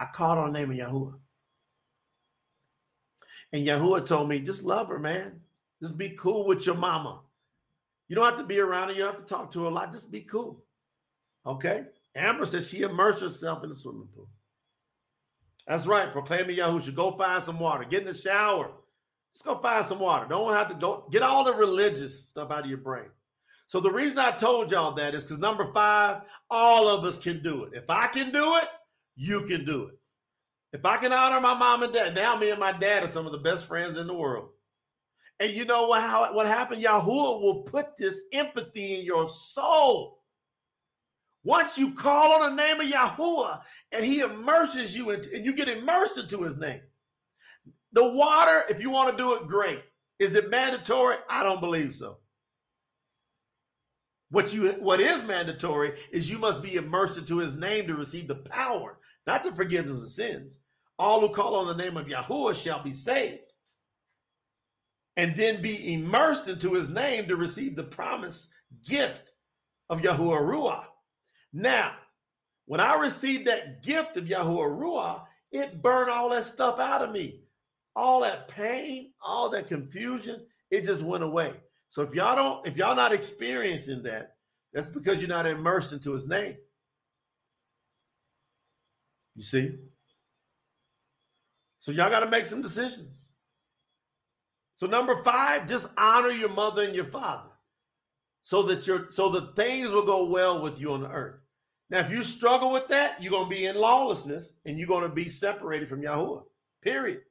I 0.00 0.06
called 0.06 0.38
on 0.38 0.52
the 0.52 0.58
name 0.58 0.70
of 0.70 0.76
Yahuwah. 0.76 1.18
And 3.52 3.66
Yahuwah 3.66 4.06
told 4.06 4.28
me, 4.28 4.40
just 4.40 4.64
love 4.64 4.88
her, 4.88 4.98
man. 4.98 5.40
Just 5.80 5.96
be 5.98 6.10
cool 6.10 6.46
with 6.46 6.66
your 6.66 6.74
mama. 6.74 7.20
You 8.08 8.16
don't 8.16 8.24
have 8.24 8.38
to 8.38 8.44
be 8.44 8.58
around 8.58 8.88
her. 8.88 8.94
You 8.94 9.02
don't 9.02 9.14
have 9.14 9.24
to 9.24 9.32
talk 9.32 9.50
to 9.52 9.60
her 9.60 9.66
a 9.66 9.70
lot. 9.70 9.92
Just 9.92 10.10
be 10.10 10.22
cool. 10.22 10.64
Okay? 11.46 11.84
Amber 12.14 12.46
says 12.46 12.68
she 12.68 12.82
immersed 12.82 13.20
herself 13.20 13.62
in 13.64 13.70
the 13.70 13.74
swimming 13.74 14.08
pool. 14.14 14.28
That's 15.66 15.86
right. 15.86 16.12
Proclaiming 16.12 16.56
Yahusha. 16.56 16.94
Go 16.94 17.16
find 17.16 17.42
some 17.42 17.58
water. 17.58 17.84
Get 17.84 18.02
in 18.02 18.08
the 18.08 18.14
shower. 18.14 18.70
Just 19.34 19.44
go 19.44 19.58
find 19.58 19.84
some 19.84 19.98
water. 19.98 20.26
Don't 20.28 20.52
have 20.52 20.68
to 20.68 20.74
go 20.74 21.08
get 21.10 21.22
all 21.22 21.44
the 21.44 21.54
religious 21.54 22.28
stuff 22.28 22.50
out 22.50 22.64
of 22.64 22.68
your 22.70 22.78
brain. 22.78 23.08
So 23.66 23.80
the 23.80 23.90
reason 23.90 24.18
I 24.18 24.30
told 24.30 24.70
y'all 24.70 24.92
that 24.92 25.14
is 25.14 25.22
because 25.22 25.38
number 25.38 25.72
five, 25.72 26.22
all 26.50 26.88
of 26.88 27.04
us 27.04 27.18
can 27.18 27.42
do 27.42 27.64
it. 27.64 27.74
If 27.74 27.88
I 27.88 28.06
can 28.06 28.30
do 28.30 28.56
it, 28.56 28.68
you 29.16 29.40
can 29.42 29.64
do 29.64 29.88
it. 29.88 29.94
If 30.72 30.84
I 30.84 30.96
can 30.98 31.12
honor 31.12 31.40
my 31.40 31.54
mom 31.54 31.82
and 31.82 31.92
dad, 31.92 32.14
now 32.14 32.36
me 32.36 32.50
and 32.50 32.60
my 32.60 32.72
dad 32.72 33.04
are 33.04 33.08
some 33.08 33.26
of 33.26 33.32
the 33.32 33.38
best 33.38 33.66
friends 33.66 33.96
in 33.96 34.06
the 34.06 34.14
world. 34.14 34.50
And 35.40 35.50
you 35.50 35.64
know 35.64 35.86
what? 35.86 36.02
How 36.02 36.32
what 36.32 36.46
happened? 36.46 36.82
Yahuwah 36.82 37.40
will 37.40 37.62
put 37.62 37.96
this 37.96 38.20
empathy 38.32 38.98
in 38.98 39.04
your 39.04 39.28
soul. 39.28 40.20
Once 41.44 41.76
you 41.76 41.92
call 41.92 42.32
on 42.32 42.56
the 42.56 42.62
name 42.62 42.80
of 42.80 42.86
Yahuwah 42.86 43.60
and 43.92 44.04
he 44.04 44.20
immerses 44.20 44.96
you 44.96 45.10
in, 45.10 45.22
and 45.34 45.44
you 45.44 45.52
get 45.52 45.68
immersed 45.68 46.16
into 46.16 46.42
his 46.42 46.56
name. 46.56 46.80
The 47.92 48.12
water, 48.12 48.64
if 48.70 48.80
you 48.80 48.90
want 48.90 49.16
to 49.16 49.22
do 49.22 49.34
it, 49.34 49.46
great. 49.46 49.82
Is 50.18 50.34
it 50.34 50.50
mandatory? 50.50 51.16
I 51.28 51.42
don't 51.42 51.60
believe 51.60 51.94
so. 51.94 52.18
What 54.30 54.52
you 54.52 54.70
what 54.80 55.00
is 55.00 55.22
mandatory 55.22 55.92
is 56.10 56.30
you 56.30 56.38
must 56.38 56.62
be 56.62 56.74
immersed 56.74 57.18
into 57.18 57.38
his 57.38 57.54
name 57.54 57.86
to 57.86 57.94
receive 57.94 58.26
the 58.26 58.34
power, 58.34 58.98
not 59.26 59.44
the 59.44 59.52
forgiveness 59.52 60.02
of 60.02 60.08
sins. 60.08 60.58
All 60.98 61.20
who 61.20 61.28
call 61.28 61.56
on 61.56 61.66
the 61.66 61.82
name 61.82 61.96
of 61.96 62.06
Yahuwah 62.06 62.54
shall 62.54 62.82
be 62.82 62.92
saved. 62.92 63.52
And 65.16 65.36
then 65.36 65.62
be 65.62 65.92
immersed 65.94 66.48
into 66.48 66.72
his 66.72 66.88
name 66.88 67.28
to 67.28 67.36
receive 67.36 67.76
the 67.76 67.84
promised 67.84 68.48
gift 68.88 69.32
of 69.88 70.00
Yahuwah 70.00 70.40
Ruah. 70.40 70.84
Now, 71.54 71.92
when 72.66 72.80
I 72.80 72.96
received 72.96 73.46
that 73.46 73.82
gift 73.82 74.16
of 74.16 74.24
Yahuwah 74.24 74.76
Ruah, 74.76 75.22
it 75.52 75.80
burned 75.80 76.10
all 76.10 76.28
that 76.30 76.44
stuff 76.44 76.80
out 76.80 77.02
of 77.02 77.12
me. 77.12 77.42
All 77.94 78.22
that 78.22 78.48
pain, 78.48 79.12
all 79.22 79.48
that 79.50 79.68
confusion, 79.68 80.44
it 80.72 80.84
just 80.84 81.04
went 81.04 81.22
away. 81.22 81.52
So 81.88 82.02
if 82.02 82.12
y'all 82.12 82.34
don't, 82.34 82.66
if 82.66 82.76
y'all 82.76 82.96
not 82.96 83.12
experiencing 83.12 84.02
that, 84.02 84.34
that's 84.72 84.88
because 84.88 85.18
you're 85.18 85.28
not 85.28 85.46
immersed 85.46 85.92
into 85.92 86.12
his 86.12 86.26
name. 86.26 86.56
You 89.36 89.44
see? 89.44 89.78
So 91.78 91.92
y'all 91.92 92.10
got 92.10 92.20
to 92.20 92.30
make 92.30 92.46
some 92.46 92.62
decisions. 92.62 93.28
So 94.76 94.88
number 94.88 95.22
five, 95.22 95.68
just 95.68 95.86
honor 95.96 96.30
your 96.30 96.48
mother 96.48 96.82
and 96.82 96.96
your 96.96 97.04
father 97.04 97.50
so 98.42 98.62
that 98.64 98.86
your 98.86 99.10
so 99.10 99.28
that 99.30 99.54
things 99.54 99.90
will 99.90 100.04
go 100.04 100.26
well 100.26 100.60
with 100.60 100.80
you 100.80 100.92
on 100.92 101.02
the 101.02 101.10
earth. 101.10 101.43
Now, 101.90 102.00
if 102.00 102.10
you 102.10 102.24
struggle 102.24 102.72
with 102.72 102.88
that, 102.88 103.22
you're 103.22 103.30
going 103.30 103.48
to 103.48 103.54
be 103.54 103.66
in 103.66 103.76
lawlessness 103.76 104.54
and 104.64 104.78
you're 104.78 104.88
going 104.88 105.08
to 105.08 105.14
be 105.14 105.28
separated 105.28 105.88
from 105.88 106.02
Yahuwah. 106.02 106.44
Period. 106.82 107.22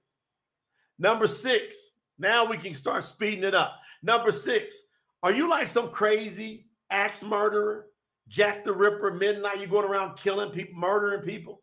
Number 1.00 1.28
six, 1.28 1.76
now 2.20 2.46
we 2.46 2.58
can 2.58 2.74
start 2.74 3.04
speeding 3.04 3.44
it 3.44 3.56
up. 3.56 3.80
Number 4.04 4.32
six, 4.32 4.76
are 5.24 5.32
you 5.32 5.50
like 5.50 5.68
some 5.68 5.90
crazy 5.90 6.68
axe 6.90 7.24
murderer, 7.24 7.88
Jack 8.28 8.64
the 8.64 8.74
Ripper, 8.74 9.14
midnight? 9.14 9.60
You're 9.60 9.68
going 9.68 9.88
around 9.88 10.18
killing 10.18 10.52
people, 10.52 10.80
murdering 10.80 11.22
people? 11.22 11.62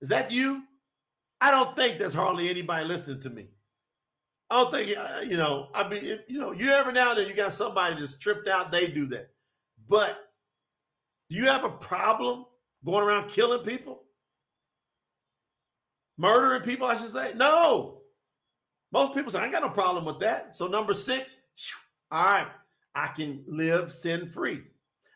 Is 0.00 0.10
that 0.10 0.30
you? 0.30 0.62
I 1.40 1.50
don't 1.50 1.74
think 1.76 1.98
there's 1.98 2.14
hardly 2.14 2.48
anybody 2.48 2.84
listening 2.84 3.20
to 3.20 3.30
me. 3.30 3.48
I 4.50 4.62
don't 4.62 4.72
think, 4.72 4.96
uh, 4.96 5.20
you 5.26 5.36
know, 5.36 5.68
I 5.74 5.88
mean, 5.88 6.20
you 6.28 6.38
know, 6.38 6.52
you 6.52 6.70
every 6.70 6.92
now 6.92 7.10
and 7.10 7.18
then 7.18 7.28
you 7.28 7.34
got 7.34 7.52
somebody 7.52 7.98
that's 7.98 8.16
tripped 8.18 8.48
out, 8.48 8.70
they 8.70 8.86
do 8.88 9.06
that. 9.08 9.30
But 9.88 10.25
do 11.28 11.36
you 11.36 11.46
have 11.46 11.64
a 11.64 11.70
problem 11.70 12.44
going 12.84 13.04
around 13.04 13.28
killing 13.28 13.64
people? 13.64 14.02
Murdering 16.18 16.62
people, 16.62 16.86
I 16.86 16.96
should 16.96 17.12
say? 17.12 17.32
No. 17.34 18.02
Most 18.92 19.14
people 19.14 19.30
say, 19.30 19.40
I 19.40 19.44
ain't 19.44 19.52
got 19.52 19.62
no 19.62 19.68
problem 19.68 20.04
with 20.04 20.20
that. 20.20 20.54
So, 20.54 20.66
number 20.66 20.94
six, 20.94 21.36
all 22.10 22.24
right, 22.24 22.48
I 22.94 23.08
can 23.08 23.44
live 23.46 23.92
sin 23.92 24.30
free. 24.30 24.62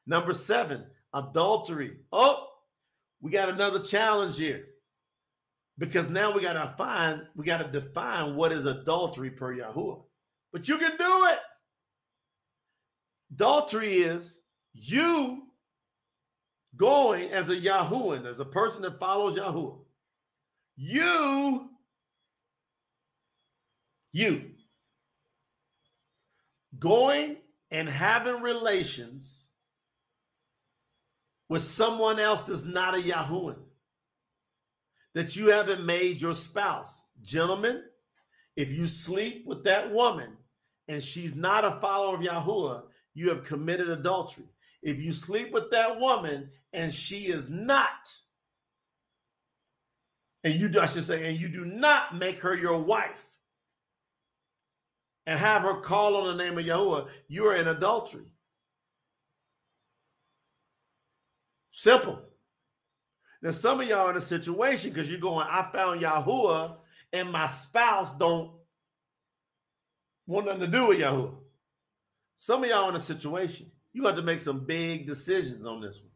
Number 0.06 0.34
seven, 0.34 0.84
adultery. 1.14 1.96
Oh, 2.12 2.48
we 3.20 3.30
got 3.30 3.48
another 3.48 3.80
challenge 3.80 4.36
here 4.36 4.66
because 5.78 6.10
now 6.10 6.32
we 6.32 6.42
got 6.42 6.54
to 6.54 6.74
find, 6.76 7.22
we 7.34 7.44
got 7.44 7.58
to 7.58 7.80
define 7.80 8.34
what 8.34 8.52
is 8.52 8.66
adultery 8.66 9.30
per 9.30 9.56
Yahuwah. 9.56 10.02
But 10.52 10.68
you 10.68 10.76
can 10.76 10.96
do 10.98 11.26
it. 11.26 11.38
Adultery 13.32 13.98
is 13.98 14.40
you 14.74 15.44
going 16.76 17.30
as 17.30 17.48
a 17.48 17.56
Yahuwah, 17.56 18.26
as 18.26 18.40
a 18.40 18.44
person 18.44 18.82
that 18.82 18.98
follows 18.98 19.38
Yahuwah, 19.38 19.78
you, 20.76 21.68
you, 24.12 24.50
going 26.78 27.36
and 27.70 27.88
having 27.88 28.42
relations 28.42 29.46
with 31.48 31.62
someone 31.62 32.18
else 32.18 32.44
that's 32.44 32.64
not 32.64 32.94
a 32.94 32.98
Yahuwah, 32.98 33.58
that 35.14 35.34
you 35.34 35.48
haven't 35.48 35.84
made 35.84 36.20
your 36.20 36.34
spouse. 36.34 37.02
Gentlemen, 37.20 37.82
if 38.56 38.70
you 38.70 38.86
sleep 38.86 39.44
with 39.46 39.64
that 39.64 39.92
woman 39.92 40.36
and 40.88 41.02
she's 41.02 41.34
not 41.34 41.64
a 41.64 41.80
follower 41.80 42.14
of 42.14 42.20
Yahuwah, 42.20 42.84
you 43.14 43.28
have 43.30 43.44
committed 43.44 43.90
adultery. 43.90 44.44
If 44.82 45.00
you 45.00 45.12
sleep 45.12 45.52
with 45.52 45.70
that 45.70 45.98
woman 45.98 46.50
and 46.72 46.92
she 46.92 47.26
is 47.26 47.48
not, 47.48 48.16
and 50.42 50.54
you 50.54 50.70
I 50.80 50.86
should 50.86 51.04
say, 51.04 51.28
and 51.28 51.38
you 51.38 51.48
do 51.48 51.64
not 51.64 52.16
make 52.16 52.38
her 52.38 52.54
your 52.54 52.78
wife 52.78 53.26
and 55.26 55.38
have 55.38 55.62
her 55.62 55.80
call 55.80 56.16
on 56.16 56.36
the 56.36 56.42
name 56.42 56.58
of 56.58 56.64
Yahuwah, 56.64 57.08
you 57.28 57.46
are 57.46 57.54
in 57.54 57.68
adultery. 57.68 58.32
Simple. 61.70 62.20
Now, 63.42 63.52
some 63.52 63.80
of 63.80 63.88
y'all 63.88 64.10
in 64.10 64.16
a 64.16 64.20
situation 64.20 64.90
because 64.90 65.10
you're 65.10 65.20
going, 65.20 65.46
I 65.48 65.68
found 65.72 66.00
Yahuwah 66.00 66.76
and 67.12 67.30
my 67.30 67.48
spouse 67.48 68.14
don't 68.16 68.52
want 70.26 70.46
nothing 70.46 70.60
to 70.60 70.66
do 70.66 70.88
with 70.88 71.00
Yahuwah. 71.00 71.36
Some 72.36 72.64
of 72.64 72.70
y'all 72.70 72.88
in 72.88 72.96
a 72.96 73.00
situation, 73.00 73.70
you 73.92 74.06
have 74.06 74.16
to 74.16 74.22
make 74.22 74.40
some 74.40 74.64
big 74.64 75.06
decisions 75.06 75.66
on 75.66 75.80
this 75.80 76.00
one. 76.00 76.10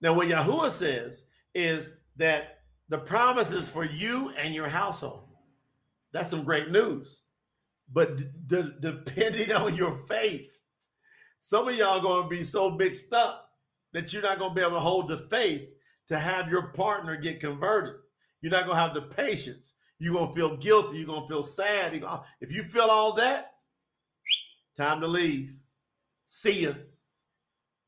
Now, 0.00 0.14
what 0.14 0.28
Yahuwah 0.28 0.70
says 0.70 1.22
is 1.54 1.90
that 2.16 2.60
the 2.88 2.98
promise 2.98 3.50
is 3.50 3.68
for 3.68 3.84
you 3.84 4.32
and 4.38 4.54
your 4.54 4.68
household. 4.68 5.28
That's 6.12 6.30
some 6.30 6.44
great 6.44 6.70
news. 6.70 7.22
But 7.92 8.16
d- 8.46 8.72
depending 8.80 9.52
on 9.56 9.74
your 9.76 10.04
faith, 10.08 10.48
some 11.40 11.68
of 11.68 11.74
y'all 11.74 12.00
going 12.00 12.24
to 12.24 12.28
be 12.28 12.44
so 12.44 12.70
mixed 12.70 13.12
up 13.12 13.50
that 13.92 14.12
you're 14.12 14.22
not 14.22 14.38
going 14.38 14.50
to 14.50 14.54
be 14.54 14.60
able 14.60 14.72
to 14.72 14.80
hold 14.80 15.08
the 15.08 15.18
faith 15.30 15.68
to 16.08 16.18
have 16.18 16.50
your 16.50 16.68
partner 16.68 17.16
get 17.16 17.40
converted. 17.40 17.94
You're 18.40 18.52
not 18.52 18.66
going 18.66 18.76
to 18.76 18.82
have 18.82 18.94
the 18.94 19.02
patience. 19.02 19.74
You're 19.98 20.14
going 20.14 20.28
to 20.28 20.34
feel 20.34 20.56
guilty. 20.56 20.98
You're 20.98 21.06
going 21.06 21.22
to 21.22 21.28
feel 21.28 21.42
sad. 21.42 21.94
If 22.40 22.52
you 22.52 22.64
feel 22.64 22.84
all 22.84 23.14
that, 23.14 23.54
time 24.76 25.00
to 25.00 25.08
leave. 25.08 25.54
See 26.28 26.64
ya. 26.64 26.74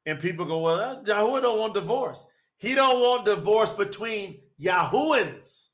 And 0.06 0.18
people 0.18 0.46
go, 0.46 0.60
well, 0.60 1.02
Yahuwah 1.04 1.42
don't 1.42 1.58
want 1.58 1.74
divorce. 1.74 2.24
He 2.56 2.74
don't 2.74 3.00
want 3.00 3.26
divorce 3.26 3.70
between 3.72 4.40
Yahuans. 4.60 5.68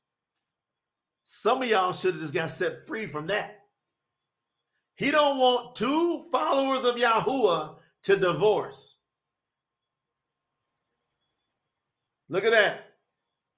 Some 1.23 1.63
of 1.63 1.69
y'all 1.69 1.93
should 1.93 2.13
have 2.15 2.21
just 2.21 2.33
got 2.33 2.49
set 2.51 2.85
free 2.85 3.07
from 3.07 3.27
that. 3.27 3.61
He 4.95 5.11
don't 5.11 5.37
want 5.37 5.75
two 5.75 6.25
followers 6.31 6.83
of 6.83 6.95
Yahuwah 6.95 7.77
to 8.03 8.17
divorce. 8.17 8.95
Look 12.29 12.43
at 12.43 12.51
that. 12.51 12.81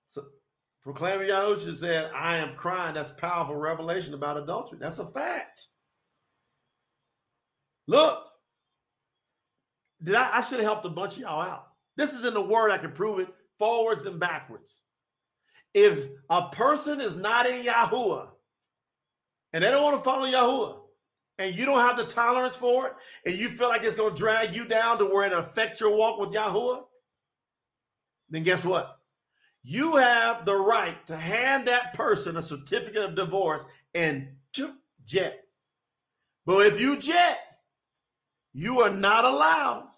So 0.08 0.26
proclaiming 0.84 1.30
Yahusha 1.30 1.76
said, 1.76 2.12
I 2.14 2.38
am 2.38 2.56
crying. 2.56 2.94
That's 2.94 3.12
powerful 3.12 3.56
revelation 3.56 4.14
about 4.14 4.38
adultery. 4.38 4.78
That's 4.80 5.00
a 5.00 5.06
fact. 5.08 5.68
Look, 7.88 8.24
did 10.04 10.16
I, 10.16 10.38
I 10.38 10.42
should 10.42 10.60
have 10.60 10.66
helped 10.66 10.86
a 10.86 10.90
bunch 10.90 11.14
of 11.14 11.20
y'all 11.20 11.42
out. 11.42 11.68
This 11.98 12.14
is 12.14 12.26
in 12.26 12.34
the 12.34 12.42
word, 12.42 12.72
I 12.72 12.78
can 12.78 12.92
prove 12.92 13.20
it 13.20 13.28
forwards 13.58 14.06
and 14.06 14.20
backwards. 14.20 14.82
If 15.74 16.08
a 16.30 16.50
person 16.50 17.02
is 17.02 17.16
not 17.16 17.46
in 17.46 17.64
Yahuwah 17.64 18.30
and 19.54 19.64
they 19.64 19.70
don't 19.70 19.84
want 19.84 19.98
to 19.98 20.04
follow 20.04 20.26
Yahuwah, 20.26 20.78
and 21.38 21.56
you 21.56 21.66
don't 21.66 21.80
have 21.80 21.96
the 21.96 22.06
tolerance 22.06 22.56
for 22.56 22.88
it, 22.88 22.94
and 23.26 23.36
you 23.36 23.50
feel 23.50 23.70
like 23.70 23.84
it's 23.84 23.96
going 23.96 24.14
to 24.14 24.18
drag 24.20 24.54
you 24.54 24.66
down 24.66 24.98
to 24.98 25.06
where 25.06 25.26
it 25.26 25.32
affect 25.32 25.80
your 25.80 25.96
walk 25.96 26.20
with 26.20 26.32
Yahuwah, 26.32 26.84
then 28.30 28.44
guess 28.44 28.66
what? 28.66 28.98
You 29.64 29.96
have 29.96 30.46
the 30.46 30.56
right 30.56 31.06
to 31.08 31.16
hand 31.16 31.68
that 31.68 31.94
person 31.94 32.38
a 32.38 32.42
certificate 32.42 33.04
of 33.04 33.16
divorce 33.16 33.64
and 33.94 34.30
jet. 35.06 35.44
But 36.46 36.68
if 36.68 36.80
you 36.80 36.98
jet, 36.98 37.40
you 38.54 38.82
are 38.82 38.90
not 38.90 39.26
allowed 39.26 39.89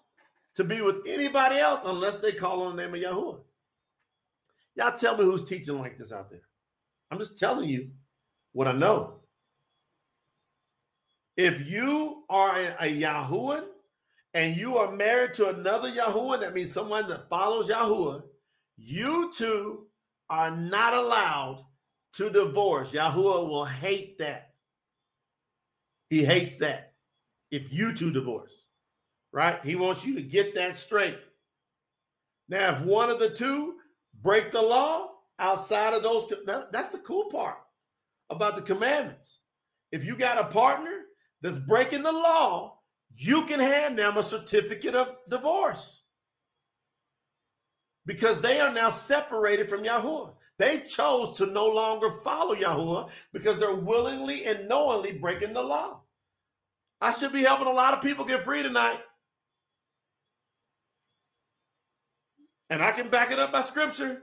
to 0.56 0.64
be 0.64 0.80
with 0.82 1.06
anybody 1.06 1.56
else 1.56 1.80
unless 1.84 2.18
they 2.18 2.32
call 2.32 2.62
on 2.62 2.76
the 2.76 2.82
name 2.82 2.94
of 2.94 3.00
Yahuwah. 3.00 3.40
Y'all 4.76 4.92
tell 4.92 5.16
me 5.16 5.24
who's 5.24 5.48
teaching 5.48 5.78
like 5.78 5.98
this 5.98 6.12
out 6.12 6.30
there. 6.30 6.42
I'm 7.10 7.18
just 7.18 7.38
telling 7.38 7.68
you 7.68 7.90
what 8.52 8.68
I 8.68 8.72
know. 8.72 9.20
If 11.36 11.66
you 11.68 12.24
are 12.28 12.58
a, 12.58 12.76
a 12.80 13.00
Yahuwah 13.00 13.64
and 14.34 14.56
you 14.56 14.78
are 14.78 14.92
married 14.92 15.34
to 15.34 15.48
another 15.48 15.90
Yahuwah, 15.90 16.40
that 16.40 16.54
means 16.54 16.72
someone 16.72 17.08
that 17.08 17.28
follows 17.28 17.68
Yahuwah, 17.68 18.22
you 18.76 19.30
two 19.36 19.86
are 20.30 20.50
not 20.50 20.94
allowed 20.94 21.64
to 22.14 22.30
divorce. 22.30 22.90
Yahuwah 22.90 23.48
will 23.48 23.64
hate 23.64 24.18
that. 24.18 24.54
He 26.10 26.24
hates 26.24 26.56
that 26.56 26.92
if 27.50 27.72
you 27.72 27.94
two 27.94 28.10
divorce, 28.10 28.61
right? 29.32 29.64
He 29.64 29.76
wants 29.76 30.04
you 30.04 30.14
to 30.14 30.22
get 30.22 30.54
that 30.54 30.76
straight. 30.76 31.18
Now, 32.48 32.76
if 32.76 32.82
one 32.82 33.10
of 33.10 33.18
the 33.18 33.30
two 33.30 33.76
break 34.22 34.50
the 34.50 34.62
law 34.62 35.10
outside 35.38 35.94
of 35.94 36.02
those, 36.02 36.30
that's 36.70 36.90
the 36.90 36.98
cool 36.98 37.30
part 37.30 37.58
about 38.30 38.56
the 38.56 38.62
commandments. 38.62 39.38
If 39.90 40.04
you 40.04 40.16
got 40.16 40.38
a 40.38 40.44
partner 40.44 41.00
that's 41.40 41.58
breaking 41.58 42.02
the 42.02 42.12
law, 42.12 42.78
you 43.14 43.44
can 43.44 43.60
hand 43.60 43.98
them 43.98 44.16
a 44.16 44.22
certificate 44.22 44.94
of 44.94 45.16
divorce 45.28 46.02
because 48.06 48.40
they 48.40 48.60
are 48.60 48.72
now 48.72 48.90
separated 48.90 49.68
from 49.68 49.84
Yahuwah. 49.84 50.34
They 50.58 50.80
chose 50.80 51.36
to 51.38 51.46
no 51.46 51.66
longer 51.66 52.10
follow 52.24 52.54
Yahuwah 52.54 53.10
because 53.32 53.58
they're 53.58 53.74
willingly 53.74 54.44
and 54.44 54.68
knowingly 54.68 55.12
breaking 55.12 55.52
the 55.54 55.62
law. 55.62 56.00
I 57.00 57.12
should 57.12 57.32
be 57.32 57.42
helping 57.42 57.66
a 57.66 57.72
lot 57.72 57.94
of 57.94 58.02
people 58.02 58.24
get 58.24 58.44
free 58.44 58.62
tonight. 58.62 59.00
And 62.72 62.82
I 62.82 62.90
can 62.90 63.10
back 63.10 63.30
it 63.30 63.38
up 63.38 63.52
by 63.52 63.60
scripture. 63.60 64.22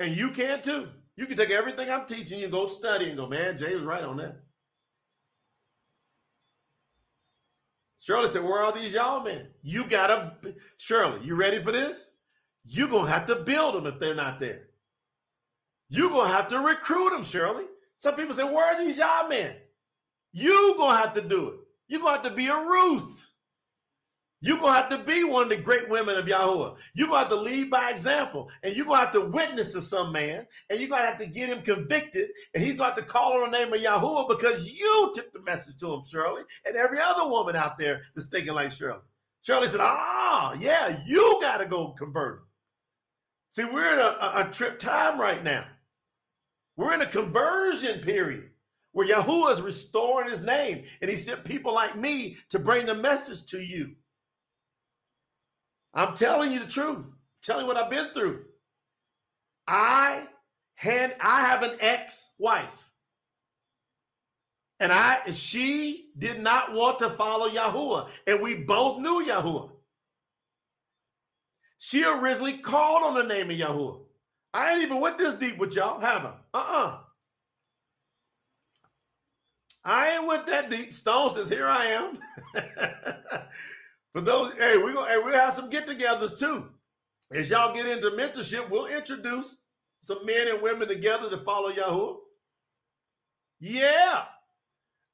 And 0.00 0.16
you 0.16 0.30
can 0.30 0.62
too. 0.62 0.88
You 1.16 1.26
can 1.26 1.36
take 1.36 1.50
everything 1.50 1.90
I'm 1.90 2.06
teaching 2.06 2.38
you 2.38 2.44
and 2.44 2.52
go 2.52 2.66
study 2.66 3.08
and 3.08 3.16
go, 3.18 3.26
man, 3.26 3.58
Jay 3.58 3.74
was 3.74 3.84
right 3.84 4.02
on 4.02 4.16
that. 4.16 4.40
Shirley 8.00 8.30
said, 8.30 8.42
Where 8.42 8.62
are 8.62 8.72
these 8.72 8.94
y'all 8.94 9.22
men? 9.22 9.48
You 9.62 9.84
gotta, 9.84 10.32
Shirley, 10.78 11.20
you 11.26 11.36
ready 11.36 11.62
for 11.62 11.72
this? 11.72 12.10
You're 12.64 12.88
gonna 12.88 13.10
have 13.10 13.26
to 13.26 13.36
build 13.36 13.74
them 13.74 13.86
if 13.86 14.00
they're 14.00 14.14
not 14.14 14.40
there. 14.40 14.68
You're 15.90 16.08
gonna 16.08 16.32
have 16.32 16.48
to 16.48 16.60
recruit 16.60 17.10
them, 17.10 17.22
Shirley. 17.22 17.64
Some 17.98 18.16
people 18.16 18.34
say, 18.34 18.44
Where 18.44 18.64
are 18.64 18.82
these 18.82 18.96
y'all 18.96 19.28
men? 19.28 19.56
You're 20.32 20.74
gonna 20.76 20.96
have 20.96 21.12
to 21.14 21.20
do 21.20 21.48
it. 21.48 21.54
You're 21.88 22.00
gonna 22.00 22.12
have 22.12 22.22
to 22.22 22.30
be 22.30 22.46
a 22.46 22.56
Ruth. 22.56 23.26
You're 24.44 24.58
going 24.58 24.74
to 24.74 24.78
have 24.78 24.90
to 24.90 24.98
be 24.98 25.24
one 25.24 25.44
of 25.44 25.48
the 25.48 25.56
great 25.56 25.88
women 25.88 26.16
of 26.16 26.26
Yahuwah. 26.26 26.76
You're 26.92 27.08
going 27.08 27.24
to 27.24 27.28
have 27.30 27.30
to 27.30 27.40
lead 27.40 27.70
by 27.70 27.90
example. 27.90 28.50
And 28.62 28.76
you're 28.76 28.84
going 28.84 28.98
to 28.98 29.04
have 29.06 29.14
to 29.14 29.22
witness 29.22 29.72
to 29.72 29.80
some 29.80 30.12
man. 30.12 30.46
And 30.68 30.78
you're 30.78 30.90
going 30.90 31.00
to 31.00 31.06
have 31.06 31.18
to 31.20 31.26
get 31.26 31.48
him 31.48 31.62
convicted. 31.62 32.28
And 32.52 32.62
he's 32.62 32.76
going 32.76 32.90
to 32.90 32.94
have 32.94 32.96
to 32.96 33.10
call 33.10 33.42
on 33.42 33.50
the 33.50 33.58
name 33.58 33.72
of 33.72 33.80
Yahuwah 33.80 34.28
because 34.28 34.70
you 34.70 35.12
took 35.14 35.32
the 35.32 35.40
message 35.40 35.78
to 35.78 35.94
him, 35.94 36.02
Shirley. 36.06 36.42
And 36.66 36.76
every 36.76 36.98
other 37.00 37.26
woman 37.26 37.56
out 37.56 37.78
there 37.78 38.02
that's 38.14 38.28
thinking 38.28 38.52
like 38.52 38.72
Shirley. 38.72 39.00
Shirley 39.46 39.68
said, 39.68 39.80
ah, 39.80 40.54
yeah, 40.60 41.00
you 41.06 41.38
got 41.40 41.58
to 41.58 41.66
go 41.66 41.92
convert 41.92 42.40
him. 42.40 42.44
See, 43.48 43.64
we're 43.64 43.94
in 43.94 43.98
a, 43.98 44.02
a, 44.20 44.46
a 44.46 44.52
trip 44.52 44.78
time 44.78 45.18
right 45.18 45.42
now. 45.42 45.64
We're 46.76 46.92
in 46.92 47.00
a 47.00 47.06
conversion 47.06 48.00
period 48.00 48.50
where 48.92 49.08
Yahuwah 49.08 49.52
is 49.52 49.62
restoring 49.62 50.28
his 50.28 50.42
name. 50.42 50.84
And 51.00 51.10
he 51.10 51.16
sent 51.16 51.46
people 51.46 51.72
like 51.72 51.96
me 51.96 52.36
to 52.50 52.58
bring 52.58 52.84
the 52.84 52.94
message 52.94 53.46
to 53.46 53.58
you. 53.62 53.92
I'm 55.94 56.14
telling 56.14 56.52
you 56.52 56.60
the 56.60 56.66
truth. 56.66 56.98
I'm 56.98 57.12
telling 57.42 57.62
you 57.62 57.68
what 57.68 57.76
I've 57.76 57.90
been 57.90 58.10
through. 58.12 58.44
I 59.66 60.24
had 60.74 61.16
I 61.20 61.42
have 61.42 61.62
an 61.62 61.76
ex-wife. 61.80 62.90
And 64.80 64.92
I 64.92 65.30
she 65.30 66.10
did 66.18 66.40
not 66.40 66.74
want 66.74 66.98
to 66.98 67.10
follow 67.10 67.48
Yahuwah. 67.48 68.08
And 68.26 68.42
we 68.42 68.54
both 68.54 68.98
knew 68.98 69.24
Yahuwah. 69.24 69.70
She 71.78 72.04
originally 72.04 72.58
called 72.58 73.02
on 73.02 73.14
the 73.14 73.22
name 73.34 73.50
of 73.50 73.56
Yahuwah. 73.56 74.00
I 74.52 74.72
ain't 74.72 74.82
even 74.82 75.00
went 75.00 75.18
this 75.18 75.34
deep 75.34 75.58
with 75.58 75.74
y'all, 75.74 76.00
have 76.00 76.24
I? 76.24 76.32
Uh-uh. 76.54 76.98
I 79.84 80.16
ain't 80.16 80.26
went 80.26 80.46
that 80.46 80.70
deep. 80.70 80.94
Stone 80.94 81.34
says, 81.34 81.48
here 81.48 81.66
I 81.68 81.86
am. 81.86 82.18
For 84.14 84.20
those, 84.20 84.52
hey, 84.54 84.76
we're 84.78 84.92
gonna 84.92 85.10
hey, 85.10 85.18
we'll 85.18 85.34
have 85.34 85.54
some 85.54 85.68
get-togethers 85.68 86.38
too. 86.38 86.68
As 87.32 87.50
y'all 87.50 87.74
get 87.74 87.86
into 87.86 88.10
mentorship, 88.10 88.70
we'll 88.70 88.86
introduce 88.86 89.56
some 90.02 90.24
men 90.24 90.46
and 90.46 90.62
women 90.62 90.86
together 90.86 91.28
to 91.28 91.38
follow 91.38 91.72
Yahuwah. 91.72 92.18
Yeah. 93.58 94.24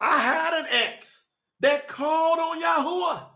I 0.00 0.18
had 0.18 0.54
an 0.54 0.66
ex 0.70 1.28
that 1.60 1.88
called 1.88 2.38
on 2.38 2.62
Yahuwah 2.62 3.26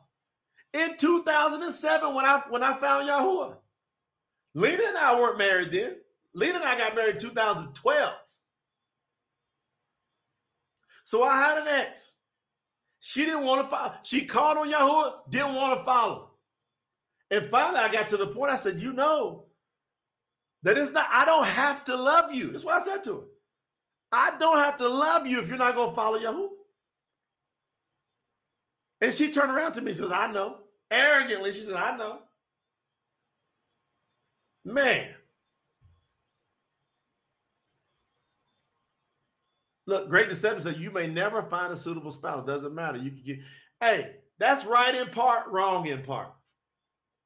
in 0.74 0.98
2007 0.98 2.14
when 2.14 2.24
I 2.26 2.42
when 2.50 2.62
I 2.62 2.78
found 2.78 3.08
Yahuwah. 3.08 3.56
Lena 4.54 4.82
and 4.88 4.98
I 4.98 5.18
weren't 5.18 5.38
married 5.38 5.72
then. 5.72 5.96
Lena 6.34 6.56
and 6.56 6.64
I 6.64 6.76
got 6.76 6.94
married 6.94 7.16
in 7.16 7.20
2012. 7.20 8.14
So 11.04 11.22
I 11.22 11.36
had 11.36 11.58
an 11.58 11.68
ex 11.68 12.13
she 13.06 13.26
didn't 13.26 13.44
want 13.44 13.60
to 13.60 13.76
follow. 13.76 13.92
She 14.02 14.24
called 14.24 14.56
on 14.56 14.72
Yahuwah, 14.72 15.28
didn't 15.28 15.56
want 15.56 15.78
to 15.78 15.84
follow. 15.84 16.30
And 17.30 17.50
finally, 17.50 17.80
I 17.80 17.92
got 17.92 18.08
to 18.08 18.16
the 18.16 18.28
point 18.28 18.50
I 18.50 18.56
said, 18.56 18.80
You 18.80 18.94
know, 18.94 19.44
that 20.62 20.78
it's 20.78 20.90
not, 20.90 21.06
I 21.12 21.26
don't 21.26 21.46
have 21.46 21.84
to 21.84 21.96
love 21.96 22.32
you. 22.32 22.50
That's 22.50 22.64
what 22.64 22.80
I 22.80 22.84
said 22.84 23.04
to 23.04 23.14
her. 23.14 23.24
I 24.10 24.32
don't 24.38 24.56
have 24.56 24.78
to 24.78 24.88
love 24.88 25.26
you 25.26 25.38
if 25.42 25.48
you're 25.48 25.58
not 25.58 25.74
going 25.74 25.90
to 25.90 25.94
follow 25.94 26.18
Yahuwah. 26.18 26.48
And 29.02 29.12
she 29.12 29.30
turned 29.30 29.52
around 29.52 29.72
to 29.72 29.82
me 29.82 29.90
and 29.90 30.00
says, 30.00 30.10
I 30.10 30.32
know. 30.32 30.60
Arrogantly, 30.90 31.52
she 31.52 31.60
said, 31.60 31.74
I 31.74 31.98
know. 31.98 32.20
Man. 34.64 35.08
Look, 39.86 40.08
great 40.08 40.28
deception 40.28 40.62
says 40.62 40.80
you 40.80 40.90
may 40.90 41.06
never 41.06 41.42
find 41.42 41.72
a 41.72 41.76
suitable 41.76 42.12
spouse. 42.12 42.46
Doesn't 42.46 42.74
matter. 42.74 42.98
You 42.98 43.10
can 43.10 43.22
get, 43.24 43.38
hey, 43.80 44.16
that's 44.38 44.64
right 44.64 44.94
in 44.94 45.08
part, 45.08 45.48
wrong 45.48 45.86
in 45.86 46.02
part. 46.02 46.32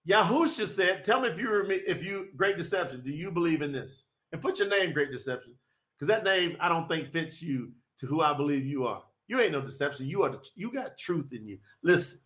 Yahusha 0.09 0.66
said, 0.66 1.04
"Tell 1.04 1.20
me 1.20 1.28
if 1.28 1.38
you 1.38 1.64
if 1.86 2.02
you 2.02 2.28
great 2.36 2.56
deception. 2.56 3.02
Do 3.02 3.11
you 3.11 3.30
believe 3.30 3.62
in 3.62 3.72
this?" 3.72 4.04
And 4.32 4.40
put 4.40 4.59
your 4.59 4.68
name, 4.68 4.92
great 4.92 5.12
deception, 5.12 5.54
because 5.94 6.09
that 6.09 6.24
name 6.24 6.56
I 6.61 6.68
don't 6.68 6.88
think 6.88 7.09
fits 7.09 7.42
you 7.42 7.72
to 8.00 8.06
who 8.06 8.20
I 8.22 8.32
believe 8.32 8.64
you 8.64 8.86
are. 8.86 9.02
You 9.26 9.40
ain't 9.40 9.52
no 9.52 9.61
deception. 9.61 10.06
You 10.06 10.22
are. 10.22 10.30
The, 10.30 10.40
you 10.54 10.72
got 10.72 10.96
truth 10.96 11.32
in 11.32 11.46
you. 11.46 11.59
Listen. 11.82 12.20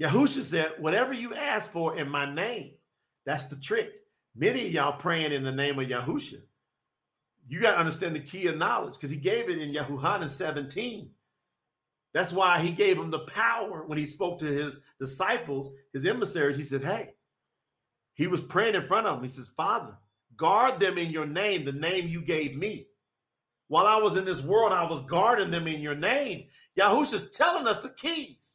Yahusha 0.00 0.44
said, 0.44 0.72
"Whatever 0.78 1.12
you 1.12 1.34
ask 1.34 1.70
for 1.70 1.96
in 1.96 2.08
my 2.08 2.32
name, 2.32 2.72
that's 3.26 3.46
the 3.46 3.56
trick." 3.56 3.92
Many 4.34 4.66
of 4.66 4.72
y'all 4.72 4.96
praying 4.96 5.32
in 5.32 5.44
the 5.44 5.52
name 5.52 5.78
of 5.78 5.86
Yahusha. 5.86 6.40
You 7.46 7.60
got 7.60 7.72
to 7.72 7.78
understand 7.78 8.16
the 8.16 8.20
key 8.20 8.46
of 8.46 8.56
knowledge 8.56 8.94
because 8.94 9.10
he 9.10 9.16
gave 9.16 9.48
it 9.48 9.58
in 9.58 9.72
Yahuhanan 9.72 10.30
17. 10.30 11.10
That's 12.14 12.32
why 12.32 12.60
he 12.60 12.70
gave 12.70 12.96
him 12.96 13.10
the 13.10 13.20
power 13.20 13.84
when 13.86 13.98
he 13.98 14.06
spoke 14.06 14.38
to 14.38 14.46
his 14.46 14.80
disciples, 15.00 15.68
his 15.92 16.06
emissaries. 16.06 16.56
He 16.56 16.62
said, 16.62 16.82
Hey, 16.82 17.14
he 18.14 18.28
was 18.28 18.40
praying 18.40 18.76
in 18.76 18.86
front 18.86 19.06
of 19.06 19.18
him. 19.18 19.24
He 19.24 19.30
says, 19.30 19.50
Father, 19.56 19.96
guard 20.36 20.80
them 20.80 20.96
in 20.96 21.10
your 21.10 21.26
name, 21.26 21.64
the 21.64 21.72
name 21.72 22.08
you 22.08 22.22
gave 22.22 22.56
me. 22.56 22.86
While 23.68 23.86
I 23.86 23.96
was 23.96 24.16
in 24.16 24.24
this 24.24 24.42
world, 24.42 24.72
I 24.72 24.84
was 24.84 25.02
guarding 25.02 25.50
them 25.50 25.66
in 25.66 25.80
your 25.80 25.96
name. 25.96 26.44
Yahusha's 26.78 27.30
telling 27.30 27.66
us 27.66 27.80
the 27.80 27.88
keys. 27.88 28.54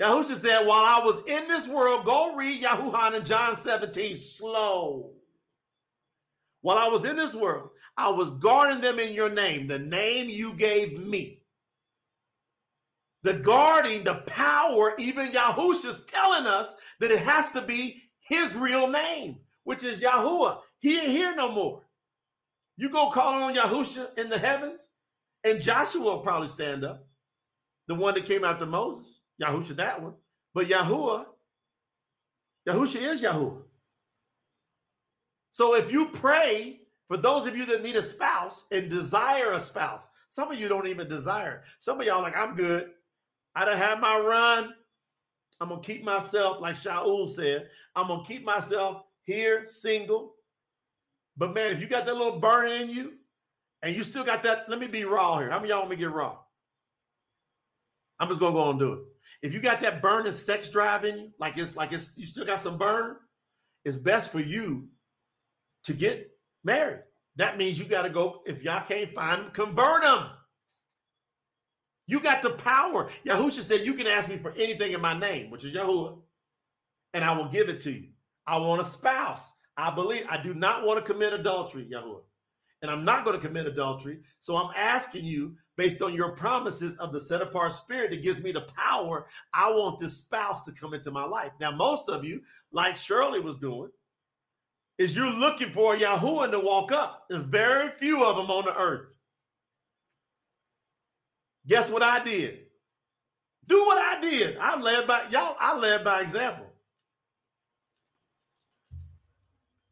Yahusha 0.00 0.36
said, 0.36 0.66
While 0.66 0.84
I 0.84 1.04
was 1.04 1.18
in 1.26 1.48
this 1.48 1.68
world, 1.68 2.04
go 2.04 2.34
read 2.36 2.60
Yahuhan 2.60 3.14
in 3.14 3.24
John 3.24 3.56
17 3.56 4.16
slow. 4.16 5.12
While 6.64 6.78
I 6.78 6.88
was 6.88 7.04
in 7.04 7.16
this 7.16 7.34
world, 7.34 7.68
I 7.94 8.08
was 8.08 8.30
guarding 8.30 8.80
them 8.80 8.98
in 8.98 9.12
your 9.12 9.28
name, 9.28 9.66
the 9.66 9.78
name 9.78 10.30
you 10.30 10.54
gave 10.54 10.98
me 10.98 11.42
the 13.22 13.34
guarding, 13.34 14.02
the 14.02 14.14
power, 14.26 14.94
even 14.98 15.28
Yahusha's 15.28 16.04
telling 16.06 16.46
us 16.46 16.74
that 17.00 17.10
it 17.10 17.18
has 17.18 17.50
to 17.50 17.60
be 17.60 18.02
his 18.20 18.54
real 18.54 18.88
name, 18.88 19.40
which 19.64 19.84
is 19.84 20.00
Yahuwah. 20.00 20.60
He 20.78 20.98
ain't 20.98 21.10
here 21.10 21.34
no 21.34 21.52
more. 21.52 21.82
You 22.78 22.88
go 22.88 23.10
call 23.10 23.42
on 23.42 23.54
Yahusha 23.54 24.16
in 24.18 24.30
the 24.30 24.38
heavens, 24.38 24.88
and 25.44 25.60
Joshua 25.60 26.00
will 26.00 26.20
probably 26.20 26.48
stand 26.48 26.82
up. 26.82 27.06
The 27.88 27.94
one 27.94 28.14
that 28.14 28.24
came 28.24 28.42
after 28.42 28.64
Moses, 28.64 29.20
Yahusha, 29.42 29.76
that 29.76 30.00
one. 30.02 30.14
But 30.54 30.68
Yahuwah, 30.68 31.26
Yahusha 32.66 33.02
is 33.02 33.20
Yahuwah. 33.20 33.63
So 35.54 35.76
if 35.76 35.92
you 35.92 36.06
pray 36.06 36.80
for 37.06 37.16
those 37.16 37.46
of 37.46 37.56
you 37.56 37.64
that 37.66 37.84
need 37.84 37.94
a 37.94 38.02
spouse 38.02 38.64
and 38.72 38.90
desire 38.90 39.52
a 39.52 39.60
spouse, 39.60 40.10
some 40.28 40.50
of 40.50 40.58
you 40.58 40.66
don't 40.66 40.88
even 40.88 41.08
desire. 41.08 41.62
Some 41.78 42.00
of 42.00 42.06
y'all 42.08 42.22
like, 42.22 42.36
I'm 42.36 42.56
good. 42.56 42.90
I 43.54 43.64
done 43.64 43.78
had 43.78 44.00
my 44.00 44.18
run. 44.18 44.74
I'm 45.60 45.68
gonna 45.68 45.80
keep 45.80 46.02
myself, 46.02 46.60
like 46.60 46.74
Shaul 46.74 47.30
said, 47.30 47.68
I'm 47.94 48.08
gonna 48.08 48.24
keep 48.24 48.44
myself 48.44 49.02
here 49.22 49.64
single. 49.68 50.34
But 51.36 51.54
man, 51.54 51.70
if 51.70 51.80
you 51.80 51.86
got 51.86 52.04
that 52.06 52.16
little 52.16 52.40
burn 52.40 52.72
in 52.72 52.90
you 52.90 53.12
and 53.80 53.94
you 53.94 54.02
still 54.02 54.24
got 54.24 54.42
that, 54.42 54.68
let 54.68 54.80
me 54.80 54.88
be 54.88 55.04
raw 55.04 55.38
here. 55.38 55.50
How 55.50 55.58
many 55.58 55.68
y'all 55.68 55.78
want 55.78 55.90
me 55.90 55.96
to 55.96 56.00
get 56.00 56.10
raw? 56.10 56.36
I'm 58.18 58.26
just 58.26 58.40
gonna 58.40 58.56
go 58.56 58.70
and 58.70 58.78
do 58.80 58.92
it. 58.94 58.98
If 59.40 59.52
you 59.52 59.60
got 59.60 59.80
that 59.82 60.02
burning 60.02 60.32
sex 60.32 60.68
drive 60.68 61.04
in 61.04 61.16
you, 61.16 61.30
like 61.38 61.56
it's 61.58 61.76
like 61.76 61.92
it's 61.92 62.10
you 62.16 62.26
still 62.26 62.44
got 62.44 62.58
some 62.58 62.76
burn, 62.76 63.18
it's 63.84 63.96
best 63.96 64.32
for 64.32 64.40
you 64.40 64.88
to 65.84 65.92
get 65.92 66.30
married. 66.64 67.00
That 67.36 67.58
means 67.58 67.78
you 67.78 67.84
got 67.84 68.02
to 68.02 68.10
go. 68.10 68.42
If 68.46 68.62
y'all 68.62 68.84
can't 68.86 69.12
find 69.14 69.42
them, 69.42 69.50
convert 69.52 70.02
them. 70.02 70.28
You 72.06 72.20
got 72.20 72.42
the 72.42 72.50
power. 72.50 73.08
Yahusha 73.26 73.62
said, 73.62 73.86
You 73.86 73.94
can 73.94 74.06
ask 74.06 74.28
me 74.28 74.38
for 74.38 74.52
anything 74.52 74.92
in 74.92 75.00
my 75.00 75.18
name, 75.18 75.50
which 75.50 75.64
is 75.64 75.74
Yahuwah, 75.74 76.18
and 77.12 77.24
I 77.24 77.36
will 77.36 77.48
give 77.48 77.68
it 77.68 77.80
to 77.82 77.90
you. 77.90 78.08
I 78.46 78.58
want 78.58 78.82
a 78.82 78.84
spouse. 78.84 79.52
I 79.76 79.90
believe 79.90 80.24
I 80.28 80.40
do 80.40 80.54
not 80.54 80.84
want 80.84 81.04
to 81.04 81.12
commit 81.12 81.32
adultery, 81.32 81.88
Yahuwah. 81.90 82.22
And 82.82 82.90
I'm 82.90 83.04
not 83.04 83.24
going 83.24 83.40
to 83.40 83.44
commit 83.44 83.66
adultery. 83.66 84.20
So 84.40 84.56
I'm 84.56 84.70
asking 84.76 85.24
you, 85.24 85.56
based 85.76 86.02
on 86.02 86.12
your 86.12 86.32
promises 86.32 86.96
of 86.98 87.12
the 87.12 87.20
set 87.20 87.40
apart 87.40 87.72
spirit 87.72 88.10
that 88.10 88.22
gives 88.22 88.42
me 88.42 88.52
the 88.52 88.66
power, 88.76 89.26
I 89.54 89.70
want 89.70 89.98
this 89.98 90.18
spouse 90.18 90.64
to 90.66 90.72
come 90.72 90.92
into 90.92 91.10
my 91.10 91.24
life. 91.24 91.50
Now, 91.58 91.70
most 91.70 92.10
of 92.10 92.24
you, 92.24 92.42
like 92.72 92.96
Shirley 92.96 93.40
was 93.40 93.56
doing, 93.56 93.88
is 94.98 95.16
you're 95.16 95.32
looking 95.32 95.72
for 95.72 95.96
Yahuwah 95.96 96.50
to 96.50 96.60
walk 96.60 96.92
up. 96.92 97.24
There's 97.28 97.42
very 97.42 97.90
few 97.98 98.24
of 98.24 98.36
them 98.36 98.50
on 98.50 98.64
the 98.64 98.76
earth. 98.76 99.08
Guess 101.66 101.90
what 101.90 102.02
I 102.02 102.22
did? 102.22 102.60
Do 103.66 103.84
what 103.86 103.98
I 103.98 104.20
did. 104.20 104.58
I 104.58 104.78
led 104.78 105.06
by 105.06 105.24
y'all, 105.30 105.56
I 105.58 105.76
led 105.76 106.04
by 106.04 106.20
example. 106.20 106.66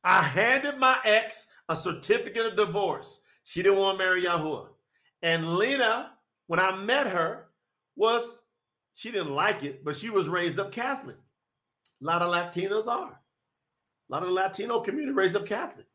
I 0.05 0.23
handed 0.23 0.79
my 0.79 0.99
ex 1.05 1.47
a 1.69 1.77
certificate 1.77 2.47
of 2.47 2.57
divorce. 2.57 3.21
She 3.45 3.63
didn't 3.63 3.79
want 3.79 3.99
to 3.99 4.05
marry 4.05 4.23
Yahuwah. 4.23 4.69
And 5.23 5.57
Lena, 5.57 6.13
when 6.49 6.61
I 6.61 6.77
met 6.77 7.07
her, 7.07 7.47
was 7.97 8.39
she 8.95 9.11
didn't 9.11 9.35
like 9.35 9.63
it, 9.63 9.85
but 9.85 9.97
she 9.97 10.11
was 10.11 10.29
raised 10.29 10.59
up 10.59 10.73
Catholic. 10.73 11.17
A 12.03 12.05
lot 12.05 12.23
of 12.23 12.33
Latinos 12.33 12.87
are. 12.87 13.22
A 14.09 14.13
lot 14.13 14.23
of 14.23 14.29
the 14.29 14.35
Latino 14.35 14.81
community 14.81 15.13
raised 15.13 15.37
up 15.37 15.47
Catholic. 15.47 15.87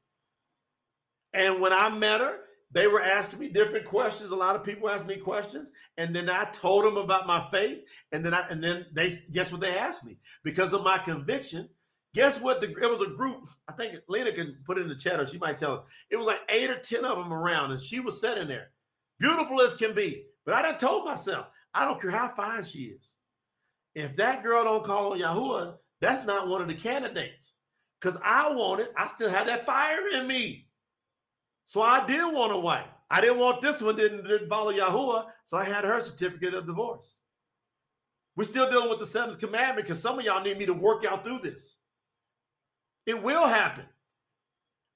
And 1.34 1.60
when 1.60 1.74
I 1.74 1.90
met 1.90 2.22
her, 2.22 2.40
they 2.72 2.88
were 2.88 3.02
asking 3.02 3.40
me 3.40 3.50
different 3.50 3.86
questions. 3.86 4.32
A 4.32 4.36
lot 4.36 4.56
of 4.56 4.64
people 4.64 4.90
asked 4.90 5.06
me 5.06 5.18
questions, 5.18 5.72
and 5.98 6.16
then 6.16 6.30
I 6.30 6.46
told 6.46 6.84
them 6.84 6.98
about 6.98 7.28
my 7.28 7.48
faith. 7.50 7.80
And 8.12 8.26
then 8.26 8.34
I 8.34 8.46
and 8.50 8.62
then 8.64 8.88
they 8.92 9.18
guess 9.32 9.52
what 9.52 9.62
they 9.62 9.78
asked 9.78 10.04
me 10.04 10.18
because 10.44 10.74
of 10.74 10.84
my 10.84 10.98
conviction. 10.98 11.70
Guess 12.14 12.42
what? 12.42 12.62
The, 12.62 12.68
it 12.70 12.90
was 12.90 13.02
a 13.02 13.16
group. 13.16 13.50
I 13.68 13.74
think 13.74 14.00
Lena 14.10 14.32
can 14.32 14.58
put 14.66 14.78
it 14.78 14.82
in 14.82 14.90
the 14.90 14.96
chat, 14.96 15.20
or 15.20 15.28
she 15.28 15.38
might 15.38 15.58
tell. 15.58 15.86
It 16.10 16.18
was 16.18 16.26
like 16.26 16.42
eight 16.50 16.70
or 16.70 16.80
ten 16.80 17.06
of 17.06 17.18
them 17.18 17.32
around, 17.32 17.72
and 17.72 17.82
she 17.82 18.00
was 18.00 18.20
sitting 18.20 18.48
there, 18.48 18.72
beautiful 19.20 19.62
as 19.62 19.76
can 19.76 19.94
be. 19.94 20.26
But 20.46 20.56
I 20.56 20.62
done 20.64 20.78
told 20.78 21.06
myself, 21.06 21.48
I 21.74 21.86
don't 21.86 22.02
care 22.02 22.12
how 22.12 22.30
fine 22.30 22.64
she 22.64 22.80
is. 22.80 23.02
If 23.96 24.16
that 24.18 24.44
girl 24.44 24.64
don't 24.64 24.84
call 24.84 25.14
on 25.14 25.20
Yahuwah, 25.20 25.76
that's 26.02 26.26
not 26.26 26.48
one 26.48 26.62
of 26.62 26.68
the 26.68 26.74
candidates. 26.74 27.54
Because 28.00 28.20
I 28.24 28.52
want 28.54 28.82
it. 28.82 28.92
I 28.96 29.08
still 29.08 29.30
have 29.30 29.48
that 29.48 29.66
fire 29.66 30.08
in 30.16 30.28
me. 30.28 30.68
So 31.66 31.82
I 31.82 32.06
did 32.06 32.34
want 32.34 32.54
a 32.54 32.60
wife. 32.60 32.88
I 33.10 33.22
didn't 33.22 33.40
want 33.40 33.62
this 33.62 33.82
one, 33.82 33.96
didn't, 33.96 34.28
didn't 34.28 34.50
follow 34.50 34.74
Yahuwah. 34.74 35.26
So 35.46 35.58
I 35.58 35.64
had 35.64 35.86
her 35.86 36.02
certificate 36.02 36.54
of 36.54 36.68
divorce. 36.68 37.16
We're 38.36 38.46
still 38.46 38.70
dealing 38.70 38.90
with 38.90 39.00
the 39.00 39.08
seventh 39.08 39.40
commandment 39.40 39.88
because 39.88 40.02
some 40.02 40.20
of 40.20 40.26
y'all 40.26 40.44
need 40.44 40.60
me 40.60 40.68
to 40.68 40.74
work 40.74 41.06
out 41.06 41.24
through 41.24 41.40
this. 41.40 41.76
It 43.06 43.24
will 43.24 43.48
happen. 43.48 43.86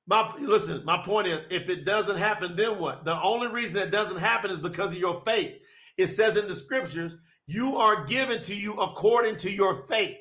My 0.07 0.33
listen, 0.39 0.83
my 0.85 0.97
point 0.97 1.27
is 1.27 1.45
if 1.49 1.69
it 1.69 1.85
doesn't 1.85 2.17
happen, 2.17 2.55
then 2.55 2.77
what? 2.77 3.05
The 3.05 3.19
only 3.21 3.47
reason 3.47 3.77
it 3.77 3.91
doesn't 3.91 4.17
happen 4.17 4.51
is 4.51 4.59
because 4.59 4.91
of 4.91 4.97
your 4.97 5.21
faith. 5.21 5.55
It 5.97 6.07
says 6.07 6.37
in 6.37 6.47
the 6.47 6.55
scriptures, 6.55 7.15
you 7.47 7.77
are 7.77 8.05
given 8.05 8.43
to 8.43 8.55
you 8.55 8.73
according 8.73 9.37
to 9.37 9.51
your 9.51 9.87
faith. 9.87 10.17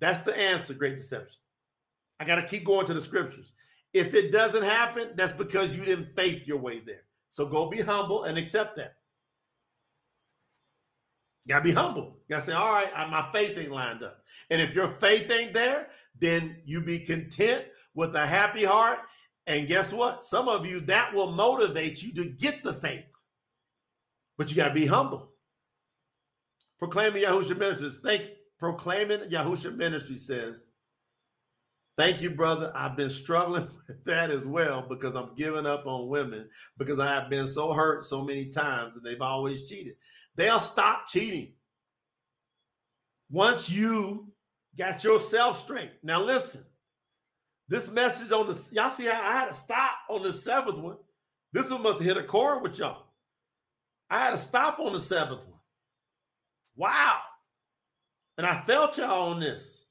That's 0.00 0.22
the 0.22 0.36
answer, 0.36 0.74
great 0.74 0.96
deception. 0.96 1.38
I 2.24 2.26
got 2.26 2.36
to 2.36 2.46
keep 2.46 2.64
going 2.64 2.86
to 2.86 2.94
the 2.94 3.02
scriptures. 3.02 3.52
If 3.92 4.14
it 4.14 4.32
doesn't 4.32 4.62
happen, 4.62 5.10
that's 5.14 5.32
because 5.32 5.76
you 5.76 5.84
didn't 5.84 6.16
faith 6.16 6.46
your 6.46 6.56
way 6.56 6.80
there. 6.80 7.02
So 7.28 7.46
go 7.46 7.68
be 7.68 7.82
humble 7.82 8.24
and 8.24 8.38
accept 8.38 8.76
that. 8.76 8.94
You 11.44 11.50
gotta 11.50 11.64
be 11.64 11.72
humble. 11.72 12.16
You 12.26 12.36
gotta 12.36 12.46
say, 12.46 12.52
all 12.52 12.72
right, 12.72 12.90
my 13.10 13.28
faith 13.30 13.58
ain't 13.58 13.70
lined 13.70 14.02
up. 14.02 14.22
And 14.50 14.62
if 14.62 14.74
your 14.74 14.96
faith 15.00 15.30
ain't 15.30 15.52
there, 15.52 15.88
then 16.18 16.62
you 16.64 16.80
be 16.80 17.00
content 17.00 17.66
with 17.94 18.16
a 18.16 18.26
happy 18.26 18.64
heart. 18.64 19.00
And 19.46 19.68
guess 19.68 19.92
what? 19.92 20.24
Some 20.24 20.48
of 20.48 20.64
you, 20.64 20.80
that 20.80 21.12
will 21.12 21.32
motivate 21.32 22.02
you 22.02 22.14
to 22.14 22.24
get 22.24 22.62
the 22.62 22.72
faith. 22.72 23.04
But 24.38 24.48
you 24.48 24.56
gotta 24.56 24.72
be 24.72 24.86
humble. 24.86 25.32
Proclaiming 26.78 27.22
Yahusha 27.22 27.58
Ministries. 27.58 27.98
Think 27.98 28.30
proclaiming 28.58 29.28
Yahusha 29.28 29.76
Ministry 29.76 30.16
says 30.16 30.64
Thank 31.96 32.22
you, 32.22 32.30
brother. 32.30 32.72
I've 32.74 32.96
been 32.96 33.10
struggling 33.10 33.68
with 33.88 34.04
that 34.04 34.30
as 34.30 34.46
well 34.46 34.86
because 34.88 35.14
I'm 35.14 35.34
giving 35.36 35.66
up 35.66 35.86
on 35.86 36.08
women 36.08 36.48
because 36.78 36.98
I 36.98 37.14
have 37.14 37.30
been 37.30 37.48
so 37.48 37.72
hurt 37.72 38.04
so 38.06 38.22
many 38.22 38.46
times 38.50 38.96
and 38.96 39.04
they've 39.04 39.22
always 39.22 39.68
cheated. 39.68 39.94
They'll 40.36 40.60
stop 40.60 41.08
cheating. 41.08 41.52
once 43.30 43.70
you 43.70 44.32
got 44.78 45.04
yourself 45.04 45.60
straight. 45.60 45.92
Now 46.02 46.22
listen, 46.22 46.64
this 47.68 47.90
message 47.90 48.32
on 48.32 48.48
the 48.48 48.68
y'all 48.72 48.90
see 48.90 49.06
how 49.06 49.22
I 49.22 49.32
had 49.40 49.48
to 49.48 49.54
stop 49.54 49.96
on 50.10 50.22
the 50.22 50.32
seventh 50.32 50.78
one. 50.78 50.98
This 51.52 51.70
one 51.70 51.82
must 51.82 52.00
have 52.00 52.06
hit 52.08 52.18
a 52.18 52.24
chord 52.24 52.62
with 52.62 52.78
y'all. 52.78 53.06
I 54.10 54.18
had 54.20 54.32
to 54.32 54.38
stop 54.38 54.80
on 54.80 54.92
the 54.94 55.00
seventh 55.00 55.40
one. 55.40 55.60
Wow. 56.76 57.20
And 58.38 58.46
I 58.46 58.62
felt 58.66 58.98
y'all 58.98 59.32
on 59.32 59.40
this. 59.40 59.83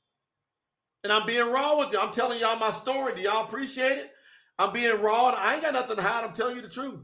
And 1.03 1.11
I'm 1.11 1.25
being 1.25 1.49
raw 1.49 1.77
with 1.77 1.91
you. 1.91 1.99
I'm 1.99 2.13
telling 2.13 2.39
y'all 2.39 2.57
my 2.57 2.71
story. 2.71 3.15
Do 3.15 3.21
y'all 3.21 3.45
appreciate 3.45 3.97
it? 3.97 4.11
I'm 4.57 4.71
being 4.71 5.01
raw. 5.01 5.29
I 5.29 5.55
ain't 5.55 5.63
got 5.63 5.73
nothing 5.73 5.97
to 5.97 6.01
hide. 6.01 6.23
I'm 6.23 6.33
telling 6.33 6.55
you 6.55 6.61
the 6.61 6.69
truth. 6.69 6.99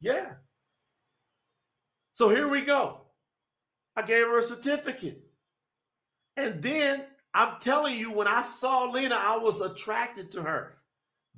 Yeah. 0.00 0.32
So 2.12 2.28
here 2.28 2.48
we 2.48 2.62
go. 2.62 3.02
I 3.96 4.02
gave 4.02 4.26
her 4.26 4.40
a 4.40 4.42
certificate. 4.42 5.22
And 6.36 6.62
then 6.62 7.04
I'm 7.34 7.60
telling 7.60 7.98
you, 7.98 8.12
when 8.12 8.26
I 8.26 8.42
saw 8.42 8.90
Lena, 8.90 9.16
I 9.16 9.38
was 9.38 9.60
attracted 9.60 10.32
to 10.32 10.42
her. 10.42 10.78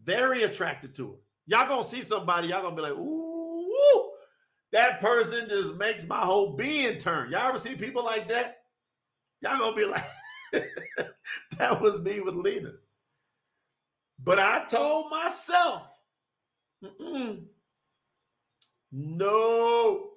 Very 0.03 0.45
attracted 0.45 0.95
to 0.97 1.09
her. 1.09 1.17
Y'all 1.47 1.69
gonna 1.69 1.85
see 1.85 2.03
somebody, 2.03 2.49
y'all 2.49 2.63
gonna 2.63 2.77
be 2.77 2.83
like, 2.83 2.93
ooh, 2.93 4.11
that 4.73 5.01
person 5.01 5.49
just 5.49 5.75
makes 5.77 6.07
my 6.07 6.19
whole 6.19 6.57
being 6.57 6.99
turn. 6.99 7.31
Y'all 7.31 7.49
ever 7.49 7.59
see 7.59 7.75
people 7.75 8.05
like 8.05 8.29
that? 8.29 8.59
Y'all 9.43 9.59
gonna 9.59 9.77
be 9.77 9.85
like, 9.85 10.05
that 11.59 11.81
was 11.81 12.01
me 12.01 12.21
with 12.21 12.35
Lena. 12.35 12.73
But 14.23 14.39
I 14.39 14.65
told 14.67 15.11
myself, 15.11 15.83
no, 18.93 20.11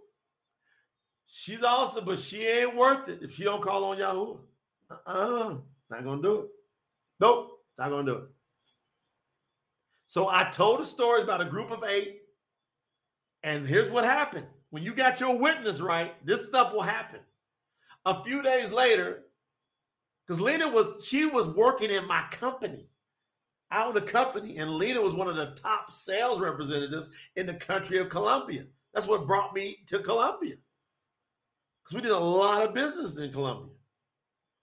she's 1.27 1.63
awesome, 1.63 2.05
but 2.05 2.19
she 2.19 2.45
ain't 2.45 2.75
worth 2.75 3.07
it 3.07 3.19
if 3.21 3.33
she 3.33 3.43
don't 3.43 3.61
call 3.61 3.85
on 3.85 3.97
Yahuwah. 3.97 4.39
Uh-uh, 4.91 5.55
not 5.89 6.03
gonna 6.03 6.21
do 6.21 6.39
it. 6.41 6.47
Nope, 7.19 7.59
not 7.77 7.89
gonna 7.89 8.03
do 8.03 8.17
it. 8.17 8.23
So 10.07 10.27
I 10.27 10.43
told 10.45 10.81
the 10.81 10.85
stories 10.85 11.23
about 11.23 11.41
a 11.41 11.45
group 11.45 11.71
of 11.71 11.83
eight, 11.83 12.21
and 13.43 13.65
here's 13.65 13.89
what 13.89 14.03
happened. 14.03 14.45
When 14.69 14.83
you 14.83 14.93
got 14.93 15.19
your 15.19 15.37
witness 15.37 15.79
right, 15.79 16.13
this 16.25 16.45
stuff 16.45 16.73
will 16.73 16.81
happen. 16.81 17.19
A 18.05 18.23
few 18.23 18.41
days 18.41 18.71
later, 18.71 19.23
because 20.25 20.41
Lena 20.41 20.69
was 20.69 21.05
she 21.05 21.25
was 21.25 21.47
working 21.49 21.91
in 21.91 22.07
my 22.07 22.23
company. 22.31 22.89
I 23.71 23.85
owned 23.85 23.97
a 23.97 24.01
company, 24.01 24.57
and 24.57 24.75
Lena 24.75 25.01
was 25.01 25.15
one 25.15 25.27
of 25.27 25.35
the 25.35 25.57
top 25.61 25.91
sales 25.91 26.39
representatives 26.39 27.09
in 27.35 27.47
the 27.47 27.55
country 27.55 27.97
of 27.97 28.09
Colombia. 28.09 28.65
That's 28.93 29.07
what 29.07 29.25
brought 29.25 29.55
me 29.55 29.77
to 29.87 29.99
Colombia. 29.99 30.55
Because 31.83 31.95
we 31.95 32.01
did 32.01 32.11
a 32.11 32.19
lot 32.19 32.61
of 32.61 32.75
business 32.75 33.17
in 33.17 33.31
Colombia. 33.31 33.73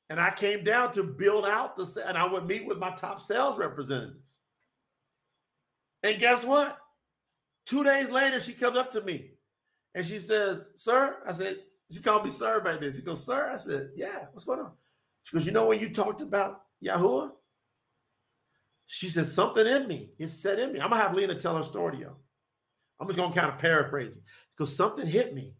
And 0.08 0.20
I 0.20 0.30
came 0.30 0.64
down 0.64 0.92
to 0.92 1.02
build 1.02 1.44
out 1.44 1.76
the, 1.76 2.04
and 2.06 2.16
I 2.16 2.24
would 2.24 2.46
meet 2.46 2.66
with 2.66 2.78
my 2.78 2.90
top 2.90 3.20
sales 3.20 3.58
representatives. 3.58 4.40
And 6.02 6.18
guess 6.18 6.44
what? 6.44 6.78
Two 7.66 7.84
days 7.84 8.10
later, 8.10 8.40
she 8.40 8.52
comes 8.52 8.76
up 8.76 8.90
to 8.92 9.02
me 9.02 9.32
and 9.94 10.04
she 10.04 10.18
says, 10.18 10.70
Sir, 10.74 11.18
I 11.26 11.32
said, 11.32 11.58
she 11.90 12.00
called 12.00 12.24
me 12.24 12.30
sir 12.30 12.60
back 12.60 12.80
then. 12.80 12.92
She 12.92 13.02
goes, 13.02 13.24
Sir, 13.24 13.50
I 13.52 13.56
said, 13.56 13.90
Yeah, 13.94 14.26
what's 14.32 14.44
going 14.44 14.60
on? 14.60 14.72
Goes, 15.32 15.46
You 15.46 15.52
know, 15.52 15.66
when 15.66 15.78
you 15.78 15.90
talked 15.90 16.20
about 16.20 16.62
Yahuwah, 16.84 17.30
she 18.86 19.08
said, 19.08 19.26
Something 19.26 19.66
in 19.66 19.86
me, 19.86 20.10
it 20.18 20.28
set 20.28 20.58
in 20.58 20.72
me. 20.72 20.80
I'm 20.80 20.90
gonna 20.90 21.02
have 21.02 21.14
Lena 21.14 21.34
tell 21.34 21.56
her 21.56 21.62
story 21.62 21.96
to 21.96 22.02
y'all. 22.02 22.16
I'm 22.98 23.06
just 23.06 23.18
gonna 23.18 23.34
kind 23.34 23.48
of 23.50 23.58
paraphrase 23.58 24.16
it 24.16 24.22
because 24.56 24.74
something 24.74 25.06
hit 25.06 25.34
me. 25.34 25.54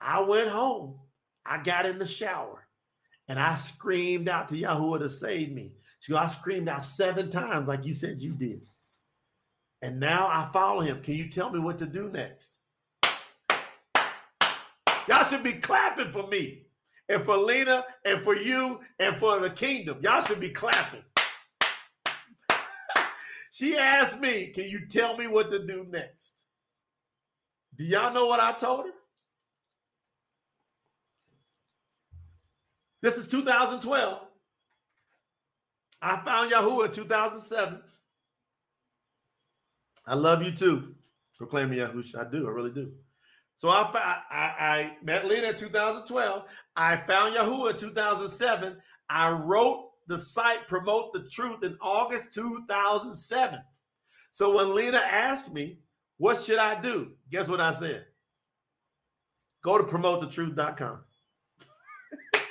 I 0.00 0.20
went 0.20 0.48
home, 0.48 0.98
I 1.46 1.62
got 1.62 1.86
in 1.86 1.98
the 1.98 2.06
shower, 2.06 2.66
and 3.28 3.38
I 3.38 3.54
screamed 3.54 4.28
out 4.28 4.48
to 4.48 4.54
Yahuwah 4.54 4.98
to 4.98 5.08
save 5.08 5.52
me. 5.52 5.74
She 6.00 6.12
goes, 6.12 6.20
I 6.20 6.28
screamed 6.28 6.68
out 6.68 6.84
seven 6.84 7.30
times, 7.30 7.66
like 7.66 7.86
you 7.86 7.94
said 7.94 8.20
you 8.20 8.34
did. 8.34 8.68
And 9.80 10.00
now 10.00 10.26
I 10.26 10.50
follow 10.52 10.80
him. 10.80 11.00
Can 11.00 11.14
you 11.14 11.30
tell 11.30 11.50
me 11.50 11.58
what 11.58 11.78
to 11.78 11.86
do 11.86 12.10
next? 12.10 12.58
Y'all 15.08 15.24
should 15.24 15.42
be 15.42 15.52
clapping 15.52 16.10
for 16.10 16.26
me 16.26 16.62
and 17.08 17.24
for 17.24 17.36
Lena 17.36 17.84
and 18.04 18.20
for 18.20 18.34
you 18.34 18.80
and 18.98 19.16
for 19.16 19.38
the 19.38 19.50
kingdom. 19.50 19.98
Y'all 20.02 20.24
should 20.24 20.40
be 20.40 20.50
clapping. 20.50 21.02
she 23.52 23.76
asked 23.76 24.20
me, 24.20 24.52
Can 24.54 24.64
you 24.64 24.86
tell 24.86 25.16
me 25.16 25.26
what 25.26 25.50
to 25.50 25.66
do 25.66 25.86
next? 25.90 26.42
Do 27.76 27.84
y'all 27.84 28.12
know 28.12 28.26
what 28.26 28.40
I 28.40 28.52
told 28.52 28.86
her? 28.86 28.92
This 33.02 33.18
is 33.18 33.28
2012. 33.28 34.20
I 36.00 36.16
found 36.24 36.52
Yahuwah 36.52 36.86
in 36.86 36.92
2007. 36.92 37.80
I 40.06 40.14
love 40.14 40.42
you 40.42 40.52
too. 40.52 40.94
Proclaiming 41.36 41.78
Yahushua. 41.78 42.26
I 42.26 42.30
do. 42.30 42.46
I 42.46 42.50
really 42.50 42.70
do. 42.70 42.92
So 43.56 43.68
I, 43.68 43.88
I, 43.94 44.54
I 44.58 44.96
met 45.02 45.26
Lena 45.26 45.48
in 45.48 45.56
2012. 45.56 46.44
I 46.76 46.96
found 46.96 47.36
Yahuwah 47.36 47.70
in 47.70 47.76
2007. 47.76 48.76
I 49.08 49.30
wrote 49.30 49.90
the 50.06 50.18
site 50.18 50.66
Promote 50.68 51.12
the 51.12 51.28
Truth 51.30 51.62
in 51.62 51.76
August 51.80 52.32
2007. 52.32 53.60
So 54.32 54.56
when 54.56 54.74
Lena 54.74 54.98
asked 54.98 55.54
me, 55.54 55.78
what 56.18 56.40
should 56.42 56.58
I 56.58 56.80
do? 56.80 57.12
Guess 57.30 57.48
what 57.48 57.60
I 57.60 57.74
said? 57.74 58.06
Go 59.62 59.78
to 59.78 59.84
promotethetruth.com. 59.84 61.00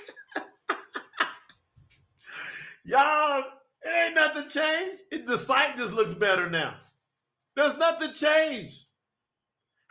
Y'all, 2.86 3.44
it 3.84 4.06
ain't 4.06 4.16
nothing 4.16 4.50
changed. 4.50 5.04
The 5.28 5.38
site 5.38 5.78
just 5.78 5.94
looks 5.94 6.14
better 6.14 6.50
now. 6.50 6.76
There's 7.56 7.78
nothing 7.78 8.14
changed. 8.14 8.83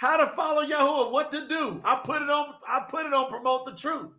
How 0.03 0.16
to 0.16 0.26
follow 0.34 0.66
Yahuwah, 0.66 1.12
what 1.12 1.30
to 1.30 1.46
do. 1.46 1.80
I 1.84 1.94
put 1.94 2.22
it 2.22 2.28
on, 2.28 2.55
I 2.66 2.84
put 2.88 3.07
it 3.07 3.14
on 3.14 3.30
promote 3.30 3.66
the 3.66 3.72
truth. 3.72 4.11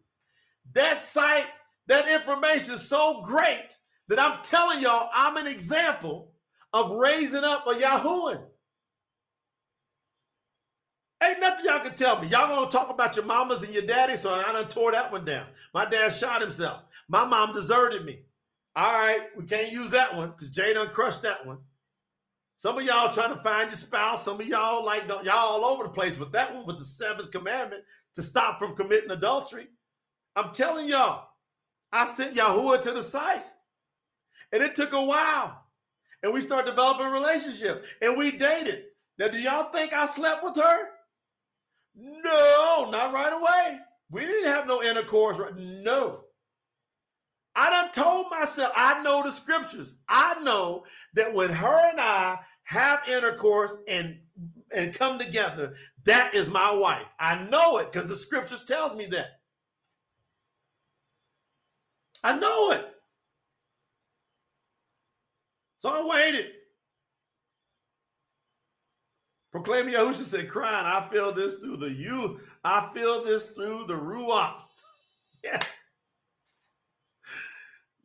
That 0.72 1.02
site, 1.02 1.48
that 1.88 2.08
information 2.08 2.76
is 2.76 2.88
so 2.88 3.22
great 3.22 3.68
that 4.08 4.18
I'm 4.18 4.42
telling 4.44 4.80
y'all 4.80 5.10
I'm 5.14 5.36
an 5.36 5.46
example 5.46 6.32
of 6.72 6.92
raising 6.92 7.44
up 7.44 7.68
a 7.68 7.78
Yahuan. 7.78 8.40
Ain't 11.22 11.42
nothing 11.42 11.66
y'all 11.66 11.82
can 11.82 11.96
tell 11.96 12.22
me. 12.22 12.30
Y'all 12.30 12.48
gonna 12.48 12.72
talk 12.72 12.90
about 12.90 13.18
your 13.18 13.26
mamas 13.26 13.62
and 13.62 13.74
your 13.74 13.86
daddy, 13.86 14.16
so 14.16 14.34
I 14.34 14.54
done 14.54 14.70
tore 14.70 14.94
that 14.94 15.12
one 15.12 15.26
down. 15.26 15.48
My 15.74 15.84
dad 15.84 16.14
shot 16.14 16.40
himself. 16.40 16.84
My 17.10 17.26
mom 17.26 17.54
deserted 17.54 18.06
me. 18.06 18.22
All 18.78 18.98
right, 18.98 19.24
we 19.38 19.44
can't 19.44 19.70
use 19.70 19.92
that 19.92 20.16
one 20.16 20.32
because 20.32 20.56
Jay 20.56 20.74
done 20.74 20.88
crushed 20.92 21.24
that 21.24 21.46
one. 21.46 21.58
Some 22.64 22.78
of 22.78 22.86
y'all 22.86 23.14
trying 23.14 23.36
to 23.36 23.44
find 23.44 23.70
your 23.70 23.76
spouse. 23.76 24.24
Some 24.24 24.40
of 24.40 24.48
y'all 24.48 24.86
like 24.86 25.10
y'all 25.10 25.32
all 25.32 25.66
over 25.66 25.84
the 25.84 25.90
place 25.90 26.18
with 26.18 26.32
that 26.32 26.56
one 26.56 26.66
with 26.66 26.80
the 26.80 26.86
seventh 26.86 27.30
commandment 27.30 27.84
to 28.16 28.24
stop 28.24 28.58
from 28.58 28.74
committing 28.74 29.12
adultery. 29.12 29.68
I'm 30.38 30.54
telling 30.54 30.88
y'all, 30.88 31.28
I 31.92 32.08
sent 32.08 32.36
Yahuwah 32.36 32.82
to 32.84 32.94
the 32.94 33.04
site, 33.04 33.44
and 34.54 34.64
it 34.64 34.78
took 34.78 34.94
a 34.94 35.04
while, 35.04 35.62
and 36.24 36.34
we 36.34 36.40
started 36.40 36.70
developing 36.70 37.08
a 37.08 37.10
relationship, 37.10 37.84
and 38.02 38.18
we 38.18 38.32
dated. 38.32 38.84
Now, 39.20 39.28
do 39.28 39.42
y'all 39.42 39.70
think 39.70 39.92
I 39.92 40.06
slept 40.06 40.42
with 40.42 40.56
her? 40.56 40.88
No, 41.98 42.88
not 42.90 43.12
right 43.14 43.34
away. 43.34 43.80
We 44.10 44.22
didn't 44.22 44.54
have 44.54 44.68
no 44.68 44.82
intercourse. 44.82 45.38
Right? 45.38 45.54
No. 45.58 46.22
I 47.56 47.70
done 47.70 47.92
told 47.92 48.32
myself, 48.32 48.72
I 48.76 49.04
know 49.04 49.22
the 49.22 49.32
scriptures. 49.32 49.94
I 50.08 50.42
know 50.42 50.86
that 51.14 51.34
when 51.34 51.50
her 51.50 51.90
and 51.92 52.00
I 52.00 52.40
have 52.64 53.08
intercourse 53.08 53.76
and 53.88 54.18
and 54.76 54.94
come 54.94 55.20
together, 55.20 55.76
that 56.06 56.34
is 56.34 56.50
my 56.50 56.72
wife. 56.72 57.06
I 57.20 57.44
know 57.44 57.78
it 57.78 57.92
because 57.92 58.08
the 58.10 58.16
scriptures 58.16 58.64
tells 58.64 58.96
me 58.96 59.06
that. 59.08 59.40
I 62.24 62.38
know 62.38 62.72
it. 62.72 62.88
So 65.78 65.90
I 65.90 66.08
waited. 66.10 66.48
Proclaim 69.52 69.86
Yahusha 69.86 70.26
said, 70.26 70.50
crying, 70.50 70.86
I 70.86 71.08
feel 71.12 71.32
this 71.32 71.56
through 71.60 71.78
the 71.78 71.92
you, 71.92 72.40
I 72.64 72.90
feel 72.96 73.24
this 73.24 73.46
through 73.48 73.86
the 73.88 73.94
Ruach. 73.94 74.56
Yes. 75.44 75.76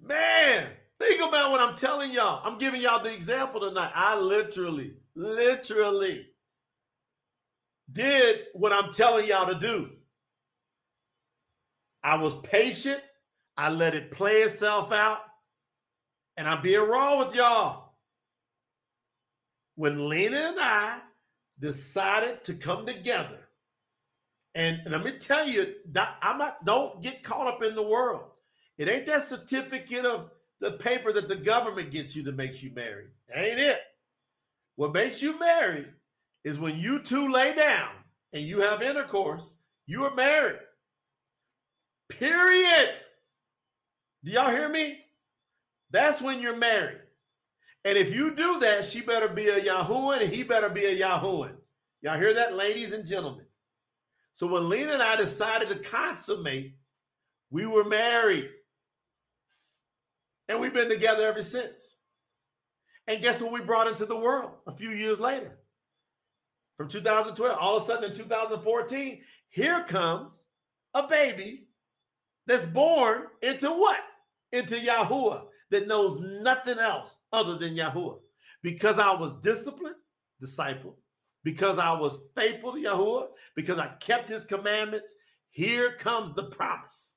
Man, 0.00 0.66
think 1.00 1.20
about 1.20 1.50
what 1.50 1.60
I'm 1.60 1.76
telling 1.76 2.12
y'all. 2.12 2.40
I'm 2.44 2.58
giving 2.58 2.80
y'all 2.80 3.02
the 3.02 3.12
example 3.12 3.60
tonight. 3.60 3.92
I 3.94 4.18
literally, 4.18 4.94
literally 5.14 6.26
did 7.90 8.40
what 8.52 8.72
I'm 8.72 8.92
telling 8.92 9.26
y'all 9.26 9.52
to 9.52 9.58
do. 9.58 9.90
I 12.02 12.16
was 12.16 12.34
patient. 12.42 13.00
I 13.56 13.70
let 13.70 13.94
it 13.94 14.10
play 14.10 14.42
itself 14.42 14.92
out. 14.92 15.20
And 16.36 16.48
I'm 16.48 16.62
being 16.62 16.80
raw 16.80 17.18
with 17.18 17.34
y'all. 17.34 17.94
When 19.74 20.08
Lena 20.08 20.36
and 20.36 20.60
I 20.60 21.00
decided 21.58 22.44
to 22.44 22.54
come 22.54 22.86
together, 22.86 23.48
and, 24.54 24.80
and 24.84 24.90
let 24.90 25.04
me 25.04 25.12
tell 25.18 25.46
you, 25.46 25.74
I'm 26.22 26.38
not, 26.38 26.64
don't 26.64 27.00
get 27.02 27.22
caught 27.22 27.46
up 27.46 27.62
in 27.62 27.74
the 27.74 27.82
world. 27.82 28.22
It 28.76 28.88
ain't 28.88 29.06
that 29.06 29.26
certificate 29.26 30.04
of 30.04 30.30
the 30.60 30.72
paper 30.72 31.12
that 31.12 31.28
the 31.28 31.36
government 31.36 31.90
gets 31.90 32.16
you 32.16 32.22
that 32.24 32.36
makes 32.36 32.62
you 32.62 32.70
married. 32.74 33.08
ain't 33.34 33.60
it. 33.60 33.80
What 34.76 34.92
makes 34.92 35.22
you 35.22 35.38
married 35.38 35.88
is 36.44 36.58
when 36.58 36.78
you 36.78 37.00
two 37.00 37.28
lay 37.28 37.54
down 37.54 37.90
and 38.32 38.42
you 38.42 38.60
have 38.60 38.82
intercourse, 38.82 39.56
you 39.86 40.04
are 40.04 40.14
married. 40.14 40.60
Period. 42.08 42.94
Do 44.24 44.30
y'all 44.32 44.50
hear 44.50 44.68
me? 44.68 45.00
That's 45.90 46.20
when 46.20 46.40
you're 46.40 46.56
married. 46.56 47.00
And 47.84 47.96
if 47.96 48.14
you 48.14 48.34
do 48.34 48.58
that, 48.60 48.84
she 48.84 49.00
better 49.00 49.28
be 49.28 49.48
a 49.48 49.60
Yahuwah 49.60 50.20
and 50.20 50.32
he 50.32 50.42
better 50.42 50.68
be 50.68 50.84
a 50.84 50.98
Yahuwah. 50.98 51.54
Y'all 52.02 52.18
hear 52.18 52.34
that, 52.34 52.54
ladies 52.54 52.92
and 52.92 53.06
gentlemen? 53.06 53.46
So 54.32 54.46
when 54.46 54.68
Lena 54.68 54.92
and 54.92 55.02
I 55.02 55.16
decided 55.16 55.68
to 55.68 55.76
consummate, 55.76 56.76
we 57.50 57.66
were 57.66 57.84
married. 57.84 58.50
And 60.48 60.60
we've 60.60 60.72
been 60.72 60.88
together 60.88 61.26
ever 61.26 61.42
since. 61.42 61.98
And 63.06 63.20
guess 63.20 63.40
what 63.40 63.52
we 63.52 63.60
brought 63.60 63.88
into 63.88 64.06
the 64.06 64.16
world 64.16 64.52
a 64.66 64.72
few 64.72 64.90
years 64.90 65.20
later? 65.20 65.58
From 66.76 66.88
2012, 66.88 67.58
all 67.58 67.76
of 67.76 67.82
a 67.82 67.86
sudden 67.86 68.10
in 68.10 68.16
2014, 68.16 69.20
here 69.48 69.82
comes 69.84 70.44
a 70.94 71.06
baby 71.06 71.68
that's 72.46 72.64
born 72.64 73.24
into 73.42 73.70
what? 73.70 74.00
Into 74.52 74.76
Yahuwah 74.76 75.44
that 75.70 75.86
knows 75.86 76.18
nothing 76.20 76.78
else 76.78 77.16
other 77.32 77.56
than 77.58 77.74
Yahuwah. 77.74 78.18
Because 78.62 78.98
I 78.98 79.14
was 79.14 79.34
disciplined, 79.42 79.96
disciple, 80.40 80.96
because 81.44 81.78
I 81.78 81.92
was 81.98 82.18
faithful 82.36 82.72
to 82.72 82.78
Yahuwah, 82.78 83.28
because 83.54 83.78
I 83.78 83.88
kept 84.00 84.28
his 84.28 84.44
commandments, 84.44 85.12
here 85.50 85.92
comes 85.92 86.32
the 86.32 86.44
promise. 86.44 87.14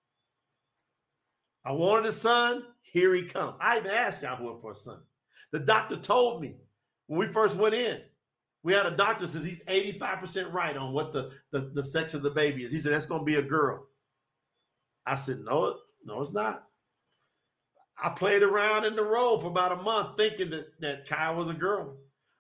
I 1.63 1.71
wanted 1.73 2.07
a 2.07 2.11
son, 2.11 2.63
here 2.91 3.15
he 3.15 3.23
comes. 3.23 3.55
I 3.59 3.77
even 3.77 3.91
asked 3.91 4.21
Yahuwah 4.21 4.61
for 4.61 4.71
a 4.71 4.75
son. 4.75 4.99
The 5.51 5.59
doctor 5.59 5.95
told 5.95 6.41
me 6.41 6.57
when 7.07 7.19
we 7.19 7.33
first 7.33 7.55
went 7.55 7.73
in, 7.73 8.01
we 8.63 8.73
had 8.73 8.85
a 8.85 8.95
doctor 8.95 9.25
says 9.25 9.43
he's 9.43 9.63
85% 9.63 10.51
right 10.51 10.75
on 10.75 10.93
what 10.93 11.13
the, 11.13 11.31
the, 11.51 11.71
the 11.73 11.83
sex 11.83 12.13
of 12.13 12.21
the 12.21 12.29
baby 12.29 12.63
is. 12.63 12.71
He 12.71 12.77
said, 12.77 12.91
that's 12.91 13.05
going 13.05 13.21
to 13.21 13.25
be 13.25 13.35
a 13.35 13.41
girl. 13.41 13.87
I 15.05 15.15
said, 15.15 15.39
no, 15.39 15.77
no, 16.05 16.21
it's 16.21 16.33
not. 16.33 16.67
I 18.01 18.09
played 18.09 18.43
around 18.43 18.85
in 18.85 18.95
the 18.95 19.03
role 19.03 19.39
for 19.39 19.47
about 19.47 19.71
a 19.71 19.83
month 19.83 20.17
thinking 20.17 20.49
that, 20.51 20.67
that 20.81 21.07
Kai 21.07 21.31
was 21.31 21.49
a 21.49 21.53
girl. 21.53 21.97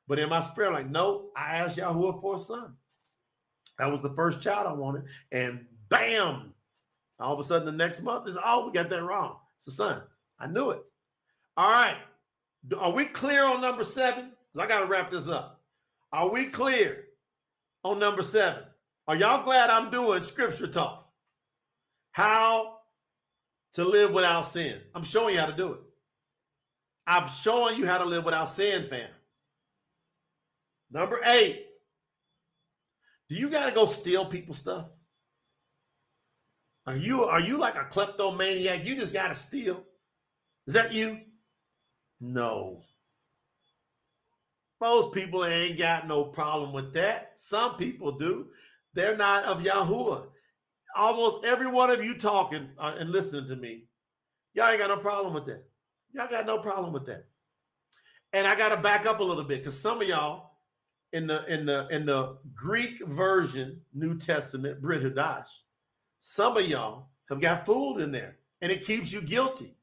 But 0.07 0.19
in 0.19 0.29
my 0.29 0.41
spirit, 0.41 0.73
like, 0.73 0.89
no, 0.89 1.29
I 1.35 1.57
asked 1.57 1.77
Yahuwah 1.77 2.21
for 2.21 2.35
a 2.35 2.39
son. 2.39 2.75
That 3.79 3.91
was 3.91 4.01
the 4.01 4.13
first 4.13 4.41
child 4.41 4.67
I 4.67 4.73
wanted. 4.73 5.05
And 5.31 5.65
bam, 5.89 6.53
all 7.19 7.33
of 7.33 7.39
a 7.39 7.43
sudden 7.43 7.65
the 7.65 7.71
next 7.71 8.01
month 8.01 8.27
is, 8.27 8.37
oh, 8.43 8.67
we 8.67 8.73
got 8.73 8.89
that 8.89 9.03
wrong. 9.03 9.37
It's 9.57 9.67
a 9.67 9.71
son. 9.71 10.01
I 10.41 10.47
knew 10.47 10.71
it. 10.71 10.81
All 11.55 11.71
right. 11.71 11.97
Are 12.77 12.91
we 12.91 13.05
clear 13.05 13.45
on 13.45 13.61
number 13.61 13.83
seven? 13.83 14.31
Because 14.51 14.65
I 14.65 14.67
got 14.67 14.79
to 14.79 14.87
wrap 14.87 15.11
this 15.11 15.27
up. 15.27 15.61
Are 16.11 16.29
we 16.29 16.45
clear 16.45 17.05
on 17.83 17.99
number 17.99 18.23
seven? 18.23 18.63
Are 19.07 19.15
y'all 19.15 19.43
glad 19.43 19.69
I'm 19.69 19.91
doing 19.91 20.23
scripture 20.23 20.67
talk? 20.67 21.07
How 22.11 22.79
to 23.73 23.85
live 23.85 24.11
without 24.11 24.41
sin. 24.41 24.81
I'm 24.95 25.03
showing 25.03 25.35
you 25.35 25.39
how 25.39 25.45
to 25.45 25.55
do 25.55 25.73
it. 25.73 25.79
I'm 27.07 27.29
showing 27.29 27.77
you 27.77 27.85
how 27.85 27.99
to 27.99 28.05
live 28.05 28.25
without 28.25 28.49
sin, 28.49 28.87
fam. 28.89 29.09
Number 30.91 31.19
eight. 31.23 31.67
Do 33.29 33.35
you 33.35 33.49
got 33.49 33.67
to 33.67 33.71
go 33.71 33.85
steal 33.85 34.25
people's 34.25 34.57
stuff? 34.57 34.87
Are 36.87 36.97
you 36.97 37.23
are 37.23 37.39
you 37.39 37.57
like 37.57 37.75
a 37.75 37.85
kleptomaniac? 37.85 38.83
You 38.83 38.95
just 38.95 39.13
got 39.13 39.29
to 39.29 39.35
steal. 39.35 39.83
Is 40.67 40.73
that 40.73 40.93
you? 40.93 41.19
No. 42.19 42.83
Most 44.79 45.13
people 45.13 45.45
ain't 45.45 45.77
got 45.77 46.07
no 46.07 46.23
problem 46.23 46.73
with 46.73 46.93
that. 46.93 47.33
Some 47.35 47.77
people 47.77 48.11
do. 48.13 48.47
They're 48.93 49.17
not 49.17 49.45
of 49.45 49.59
Yahuwah 49.59 50.27
almost 50.95 51.45
every 51.45 51.67
one 51.67 51.89
of 51.89 52.03
you 52.03 52.17
talking 52.17 52.69
uh, 52.77 52.95
and 52.97 53.09
listening 53.09 53.47
to 53.47 53.55
me, 53.55 53.85
y'all 54.53 54.69
ain't 54.69 54.79
got 54.79 54.89
no 54.89 54.97
problem 54.97 55.33
with 55.33 55.45
that. 55.45 55.63
Y'all 56.13 56.27
got 56.27 56.45
no 56.45 56.57
problem 56.57 56.93
with 56.93 57.05
that. 57.05 57.25
And 58.33 58.47
I 58.47 58.55
got 58.55 58.69
to 58.69 58.77
back 58.77 59.05
up 59.05 59.19
a 59.19 59.23
little 59.23 59.43
bit 59.43 59.59
because 59.59 59.79
some 59.79 60.01
of 60.01 60.07
y'all 60.07 60.51
in 61.13 61.27
the 61.27 61.43
in 61.53 61.65
the 61.65 61.87
in 61.89 62.05
the 62.05 62.37
Greek 62.53 63.05
version 63.07 63.81
New 63.93 64.17
Testament 64.17 64.81
Brit 64.81 65.03
Hadash, 65.03 65.47
some 66.19 66.55
of 66.55 66.65
y'all 66.65 67.09
have 67.29 67.41
got 67.41 67.65
fooled 67.65 68.01
in 68.01 68.11
there, 68.11 68.37
and 68.61 68.71
it 68.71 68.85
keeps 68.85 69.11
you 69.11 69.21
guilty 69.21 69.75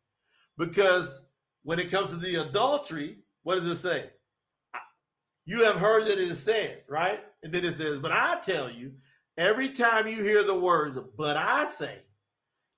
because 0.59 1.23
when 1.63 1.79
it 1.79 1.91
comes 1.91 2.11
to 2.11 2.17
the 2.17 2.37
adultery, 2.47 3.19
what 3.43 3.55
does 3.55 3.67
it 3.67 3.77
say? 3.77 4.11
You 5.47 5.65
have 5.65 5.77
heard 5.77 6.05
that 6.07 6.19
it 6.19 6.31
is 6.31 6.43
said, 6.43 6.83
right? 6.89 7.21
And 7.43 7.53
then 7.53 7.65
it 7.65 7.73
says, 7.73 7.99
"But 7.99 8.13
I 8.13 8.41
tell 8.45 8.71
you." 8.71 8.93
Every 9.39 9.69
time 9.69 10.09
you 10.09 10.21
hear 10.21 10.43
the 10.43 10.59
words, 10.59 10.99
but 11.17 11.37
I 11.37 11.65
say, 11.65 11.95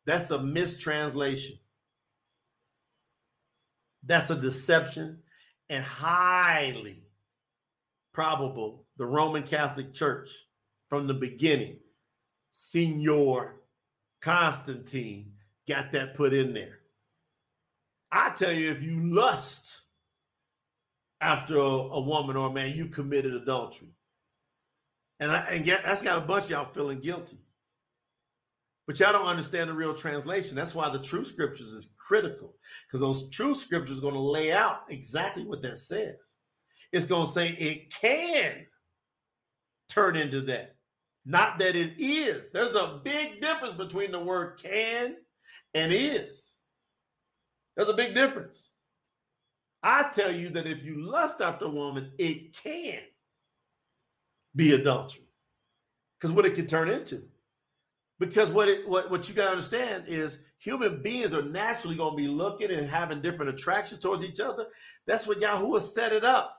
that's 0.05 0.31
a 0.31 0.39
mistranslation. 0.39 1.59
That's 4.05 4.29
a 4.29 4.37
deception 4.37 5.23
and 5.71 5.83
highly 5.83 7.07
probable 8.13 8.87
the 8.99 9.07
Roman 9.07 9.43
Catholic 9.43 9.95
Church 9.95 10.29
from 10.91 11.07
the 11.07 11.15
beginning, 11.15 11.79
Signor 12.51 13.63
Constantine, 14.21 15.33
got 15.67 15.93
that 15.93 16.15
put 16.15 16.35
in 16.35 16.53
there. 16.53 16.80
I 18.13 18.31
tell 18.31 18.53
you, 18.53 18.71
if 18.71 18.83
you 18.83 19.15
lust 19.15 19.81
after 21.21 21.57
a, 21.57 21.61
a 21.61 22.01
woman 22.01 22.37
or 22.37 22.49
a 22.49 22.53
man, 22.53 22.75
you 22.75 22.87
committed 22.87 23.35
adultery. 23.35 23.89
And, 25.21 25.31
I, 25.31 25.41
and 25.51 25.65
get, 25.65 25.85
that's 25.85 26.03
got 26.03 26.19
a 26.19 26.27
bunch 26.27 26.45
of 26.45 26.51
y'all 26.51 26.73
feeling 26.73 27.01
guilty. 27.01 27.39
But 28.87 28.99
y'all 28.99 29.13
don't 29.13 29.27
understand 29.27 29.71
the 29.71 29.75
real 29.75 29.95
translation. 29.95 30.57
That's 30.57 30.75
why 30.75 30.89
the 30.89 30.99
true 30.99 31.25
scriptures 31.25 31.71
is 31.71 31.95
critical 31.99 32.57
because 32.87 33.01
those 33.01 33.31
true 33.31 33.55
scriptures 33.55 33.99
are 33.99 34.03
going 34.03 34.15
to 34.15 34.21
lay 34.21 34.51
out 34.51 34.81
exactly 34.89 35.45
what 35.45 35.63
that 35.63 35.79
says. 35.79 36.17
It's 36.93 37.07
going 37.07 37.27
to 37.27 37.33
say 37.33 37.51
it 37.51 37.93
can 37.93 38.67
turn 39.89 40.17
into 40.17 40.41
that, 40.43 40.75
not 41.25 41.59
that 41.61 41.77
it 41.77 42.01
is. 42.01 42.49
There's 42.53 42.75
a 42.75 43.01
big 43.05 43.41
difference 43.41 43.77
between 43.77 44.11
the 44.11 44.19
word 44.19 44.59
can 44.61 45.17
and 45.75 45.93
is. 45.93 46.55
There's 47.77 47.89
a 47.89 47.95
big 47.95 48.15
difference. 48.15 48.71
I 49.83 50.11
tell 50.13 50.35
you 50.35 50.51
that 50.51 50.67
if 50.67 50.85
you 50.85 51.01
lust 51.01 51.41
after 51.41 51.67
a 51.67 51.71
woman, 51.71 52.13
it 52.19 52.55
can 52.55 53.01
be 54.55 54.75
adultery. 54.75 55.25
Because 56.19 56.33
what 56.33 56.45
it 56.45 56.55
can 56.55 56.67
turn 56.67 56.91
into. 56.91 57.23
Because 58.19 58.51
what 58.53 58.69
it 58.69 58.87
what, 58.87 59.11
what 59.11 59.27
you 59.29 59.35
gotta 59.35 59.53
understand 59.53 60.05
is 60.07 60.41
human 60.59 61.03
beings 61.03 61.33
are 61.33 61.43
naturally 61.43 61.97
gonna 61.97 62.15
be 62.15 62.29
looking 62.29 62.71
and 62.71 62.87
having 62.87 63.23
different 63.23 63.55
attractions 63.55 63.99
towards 63.99 64.23
each 64.23 64.41
other. 64.41 64.67
That's 65.07 65.27
what 65.27 65.41
Yahuwah 65.41 65.81
set 65.81 66.13
it 66.13 66.25
up. 66.25 66.59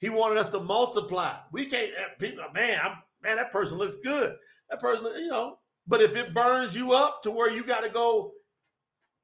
He 0.00 0.08
wanted 0.08 0.38
us 0.38 0.48
to 0.50 0.60
multiply. 0.60 1.34
We 1.52 1.66
can't 1.66 1.92
eh, 1.94 2.08
people, 2.18 2.44
man, 2.54 2.80
I'm, 2.82 2.92
man, 3.22 3.36
that 3.36 3.52
person 3.52 3.76
looks 3.76 3.96
good. 3.96 4.36
That 4.70 4.80
person, 4.80 5.04
you 5.18 5.26
know, 5.26 5.58
but 5.86 6.00
if 6.00 6.16
it 6.16 6.32
burns 6.32 6.74
you 6.74 6.92
up 6.92 7.22
to 7.22 7.30
where 7.30 7.50
you 7.50 7.64
got 7.64 7.82
to 7.82 7.90
go 7.90 8.32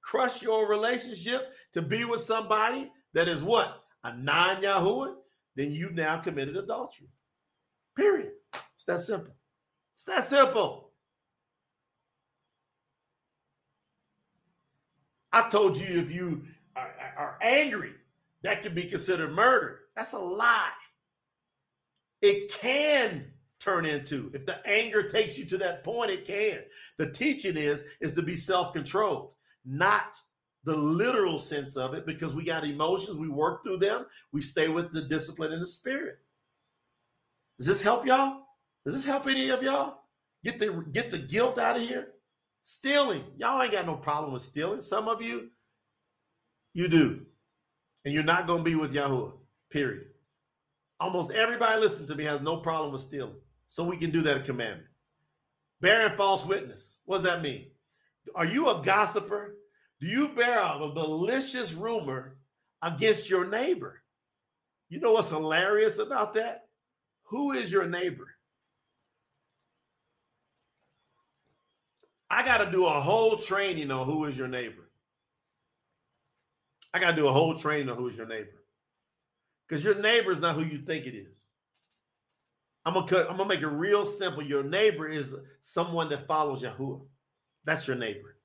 crush 0.05 0.43
your 0.43 0.69
relationship 0.69 1.53
to 1.73 1.83
be 1.83 2.05
with 2.05 2.21
somebody 2.21 2.93
that 3.15 3.27
is 3.27 3.43
what? 3.43 3.83
A 4.05 4.17
non-Yahuwah, 4.17 5.15
then 5.57 5.73
you 5.73 5.91
now 5.91 6.19
committed 6.19 6.57
adultery. 6.57 7.09
Period. 7.97 8.33
It's 8.77 8.85
that 8.87 9.01
simple. 9.01 9.35
It's 9.95 10.05
that 10.05 10.27
simple. 10.27 10.91
I 15.33 15.49
told 15.49 15.77
you 15.77 15.99
if 15.99 16.11
you 16.13 16.43
are, 16.77 16.95
are 17.17 17.39
angry, 17.41 17.95
that 18.43 18.63
can 18.63 18.75
be 18.75 18.85
considered 18.85 19.33
murder. 19.33 19.81
That's 19.97 20.13
a 20.13 20.19
lie. 20.19 20.71
It 22.21 22.53
can 22.53 23.33
turn 23.59 23.87
into 23.87 24.31
if 24.35 24.45
the 24.45 24.65
anger 24.67 25.09
takes 25.09 25.39
you 25.39 25.47
to 25.47 25.57
that 25.57 25.83
point 25.83 26.11
it 26.11 26.27
can 26.27 26.59
the 26.99 27.11
teaching 27.11 27.57
is 27.57 27.83
is 28.03 28.13
to 28.13 28.21
be 28.21 28.37
self-controlled 28.37 29.31
not 29.65 30.15
the 30.65 30.77
literal 30.77 31.39
sense 31.39 31.77
of 31.77 31.95
it 31.95 32.07
because 32.07 32.35
we 32.35 32.45
got 32.45 32.65
emotions 32.65 33.19
we 33.19 33.29
work 33.29 33.65
through 33.65 33.77
them 33.77 34.07
we 34.33 34.41
stay 34.41 34.69
with 34.69 34.93
the 34.93 35.03
discipline 35.03 35.53
and 35.53 35.63
the 35.63 35.67
spirit 35.67 36.19
does 37.59 37.67
this 37.67 37.83
help 37.83 38.07
y'all? 38.07 38.43
Does 38.85 38.95
this 38.95 39.05
help 39.05 39.27
any 39.27 39.51
of 39.51 39.63
y'all? 39.63 40.03
Get 40.43 40.59
the 40.59 40.85
get 40.91 41.11
the 41.11 41.19
guilt 41.19 41.59
out 41.59 41.77
of 41.77 41.83
here. 41.83 42.09
Stealing. 42.63 43.25
Y'all 43.37 43.61
ain't 43.63 43.73
got 43.73 43.87
no 43.87 43.97
problem 43.97 44.33
with 44.33 44.43
stealing. 44.43 44.81
Some 44.81 45.09
of 45.09 45.23
you, 45.23 45.51
you 46.73 46.89
do. 46.89 47.27
And 48.05 48.13
you're 48.13 48.23
not 48.23 48.47
to 48.47 48.59
be 48.63 48.75
with 48.75 48.93
Yahuwah, 48.93 49.33
period. 49.71 50.07
Almost 51.01 51.31
everybody 51.31 51.81
listen 51.81 52.07
to 52.07 52.15
me 52.15 52.25
has 52.25 52.41
no 52.41 52.59
problem 52.59 52.93
with 52.93 53.03
stealing. 53.03 53.37
So 53.69 53.85
we 53.85 53.97
can 53.97 54.11
do 54.11 54.23
that 54.23 54.45
commandment. 54.45 54.89
Bearing 55.81 56.17
false 56.17 56.45
witness. 56.45 56.99
What 57.05 57.17
does 57.17 57.25
that 57.25 57.43
mean? 57.43 57.67
Are 58.35 58.47
you 58.47 58.69
a 58.71 58.83
gossiper? 58.83 59.55
Do 60.01 60.07
you 60.07 60.29
bear 60.29 60.61
a 60.61 60.79
malicious 60.79 61.73
rumor 61.75 62.37
against 62.83 63.31
your 63.31 63.47
neighbor? 63.47 64.03
You 64.89 65.01
know 65.01 65.13
what's 65.13 65.29
hilarious 65.29 65.99
about 65.99 66.35
that? 66.35 66.63
Who 67.25 67.53
is 67.53 67.73
your 67.73 67.87
neighbor? 67.87 68.29
I 72.31 72.45
got 72.45 72.59
to 72.59 72.71
do 72.71 72.87
a 72.87 73.01
whole 73.01 73.37
training 73.37 73.91
on 73.91 74.05
who 74.07 74.25
is 74.25 74.37
your 74.37 74.49
neighbor. 74.49 74.91
I 76.93 76.99
got 76.99 77.13
to 77.13 77.17
do 77.17 77.29
a 77.29 77.33
whole 77.33 77.59
training 77.59 77.89
on 77.89 77.97
who 77.97 78.09
is 78.09 78.17
your 78.17 78.27
neighbor. 78.27 78.65
Because 79.69 79.85
your 79.85 79.95
neighbor 79.97 80.33
is 80.33 80.41
not 80.41 80.55
who 80.55 80.63
you 80.63 80.79
think 80.79 81.07
it 81.07 81.15
is. 81.15 81.35
I'm 82.85 82.95
gonna 82.95 83.07
cut, 83.07 83.31
I'm 83.31 83.37
gonna 83.37 83.49
make 83.49 83.63
it 83.63 83.67
real 83.67 84.05
simple. 84.05 84.43
Your 84.43 84.63
neighbor 84.63 85.09
is 85.09 85.33
someone 85.63 86.11
that 86.11 86.27
follows 86.27 86.61
Yahuwah. 86.61 87.07
That's 87.65 87.87
your 87.87 87.97
neighbor. 87.97 88.37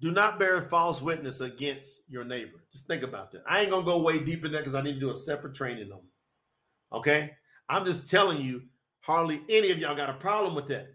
Do 0.00 0.10
not 0.10 0.38
bear 0.38 0.62
false 0.62 1.02
witness 1.02 1.40
against 1.40 2.00
your 2.08 2.24
neighbor. 2.24 2.64
Just 2.72 2.86
think 2.86 3.02
about 3.02 3.32
that. 3.32 3.42
I 3.46 3.60
ain't 3.60 3.70
gonna 3.70 3.84
go 3.84 4.00
way 4.00 4.18
deep 4.18 4.44
in 4.44 4.52
that 4.52 4.58
because 4.58 4.74
I 4.74 4.82
need 4.82 4.94
to 4.94 5.00
do 5.00 5.10
a 5.10 5.14
separate 5.14 5.54
training 5.54 5.92
on 5.92 5.98
it. 5.98 6.96
Okay? 6.96 7.32
I'm 7.68 7.84
just 7.84 8.08
telling 8.08 8.40
you, 8.40 8.62
hardly 9.00 9.42
any 9.48 9.70
of 9.70 9.78
y'all 9.78 9.94
got 9.94 10.10
a 10.10 10.14
problem 10.14 10.54
with 10.54 10.68
that. 10.68 10.94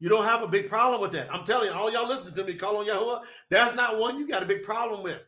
You 0.00 0.08
don't 0.08 0.24
have 0.24 0.42
a 0.42 0.48
big 0.48 0.68
problem 0.68 1.00
with 1.00 1.12
that. 1.12 1.32
I'm 1.32 1.44
telling 1.44 1.68
you, 1.68 1.74
all 1.74 1.92
y'all 1.92 2.08
listen 2.08 2.34
to 2.34 2.44
me, 2.44 2.54
call 2.54 2.76
on 2.76 2.86
Yahuwah. 2.86 3.24
That's 3.50 3.74
not 3.74 3.98
one 3.98 4.18
you 4.18 4.28
got 4.28 4.42
a 4.42 4.46
big 4.46 4.62
problem 4.62 5.02
with. 5.02 5.20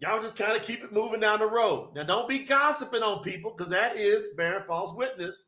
Y'all 0.00 0.22
just 0.22 0.36
kind 0.36 0.56
of 0.56 0.62
keep 0.62 0.82
it 0.82 0.92
moving 0.92 1.20
down 1.20 1.38
the 1.38 1.46
road. 1.46 1.92
Now, 1.94 2.02
don't 2.02 2.28
be 2.28 2.40
gossiping 2.40 3.02
on 3.02 3.22
people 3.22 3.52
because 3.52 3.70
that 3.70 3.96
is 3.96 4.28
bearing 4.36 4.64
false 4.66 4.92
witness 4.94 5.46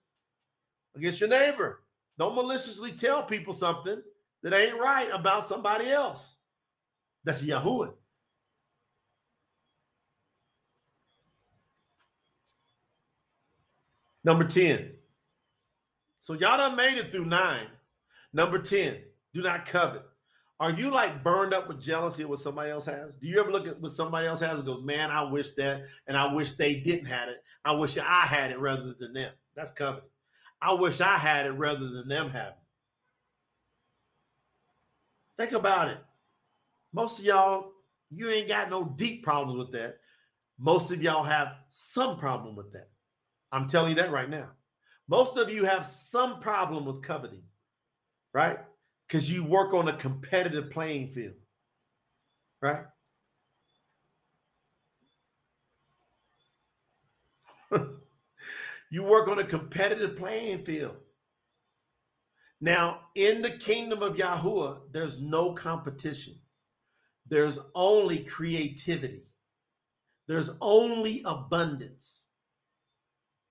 against 0.97 1.20
your 1.20 1.28
neighbor. 1.28 1.82
Don't 2.19 2.35
maliciously 2.35 2.93
tell 2.93 3.23
people 3.23 3.55
something 3.55 4.03
that 4.43 4.55
ain't 4.55 4.79
right 4.79 5.09
about 5.12 5.47
somebody 5.47 5.91
else. 5.91 6.37
That's 7.25 7.43
Yahuwah. 7.43 7.93
Number 14.25 14.45
10. 14.45 14.93
So 16.21 16.33
y'all 16.33 16.57
done 16.59 16.77
made 16.77 16.99
it 16.99 17.12
through 17.12 17.27
nine. 17.27 17.67
Number 18.33 18.59
10, 18.59 18.99
do 19.33 19.43
not 19.43 19.67
covet. 19.67 20.03
Are 20.59 20.71
you 20.71 20.91
like 20.91 21.23
burned 21.23 21.55
up 21.55 21.69
with 21.69 21.81
jealousy 21.81 22.23
of 22.23 22.31
what 22.31 22.39
somebody 22.39 22.71
else 22.71 22.87
has? 22.87 23.14
Do 23.14 23.27
you 23.29 23.39
ever 23.39 23.53
look 23.53 23.69
at 23.69 23.81
what 23.81 23.93
somebody 23.93 24.27
else 24.27 24.41
has 24.41 24.57
and 24.57 24.67
goes, 24.67 24.83
man, 24.83 25.11
I 25.11 25.23
wish 25.23 25.51
that, 25.51 25.85
and 26.07 26.17
I 26.17 26.33
wish 26.35 26.53
they 26.53 26.81
didn't 26.81 27.07
have 27.07 27.29
it. 27.29 27.39
I 27.64 27.73
wish 27.73 27.97
I 27.99 28.03
had 28.03 28.51
it 28.51 28.59
rather 28.59 28.95
than 28.99 29.12
them. 29.12 29.33
That's 29.55 29.71
coveting. 29.71 30.09
I 30.61 30.72
wish 30.72 31.00
I 31.00 31.18
had 31.18 31.46
it 31.46 31.52
rather 31.52 31.88
than 31.88 32.09
them 32.09 32.30
having. 32.30 32.54
Think 35.38 35.52
about 35.52 35.88
it. 35.88 35.98
Most 36.92 37.18
of 37.18 37.24
y'all, 37.24 37.72
you 38.11 38.30
ain't 38.30 38.48
got 38.48 38.70
no 38.70 38.84
deep 38.84 39.22
problems 39.22 39.59
with 39.59 39.72
that. 39.72 39.98
Most 40.59 40.90
of 40.90 41.02
y'all 41.02 41.22
have 41.22 41.48
some 41.68 42.18
problem 42.18 42.57
with 42.57 42.72
that. 42.72 42.88
I'm 43.52 43.68
telling 43.68 43.90
you 43.90 43.96
that 43.96 44.11
right 44.11 44.30
now. 44.30 44.50
Most 45.09 45.36
of 45.36 45.50
you 45.50 45.64
have 45.64 45.84
some 45.84 46.40
problem 46.40 46.86
with 46.86 47.02
coveting, 47.02 47.42
right? 48.32 48.59
because 49.07 49.30
you 49.30 49.44
work 49.44 49.72
on 49.72 49.88
a 49.88 49.92
competitive 49.96 50.70
playing 50.70 51.09
field, 51.09 51.34
right? 52.61 52.84
You 58.97 59.03
work 59.03 59.28
on 59.28 59.38
a 59.38 59.44
competitive 59.44 60.16
playing 60.16 60.64
field. 60.64 60.97
Now, 62.62 63.01
in 63.14 63.42
the 63.42 63.51
kingdom 63.51 64.03
of 64.03 64.16
Yahuwah, 64.16 64.90
there's 64.90 65.20
no 65.20 65.53
competition. 65.53 66.32
There's 67.28 67.59
only 67.74 68.24
creativity. 68.24 69.26
There's 70.26 70.49
only 70.62 71.20
abundance. 71.26 72.28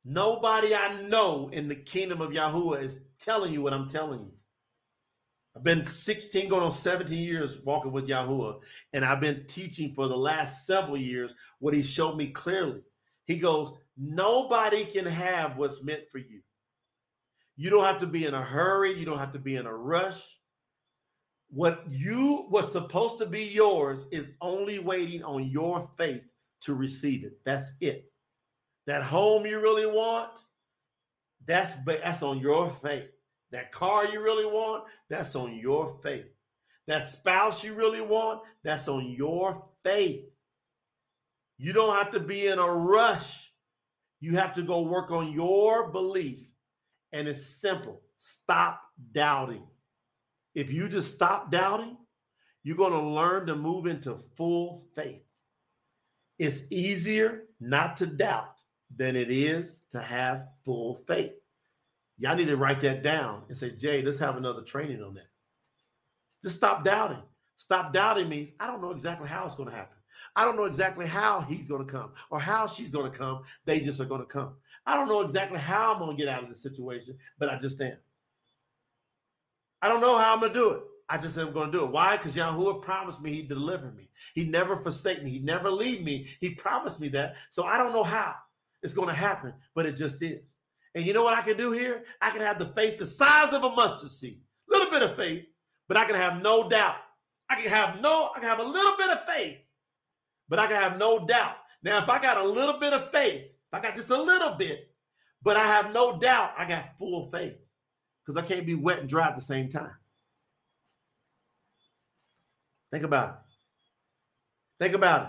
Nobody 0.04 0.74
I 0.74 1.04
know 1.04 1.52
in 1.54 1.68
the 1.68 1.76
kingdom 1.76 2.22
of 2.22 2.32
Yahuwah 2.32 2.82
is 2.82 2.98
telling 3.20 3.54
you 3.54 3.62
what 3.62 3.74
I'm 3.74 3.88
telling 3.88 4.22
you. 4.22 4.34
I've 5.56 5.64
been 5.64 5.86
16 5.86 6.50
going 6.50 6.64
on 6.64 6.72
17 6.72 7.16
years 7.16 7.60
walking 7.64 7.92
with 7.92 8.08
Yahuwah, 8.08 8.62
and 8.94 9.06
I've 9.06 9.22
been 9.22 9.46
teaching 9.46 9.94
for 9.94 10.08
the 10.08 10.18
last 10.18 10.66
several 10.66 10.98
years 10.98 11.36
what 11.60 11.76
he 11.76 11.84
showed 11.84 12.18
me 12.18 12.32
clearly. 12.32 12.82
He 13.26 13.38
goes, 13.38 13.74
Nobody 13.98 14.86
can 14.86 15.06
have 15.06 15.58
what's 15.58 15.84
meant 15.84 16.04
for 16.12 16.18
you. 16.18 16.42
You 17.56 17.70
don't 17.70 17.86
have 17.86 18.00
to 18.02 18.08
be 18.08 18.26
in 18.26 18.34
a 18.34 18.42
hurry, 18.42 18.98
you 18.98 19.06
don't 19.06 19.20
have 19.20 19.32
to 19.34 19.40
be 19.40 19.56
in 19.56 19.66
a 19.66 19.74
rush. 19.74 20.22
What 21.50 21.86
you 21.90 22.48
what's 22.50 22.72
supposed 22.72 23.20
to 23.20 23.26
be 23.26 23.46
yours 23.46 24.08
is 24.12 24.34
only 24.42 24.80
waiting 24.80 25.24
on 25.24 25.46
your 25.46 25.90
faith 25.98 26.24
to 26.62 26.74
receive 26.74 27.24
it. 27.24 27.40
That's 27.46 27.74
it. 27.80 28.12
That 28.88 29.04
home 29.04 29.46
you 29.46 29.62
really 29.62 29.86
want, 29.86 30.32
that's 31.46 31.72
that's 31.86 32.24
on 32.24 32.40
your 32.40 32.72
faith. 32.84 33.10
That 33.52 33.72
car 33.72 34.06
you 34.06 34.22
really 34.22 34.46
want, 34.46 34.84
that's 35.10 35.36
on 35.36 35.56
your 35.56 35.98
faith. 36.04 36.28
That 36.88 37.06
spouse 37.06 37.64
you 37.64 37.74
really 37.74 38.02
want, 38.02 38.42
that's 38.64 38.88
on 38.88 39.08
your 39.12 39.66
faith. 39.84 40.26
You 41.58 41.74
don't 41.74 41.96
have 41.96 42.12
to 42.12 42.20
be 42.20 42.48
in 42.48 42.60
a 42.60 42.72
rush. 42.72 43.52
You 44.20 44.36
have 44.38 44.54
to 44.56 44.62
go 44.62 44.82
work 44.82 45.12
on 45.12 45.32
your 45.32 45.90
belief. 45.92 46.48
And 47.14 47.28
it's 47.28 47.46
simple 47.46 48.02
stop 48.18 48.82
doubting. 49.12 49.66
If 50.54 50.72
you 50.72 50.90
just 50.90 51.14
stop 51.14 51.52
doubting, 51.52 51.98
you're 52.64 52.78
going 52.78 52.94
to 52.94 53.02
learn 53.02 53.46
to 53.48 53.56
move 53.56 53.86
into 53.86 54.18
full 54.36 54.88
faith. 54.96 55.22
It's 56.40 56.62
easier 56.72 57.44
not 57.60 57.98
to 57.98 58.06
doubt 58.06 58.56
than 58.96 59.16
it 59.16 59.30
is 59.30 59.82
to 59.92 60.00
have 60.00 60.48
full 60.64 60.96
faith. 61.08 61.34
Y'all 62.18 62.36
need 62.36 62.48
to 62.48 62.58
write 62.58 62.82
that 62.82 63.04
down 63.04 63.44
and 63.50 63.58
say, 63.58 63.72
Jay, 63.72 64.02
let's 64.02 64.20
have 64.20 64.38
another 64.38 64.62
training 64.62 65.04
on 65.04 65.14
that. 65.16 65.28
Just 66.44 66.56
stop 66.56 66.84
doubting. 66.84 67.22
Stop 67.58 67.94
doubting 67.94 68.30
means 68.30 68.52
I 68.60 68.68
don't 68.68 68.82
know 68.82 68.92
exactly 68.92 69.28
how 69.28 69.46
it's 69.46 69.56
going 69.56 69.70
to 69.70 69.76
happen. 69.76 69.98
I 70.36 70.44
don't 70.44 70.58
know 70.58 70.66
exactly 70.66 71.06
how 71.06 71.42
he's 71.42 71.70
going 71.70 71.86
to 71.86 71.92
come 71.92 72.12
or 72.30 72.40
how 72.40 72.68
she's 72.68 72.92
going 72.92 73.12
to 73.12 73.18
come. 73.18 73.44
They 73.66 73.80
just 73.80 74.00
are 74.00 74.06
going 74.06 74.22
to 74.22 74.28
come. 74.28 74.56
I 74.86 74.96
don't 74.96 75.08
know 75.08 75.22
exactly 75.22 75.60
how 75.60 75.94
I'm 75.94 76.00
going 76.00 76.16
to 76.16 76.22
get 76.22 76.32
out 76.32 76.44
of 76.44 76.50
this 76.50 76.62
situation, 76.62 77.18
but 77.40 77.50
I 77.50 77.58
just 77.58 77.82
am. 77.82 77.98
I 79.82 79.88
don't 79.88 80.02
know 80.02 80.18
how 80.18 80.34
I'm 80.34 80.40
going 80.40 80.54
to 80.54 80.60
do 80.60 80.72
it. 80.72 80.82
I 81.08 81.18
just 81.18 81.38
am 81.38 81.54
going 81.54 81.72
to 81.72 81.78
do 81.78 81.86
it. 81.86 81.92
Why? 81.92 82.18
Because 82.18 82.34
Yahuwah 82.34 82.82
promised 82.82 83.22
me 83.22 83.34
he'd 83.34 83.48
deliver 83.50 83.92
me. 83.92 84.10
He 84.34 84.44
never 84.44 84.76
forsake 84.76 85.24
me. 85.24 85.30
He 85.30 85.40
never 85.40 85.70
leave 85.70 86.04
me. 86.04 86.28
He 86.40 86.56
promised 86.56 87.00
me 87.00 87.10
that. 87.10 87.36
So 87.52 87.64
I 87.64 87.78
don't 87.78 87.94
know 87.94 88.04
how 88.04 88.34
it's 88.82 88.94
going 88.94 89.10
to 89.10 89.14
happen, 89.14 89.54
but 89.76 89.86
it 89.86 89.96
just 89.96 90.22
is. 90.22 90.56
And 90.96 91.06
you 91.06 91.14
know 91.14 91.24
what 91.24 91.38
I 91.38 91.42
can 91.42 91.58
do 91.58 91.72
here? 91.72 92.04
I 92.22 92.32
can 92.32 92.42
have 92.42 92.58
the 92.58 92.68
faith 92.68 92.98
the 92.98 93.06
size 93.06 93.54
of 93.54 93.64
a 93.64 93.70
mustard 93.70 94.10
seed, 94.10 94.40
a 94.70 94.78
little 94.78 94.92
bit 94.92 95.04
of 95.04 95.16
faith, 95.16 95.44
but 95.88 95.98
I 95.98 96.06
can 96.06 96.16
have 96.16 96.42
no 96.42 96.68
doubt. 96.70 96.96
I 97.50 97.62
can 97.62 97.70
have 97.70 98.02
no, 98.02 98.32
I 98.36 98.40
can 98.40 98.50
have 98.50 98.60
a 98.60 98.64
little 98.64 98.98
bit 98.98 99.10
of 99.10 99.26
faith, 99.28 99.58
but 100.50 100.60
I 100.60 100.68
can 100.68 100.76
have 100.76 100.98
no 100.98 101.26
doubt. 101.26 101.56
Now, 101.84 102.02
if 102.02 102.10
I 102.10 102.22
got 102.22 102.38
a 102.38 102.48
little 102.48 102.80
bit 102.80 102.94
of 102.94 103.12
faith, 103.12 103.44
if 103.44 103.74
I 103.74 103.80
got 103.80 103.96
just 103.96 104.10
a 104.10 104.22
little 104.22 104.56
bit, 104.56 104.92
but 105.44 105.58
I 105.58 105.68
have 105.68 105.94
no 105.94 106.18
doubt, 106.18 106.54
I 106.58 106.66
got 106.66 106.98
full 106.98 107.30
faith 107.32 107.58
because 108.26 108.42
I 108.42 108.46
can't 108.46 108.66
be 108.66 108.76
wet 108.76 109.00
and 109.00 109.10
dry 109.10 109.28
at 109.28 109.36
the 109.36 109.42
same 109.42 109.72
time. 109.72 109.96
Think 112.92 113.04
about 113.04 113.30
it. 113.30 113.36
Think 114.84 114.96
about 114.96 115.22
it. 115.22 115.28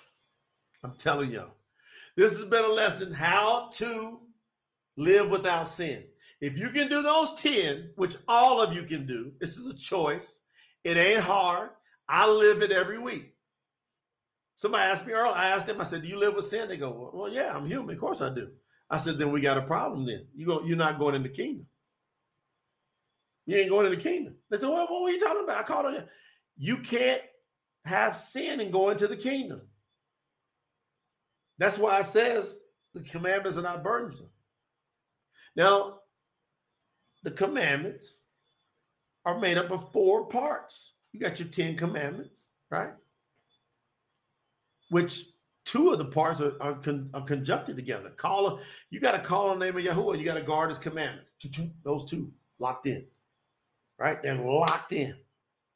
I'm 0.84 0.94
telling 0.96 1.30
y'all, 1.30 1.54
this 2.16 2.32
has 2.32 2.44
been 2.44 2.64
a 2.64 2.68
lesson 2.68 3.12
how 3.12 3.70
to 3.74 4.20
live 4.96 5.30
without 5.30 5.68
sin. 5.68 6.07
If 6.40 6.56
you 6.56 6.70
can 6.70 6.88
do 6.88 7.02
those 7.02 7.34
10, 7.34 7.90
which 7.96 8.16
all 8.28 8.60
of 8.60 8.72
you 8.72 8.84
can 8.84 9.06
do, 9.06 9.32
this 9.40 9.56
is 9.56 9.66
a 9.66 9.74
choice. 9.74 10.40
It 10.84 10.96
ain't 10.96 11.20
hard. 11.20 11.70
I 12.08 12.28
live 12.28 12.62
it 12.62 12.70
every 12.70 12.98
week. 12.98 13.34
Somebody 14.56 14.84
asked 14.84 15.06
me 15.06 15.12
earlier, 15.12 15.34
I 15.34 15.48
asked 15.48 15.66
them, 15.66 15.80
I 15.80 15.84
said, 15.84 16.02
Do 16.02 16.08
you 16.08 16.18
live 16.18 16.34
with 16.34 16.44
sin? 16.44 16.68
They 16.68 16.76
go, 16.76 17.10
Well, 17.12 17.32
yeah, 17.32 17.54
I'm 17.54 17.66
human. 17.66 17.94
Of 17.94 18.00
course 18.00 18.20
I 18.20 18.32
do. 18.32 18.50
I 18.90 18.98
said, 18.98 19.18
Then 19.18 19.30
we 19.30 19.40
got 19.40 19.58
a 19.58 19.62
problem 19.62 20.06
then. 20.06 20.26
You 20.34 20.46
go, 20.46 20.62
you're 20.64 20.76
not 20.76 20.98
going 20.98 21.14
in 21.14 21.22
the 21.22 21.28
kingdom. 21.28 21.66
You 23.46 23.56
ain't 23.56 23.70
going 23.70 23.86
in 23.86 23.92
the 23.92 24.02
kingdom. 24.02 24.34
They 24.50 24.58
said, 24.58 24.68
Well, 24.68 24.86
what 24.88 25.02
were 25.02 25.10
you 25.10 25.20
talking 25.20 25.44
about? 25.44 25.58
I 25.58 25.62
called 25.62 25.86
on 25.86 25.94
you. 25.94 26.02
You 26.56 26.78
can't 26.78 27.22
have 27.84 28.16
sin 28.16 28.60
and 28.60 28.72
go 28.72 28.90
into 28.90 29.06
the 29.06 29.16
kingdom. 29.16 29.62
That's 31.58 31.78
why 31.78 32.00
it 32.00 32.06
says 32.06 32.60
the 32.94 33.02
commandments 33.02 33.58
are 33.58 33.62
not 33.62 33.82
burdensome. 33.82 34.30
Now, 35.56 36.00
the 37.28 37.34
commandments 37.34 38.20
are 39.26 39.38
made 39.38 39.58
up 39.58 39.70
of 39.70 39.92
four 39.92 40.24
parts. 40.28 40.94
You 41.12 41.20
got 41.20 41.38
your 41.38 41.48
10 41.48 41.76
commandments, 41.76 42.48
right? 42.70 42.92
Which 44.88 45.26
two 45.66 45.90
of 45.90 45.98
the 45.98 46.06
parts 46.06 46.40
are, 46.40 46.54
are, 46.62 46.76
con, 46.76 47.10
are 47.12 47.24
conjuncted 47.24 47.76
together. 47.76 48.08
Call 48.10 48.60
you 48.88 48.98
got 48.98 49.12
to 49.12 49.18
call 49.18 49.50
on 49.50 49.58
the 49.58 49.66
name 49.66 49.76
of 49.76 49.84
Yahuwah. 49.84 50.18
You 50.18 50.24
got 50.24 50.34
to 50.34 50.42
guard 50.42 50.70
his 50.70 50.78
commandments. 50.78 51.32
Those 51.84 52.08
two 52.08 52.32
locked 52.58 52.86
in, 52.86 53.06
right? 53.98 54.22
They're 54.22 54.34
locked 54.34 54.92
in. 54.92 55.14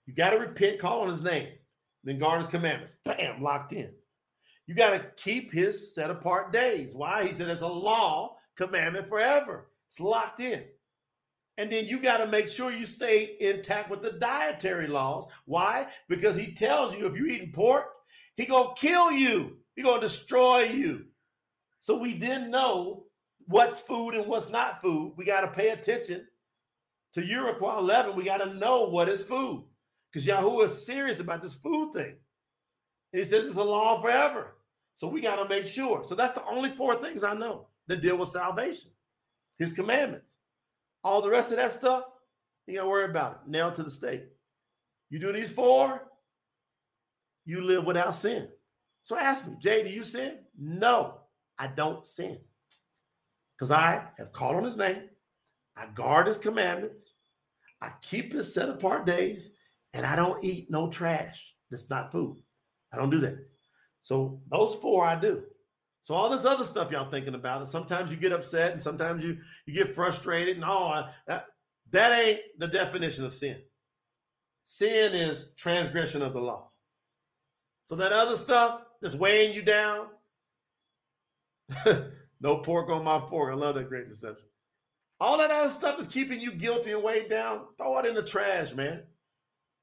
You 0.06 0.14
got 0.14 0.30
to 0.30 0.38
repent, 0.38 0.78
call 0.78 1.02
on 1.02 1.10
his 1.10 1.22
name, 1.22 1.48
then 2.02 2.18
guard 2.18 2.38
his 2.38 2.48
commandments. 2.48 2.94
Bam, 3.04 3.42
locked 3.42 3.74
in. 3.74 3.92
You 4.66 4.74
got 4.74 4.90
to 4.90 5.04
keep 5.22 5.52
his 5.52 5.94
set 5.94 6.10
apart 6.10 6.50
days. 6.50 6.94
Why? 6.94 7.26
He 7.26 7.34
said 7.34 7.50
it's 7.50 7.60
a 7.60 7.68
law, 7.68 8.38
commandment 8.56 9.10
forever. 9.10 9.68
It's 9.90 10.00
locked 10.00 10.40
in. 10.40 10.64
And 11.58 11.70
then 11.70 11.86
you 11.86 11.98
got 11.98 12.18
to 12.18 12.26
make 12.26 12.48
sure 12.48 12.70
you 12.70 12.86
stay 12.86 13.36
intact 13.40 13.90
with 13.90 14.02
the 14.02 14.12
dietary 14.12 14.86
laws. 14.86 15.26
Why? 15.44 15.88
Because 16.08 16.36
he 16.36 16.52
tells 16.54 16.94
you 16.94 17.06
if 17.06 17.14
you're 17.14 17.26
eating 17.26 17.52
pork, 17.52 17.86
he 18.36 18.46
gonna 18.46 18.70
kill 18.76 19.12
you. 19.12 19.58
He 19.76 19.82
gonna 19.82 20.00
destroy 20.00 20.62
you. 20.62 21.06
So 21.80 21.98
we 21.98 22.14
didn't 22.14 22.50
know 22.50 23.04
what's 23.46 23.80
food 23.80 24.14
and 24.14 24.26
what's 24.26 24.50
not 24.50 24.80
food. 24.80 25.14
We 25.16 25.24
got 25.24 25.42
to 25.42 25.48
pay 25.48 25.70
attention 25.70 26.26
to 27.14 27.20
Uruqua 27.20 27.78
11. 27.78 28.16
We 28.16 28.24
got 28.24 28.38
to 28.38 28.54
know 28.54 28.88
what 28.88 29.08
is 29.08 29.22
food 29.22 29.64
because 30.10 30.26
Yahuwah 30.26 30.64
is 30.64 30.86
serious 30.86 31.20
about 31.20 31.42
this 31.42 31.54
food 31.54 31.92
thing. 31.92 32.16
And 33.12 33.20
he 33.20 33.24
says 33.24 33.46
it's 33.46 33.56
a 33.56 33.64
law 33.64 34.00
forever. 34.00 34.56
So 34.94 35.08
we 35.08 35.20
got 35.20 35.36
to 35.36 35.48
make 35.48 35.66
sure. 35.66 36.04
So 36.04 36.14
that's 36.14 36.34
the 36.34 36.44
only 36.44 36.70
four 36.70 36.96
things 36.96 37.22
I 37.22 37.34
know 37.34 37.66
that 37.88 38.02
deal 38.02 38.16
with 38.16 38.28
salvation, 38.28 38.90
his 39.58 39.72
commandments. 39.72 40.36
All 41.04 41.20
the 41.20 41.30
rest 41.30 41.50
of 41.50 41.56
that 41.56 41.72
stuff, 41.72 42.04
you 42.66 42.76
got 42.76 42.84
to 42.84 42.88
worry 42.88 43.04
about 43.04 43.32
it. 43.32 43.50
Nailed 43.50 43.74
to 43.76 43.82
the 43.82 43.90
stake. 43.90 44.22
You 45.10 45.18
do 45.18 45.32
these 45.32 45.50
four, 45.50 46.08
you 47.44 47.60
live 47.62 47.84
without 47.84 48.14
sin. 48.14 48.48
So 49.02 49.16
ask 49.16 49.46
me, 49.46 49.54
Jay, 49.60 49.82
do 49.82 49.90
you 49.90 50.04
sin? 50.04 50.38
No, 50.58 51.18
I 51.58 51.66
don't 51.66 52.06
sin. 52.06 52.38
Because 53.58 53.70
I 53.70 54.04
have 54.18 54.32
called 54.32 54.56
on 54.56 54.64
his 54.64 54.76
name, 54.76 55.02
I 55.76 55.86
guard 55.86 56.26
his 56.26 56.38
commandments, 56.38 57.14
I 57.80 57.90
keep 58.00 58.32
his 58.32 58.54
set 58.54 58.68
apart 58.68 59.06
days, 59.06 59.54
and 59.92 60.06
I 60.06 60.16
don't 60.16 60.42
eat 60.44 60.70
no 60.70 60.88
trash 60.88 61.54
that's 61.70 61.90
not 61.90 62.12
food. 62.12 62.38
I 62.92 62.96
don't 62.96 63.10
do 63.10 63.20
that. 63.20 63.38
So 64.02 64.40
those 64.50 64.76
four 64.76 65.04
I 65.04 65.16
do. 65.16 65.42
So 66.02 66.14
all 66.14 66.28
this 66.28 66.44
other 66.44 66.64
stuff 66.64 66.90
y'all 66.90 67.08
thinking 67.08 67.34
about, 67.34 67.60
and 67.60 67.70
sometimes 67.70 68.10
you 68.10 68.16
get 68.16 68.32
upset, 68.32 68.72
and 68.72 68.82
sometimes 68.82 69.22
you 69.22 69.38
you 69.66 69.74
get 69.74 69.94
frustrated, 69.94 70.56
and 70.56 70.64
all 70.64 71.08
that, 71.26 71.46
that 71.90 72.20
ain't 72.20 72.40
the 72.58 72.66
definition 72.66 73.24
of 73.24 73.34
sin. 73.34 73.62
Sin 74.64 75.14
is 75.14 75.50
transgression 75.56 76.22
of 76.22 76.32
the 76.32 76.40
law. 76.40 76.70
So 77.84 77.96
that 77.96 78.12
other 78.12 78.36
stuff 78.36 78.82
that's 79.00 79.14
weighing 79.14 79.54
you 79.54 79.62
down, 79.62 80.08
no 82.40 82.58
pork 82.58 82.90
on 82.90 83.04
my 83.04 83.20
fork. 83.28 83.52
I 83.52 83.54
love 83.54 83.76
that 83.76 83.88
great 83.88 84.08
deception. 84.08 84.46
All 85.20 85.38
that 85.38 85.50
other 85.52 85.68
stuff 85.68 85.98
that's 85.98 86.08
keeping 86.08 86.40
you 86.40 86.52
guilty 86.52 86.90
and 86.90 87.02
weighed 87.02 87.28
down. 87.28 87.66
Throw 87.78 87.98
it 87.98 88.06
in 88.06 88.14
the 88.14 88.24
trash, 88.24 88.72
man. 88.74 89.04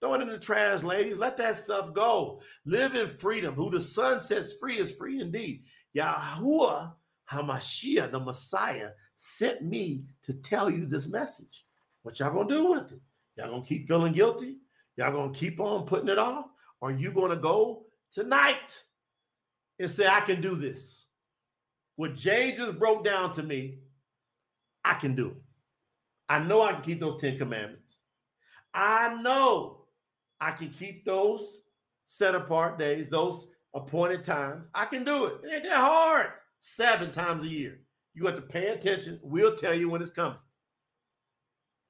Throw 0.02 0.14
it 0.14 0.22
in 0.22 0.30
the 0.30 0.40
trash, 0.40 0.82
ladies. 0.82 1.18
Let 1.18 1.36
that 1.38 1.58
stuff 1.58 1.94
go. 1.94 2.42
Live 2.66 2.96
in 2.96 3.10
freedom. 3.18 3.54
Who 3.54 3.70
the 3.70 3.82
Son 3.82 4.22
sets 4.22 4.54
free 4.54 4.78
is 4.78 4.92
free 4.92 5.20
indeed. 5.20 5.64
Yahuwah 5.96 6.94
Hamashiach, 7.30 8.12
the 8.12 8.20
Messiah, 8.20 8.92
sent 9.18 9.62
me 9.62 10.06
to 10.24 10.34
tell 10.34 10.70
you 10.70 10.86
this 10.86 11.10
message. 11.10 11.66
What 12.04 12.20
y'all 12.20 12.34
gonna 12.34 12.48
do 12.48 12.72
with 12.72 12.92
it? 12.94 13.02
Y'all 13.36 13.50
gonna 13.50 13.66
keep 13.66 13.88
feeling 13.88 14.14
guilty? 14.14 14.58
Y'all 14.96 15.12
gonna 15.12 15.34
keep 15.34 15.60
on 15.60 15.86
putting 15.86 16.10
it 16.10 16.18
off? 16.18 16.46
Or 16.82 16.90
are 16.90 16.94
you 16.94 17.12
gonna 17.12 17.36
go 17.36 17.86
tonight 18.14 18.82
and 19.80 19.92
say, 19.92 20.08
I 20.08 20.22
can 20.22 20.42
do 20.42 20.56
this? 20.56 21.06
What 21.98 22.16
Jay 22.16 22.54
just 22.56 22.80
broke 22.80 23.04
down 23.04 23.34
to 23.34 23.44
me, 23.44 23.80
I 24.86 24.94
can 24.94 25.16
do 25.16 25.28
it. 25.32 25.42
I 26.30 26.40
know 26.40 26.62
I 26.62 26.74
can 26.74 26.82
keep 26.82 27.00
those 27.02 27.20
10 27.20 27.38
commandments. 27.38 27.98
I 28.74 29.20
know 29.22 29.79
I 30.42 30.52
can 30.52 30.70
keep 30.70 31.06
those 31.06 31.60
set 32.06 32.36
apart 32.36 32.80
days, 32.80 33.10
those 33.10 33.48
appointed 33.74 34.24
times. 34.24 34.68
I 34.74 34.86
can 34.86 35.04
do 35.04 35.26
it. 35.26 35.42
It 35.44 35.54
ain't 35.54 35.64
that 35.66 35.78
hard. 35.78 36.32
Seven 36.60 37.12
times 37.12 37.44
a 37.44 37.48
year. 37.48 37.80
You 38.14 38.26
have 38.26 38.36
to 38.36 38.42
pay 38.42 38.70
attention. 38.70 39.20
We'll 39.22 39.56
tell 39.56 39.74
you 39.74 39.90
when 39.90 40.02
it's 40.02 40.12
coming. 40.12 40.40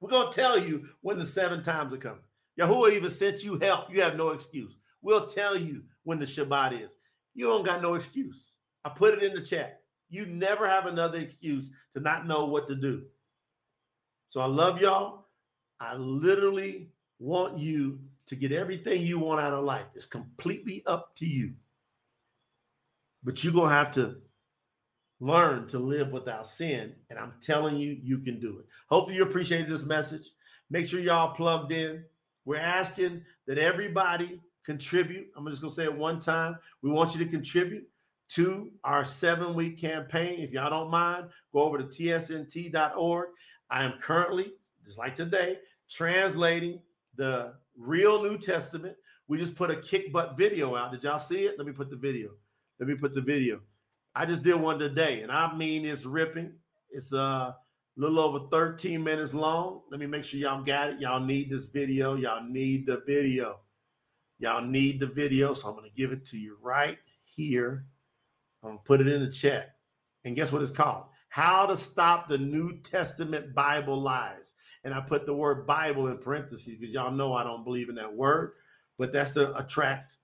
We're 0.00 0.10
going 0.10 0.32
to 0.32 0.38
tell 0.38 0.58
you 0.58 0.88
when 1.00 1.18
the 1.18 1.26
seven 1.26 1.62
times 1.62 1.92
are 1.92 1.98
coming. 1.98 2.22
Yahuwah 2.58 2.92
even 2.92 3.10
sent 3.10 3.42
you 3.42 3.58
help. 3.58 3.92
You 3.92 4.02
have 4.02 4.16
no 4.16 4.30
excuse. 4.30 4.76
We'll 5.02 5.26
tell 5.26 5.56
you 5.56 5.82
when 6.04 6.18
the 6.18 6.26
Shabbat 6.26 6.72
is. 6.72 6.90
You 7.34 7.46
don't 7.46 7.64
got 7.64 7.82
no 7.82 7.94
excuse. 7.94 8.52
I 8.84 8.90
put 8.90 9.14
it 9.14 9.22
in 9.22 9.34
the 9.34 9.42
chat. 9.42 9.82
You 10.08 10.26
never 10.26 10.68
have 10.68 10.86
another 10.86 11.18
excuse 11.18 11.70
to 11.94 12.00
not 12.00 12.26
know 12.26 12.46
what 12.46 12.66
to 12.68 12.74
do. 12.74 13.04
So 14.28 14.40
I 14.40 14.46
love 14.46 14.80
y'all. 14.80 15.26
I 15.78 15.94
literally 15.94 16.90
want 17.18 17.58
you 17.58 18.00
to 18.30 18.36
get 18.36 18.52
everything 18.52 19.02
you 19.02 19.18
want 19.18 19.40
out 19.40 19.52
of 19.52 19.64
life. 19.64 19.86
It's 19.96 20.06
completely 20.06 20.84
up 20.86 21.16
to 21.16 21.26
you. 21.26 21.52
But 23.24 23.42
you're 23.42 23.52
going 23.52 23.70
to 23.70 23.74
have 23.74 23.90
to 23.94 24.18
learn 25.18 25.66
to 25.66 25.80
live 25.80 26.12
without 26.12 26.46
sin. 26.46 26.94
And 27.10 27.18
I'm 27.18 27.32
telling 27.42 27.76
you, 27.76 27.98
you 28.00 28.18
can 28.18 28.38
do 28.38 28.60
it. 28.60 28.66
Hopefully, 28.88 29.16
you 29.16 29.24
appreciated 29.24 29.68
this 29.68 29.82
message. 29.82 30.30
Make 30.70 30.86
sure 30.86 31.00
y'all 31.00 31.34
plugged 31.34 31.72
in. 31.72 32.04
We're 32.44 32.58
asking 32.58 33.22
that 33.48 33.58
everybody 33.58 34.40
contribute. 34.64 35.26
I'm 35.36 35.44
just 35.48 35.60
going 35.60 35.72
to 35.72 35.74
say 35.74 35.84
it 35.86 35.94
one 35.94 36.20
time. 36.20 36.56
We 36.82 36.90
want 36.90 37.12
you 37.16 37.24
to 37.24 37.28
contribute 37.28 37.88
to 38.34 38.70
our 38.84 39.04
seven 39.04 39.54
week 39.54 39.76
campaign. 39.80 40.38
If 40.38 40.52
y'all 40.52 40.70
don't 40.70 40.88
mind, 40.88 41.30
go 41.52 41.62
over 41.62 41.78
to 41.78 41.84
tsnt.org. 41.84 43.28
I 43.70 43.82
am 43.82 43.94
currently, 44.00 44.52
just 44.84 44.98
like 44.98 45.16
today, 45.16 45.58
translating 45.88 46.80
the 47.16 47.54
real 47.80 48.22
New 48.22 48.38
Testament. 48.38 48.96
We 49.28 49.38
just 49.38 49.54
put 49.54 49.70
a 49.70 49.76
kick 49.76 50.12
butt 50.12 50.36
video 50.36 50.76
out. 50.76 50.92
Did 50.92 51.04
y'all 51.04 51.18
see 51.18 51.46
it? 51.46 51.56
Let 51.56 51.66
me 51.66 51.72
put 51.72 51.90
the 51.90 51.96
video. 51.96 52.30
Let 52.78 52.88
me 52.88 52.94
put 52.94 53.14
the 53.14 53.20
video. 53.20 53.60
I 54.14 54.26
just 54.26 54.42
did 54.42 54.56
one 54.56 54.78
today, 54.78 55.22
and 55.22 55.30
I 55.30 55.54
mean 55.54 55.84
it's 55.84 56.04
ripping. 56.04 56.52
It's 56.90 57.12
uh, 57.12 57.52
a 57.52 57.56
little 57.96 58.18
over 58.18 58.46
13 58.50 59.02
minutes 59.02 59.34
long. 59.34 59.82
Let 59.90 60.00
me 60.00 60.06
make 60.06 60.24
sure 60.24 60.40
y'all 60.40 60.62
got 60.62 60.90
it. 60.90 61.00
Y'all 61.00 61.20
need 61.20 61.48
this 61.50 61.66
video. 61.66 62.16
Y'all 62.16 62.42
need 62.42 62.86
the 62.86 63.02
video. 63.06 63.60
Y'all 64.38 64.62
need 64.62 64.98
the 64.98 65.06
video. 65.06 65.54
So 65.54 65.68
I'm 65.68 65.82
to 65.84 65.90
give 65.90 66.12
it 66.12 66.26
to 66.26 66.38
you 66.38 66.56
right 66.60 66.98
here. 67.24 67.84
I'm 68.64 68.78
to 68.78 68.84
put 68.84 69.00
it 69.00 69.08
in 69.08 69.20
the 69.20 69.30
chat. 69.30 69.76
And 70.24 70.34
guess 70.34 70.50
what 70.50 70.62
it's 70.62 70.72
called? 70.72 71.06
How 71.28 71.66
to 71.66 71.76
Stop 71.76 72.28
the 72.28 72.38
New 72.38 72.80
Testament 72.80 73.54
Bible 73.54 74.00
Lies 74.00 74.52
and 74.84 74.94
I 74.94 75.00
put 75.00 75.26
the 75.26 75.34
word 75.34 75.66
Bible 75.66 76.08
in 76.08 76.18
parentheses 76.18 76.76
because 76.78 76.94
y'all 76.94 77.10
know 77.10 77.34
I 77.34 77.44
don't 77.44 77.64
believe 77.64 77.88
in 77.88 77.94
that 77.96 78.12
word, 78.12 78.52
but 78.98 79.12
that's 79.12 79.34
to 79.34 79.56
attract 79.56 80.14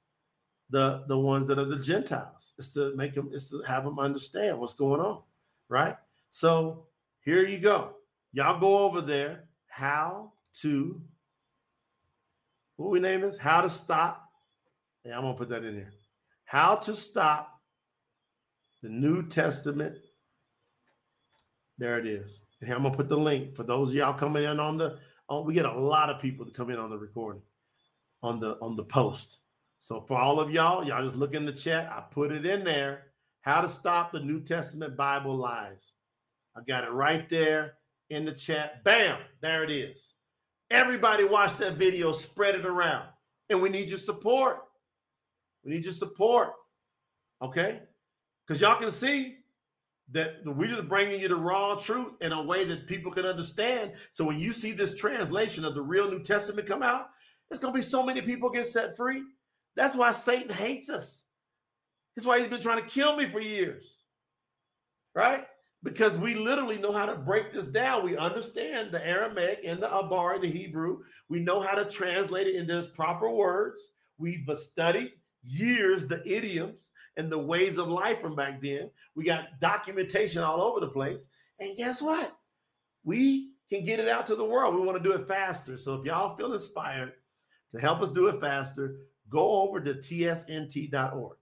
the 0.70 1.04
the 1.08 1.18
ones 1.18 1.46
that 1.46 1.58
are 1.58 1.64
the 1.64 1.78
Gentiles. 1.78 2.52
It's 2.58 2.72
to 2.74 2.94
make 2.96 3.14
them, 3.14 3.30
it's 3.32 3.50
to 3.50 3.62
have 3.62 3.84
them 3.84 3.98
understand 3.98 4.58
what's 4.58 4.74
going 4.74 5.00
on, 5.00 5.22
right? 5.68 5.96
So 6.30 6.86
here 7.20 7.46
you 7.46 7.58
go. 7.58 7.96
Y'all 8.32 8.60
go 8.60 8.78
over 8.78 9.00
there. 9.00 9.44
How 9.68 10.32
to 10.60 11.00
what 12.76 12.90
we 12.90 13.00
name 13.00 13.22
this? 13.22 13.36
How 13.36 13.60
to 13.60 13.70
stop. 13.70 14.28
Yeah, 15.04 15.16
I'm 15.16 15.22
gonna 15.22 15.34
put 15.34 15.48
that 15.50 15.64
in 15.64 15.74
here. 15.74 15.92
How 16.44 16.76
to 16.76 16.94
stop 16.94 17.60
the 18.82 18.88
New 18.88 19.26
Testament. 19.26 19.96
There 21.78 21.98
it 21.98 22.06
is. 22.06 22.40
And 22.60 22.72
I'm 22.72 22.82
gonna 22.82 22.94
put 22.94 23.08
the 23.08 23.18
link 23.18 23.54
for 23.54 23.62
those 23.62 23.90
of 23.90 23.94
y'all 23.94 24.14
coming 24.14 24.44
in 24.44 24.58
on 24.58 24.78
the 24.78 24.98
on. 25.28 25.44
We 25.44 25.54
get 25.54 25.66
a 25.66 25.72
lot 25.72 26.10
of 26.10 26.20
people 26.20 26.46
to 26.46 26.52
come 26.52 26.70
in 26.70 26.78
on 26.78 26.90
the 26.90 26.98
recording, 26.98 27.42
on 28.22 28.40
the 28.40 28.56
on 28.60 28.76
the 28.76 28.84
post. 28.84 29.38
So 29.80 30.00
for 30.00 30.16
all 30.16 30.40
of 30.40 30.50
y'all, 30.50 30.84
y'all 30.84 31.04
just 31.04 31.16
look 31.16 31.34
in 31.34 31.44
the 31.44 31.52
chat. 31.52 31.90
I 31.92 32.02
put 32.10 32.32
it 32.32 32.46
in 32.46 32.64
there. 32.64 33.04
How 33.42 33.60
to 33.60 33.68
stop 33.68 34.10
the 34.10 34.20
New 34.20 34.40
Testament 34.40 34.96
Bible 34.96 35.36
lies. 35.36 35.92
I 36.56 36.62
got 36.66 36.84
it 36.84 36.90
right 36.90 37.28
there 37.28 37.74
in 38.10 38.24
the 38.24 38.32
chat. 38.32 38.82
Bam, 38.82 39.18
there 39.40 39.62
it 39.62 39.70
is. 39.70 40.14
Everybody 40.70 41.24
watch 41.24 41.56
that 41.58 41.76
video, 41.76 42.10
spread 42.12 42.56
it 42.56 42.66
around. 42.66 43.06
And 43.50 43.62
we 43.62 43.68
need 43.68 43.88
your 43.88 43.98
support. 43.98 44.64
We 45.64 45.70
need 45.70 45.84
your 45.84 45.94
support. 45.94 46.54
Okay? 47.40 47.80
Because 48.46 48.60
y'all 48.60 48.80
can 48.80 48.90
see 48.90 49.36
that 50.12 50.36
we're 50.44 50.68
just 50.68 50.88
bringing 50.88 51.20
you 51.20 51.28
the 51.28 51.36
raw 51.36 51.74
truth 51.74 52.12
in 52.20 52.32
a 52.32 52.42
way 52.42 52.64
that 52.64 52.86
people 52.86 53.10
can 53.10 53.26
understand. 53.26 53.92
So 54.12 54.24
when 54.24 54.38
you 54.38 54.52
see 54.52 54.72
this 54.72 54.94
translation 54.94 55.64
of 55.64 55.74
the 55.74 55.82
real 55.82 56.10
New 56.10 56.22
Testament 56.22 56.68
come 56.68 56.82
out, 56.82 57.08
there's 57.48 57.60
going 57.60 57.72
to 57.74 57.78
be 57.78 57.82
so 57.82 58.02
many 58.02 58.22
people 58.22 58.50
get 58.50 58.66
set 58.66 58.96
free. 58.96 59.22
That's 59.74 59.96
why 59.96 60.12
Satan 60.12 60.50
hates 60.50 60.88
us. 60.88 61.24
That's 62.14 62.26
why 62.26 62.38
he's 62.38 62.48
been 62.48 62.60
trying 62.60 62.82
to 62.82 62.88
kill 62.88 63.16
me 63.16 63.28
for 63.28 63.40
years. 63.40 63.94
Right? 65.14 65.44
Because 65.82 66.16
we 66.16 66.34
literally 66.34 66.78
know 66.78 66.92
how 66.92 67.06
to 67.06 67.16
break 67.16 67.52
this 67.52 67.68
down. 67.68 68.04
We 68.04 68.16
understand 68.16 68.92
the 68.92 69.06
Aramaic 69.06 69.60
and 69.64 69.82
the 69.82 69.88
Abar, 69.88 70.40
the 70.40 70.48
Hebrew. 70.48 71.00
We 71.28 71.40
know 71.40 71.60
how 71.60 71.74
to 71.74 71.84
translate 71.84 72.46
it 72.46 72.54
into 72.56 72.78
its 72.78 72.88
proper 72.88 73.30
words. 73.30 73.82
We've 74.18 74.46
studied 74.56 75.12
years 75.42 76.06
the 76.06 76.22
idioms 76.26 76.90
and 77.16 77.30
the 77.30 77.38
ways 77.38 77.78
of 77.78 77.88
life 77.88 78.20
from 78.20 78.34
back 78.34 78.60
then. 78.60 78.90
We 79.14 79.24
got 79.24 79.60
documentation 79.60 80.43
all 80.43 80.60
over 80.60 80.80
the 80.80 80.88
place. 80.88 81.28
And 81.60 81.76
guess 81.76 82.02
what? 82.02 82.36
We 83.05 83.52
can 83.70 83.84
get 83.84 84.01
it 84.01 84.09
out 84.09 84.26
to 84.26 84.36
the 84.36 84.44
world. 84.44 84.74
We 84.74 84.82
want 84.82 85.02
to 85.02 85.09
do 85.09 85.14
it 85.14 85.26
faster. 85.26 85.78
So 85.78 85.94
if 85.94 86.05
y'all 86.05 86.36
feel 86.36 86.52
inspired 86.52 87.12
to 87.72 87.80
help 87.80 88.02
us 88.02 88.10
do 88.10 88.28
it 88.28 88.40
faster, 88.40 88.97
go 89.30 89.62
over 89.62 89.80
to 89.80 89.94
tsnt.org. 89.94 91.36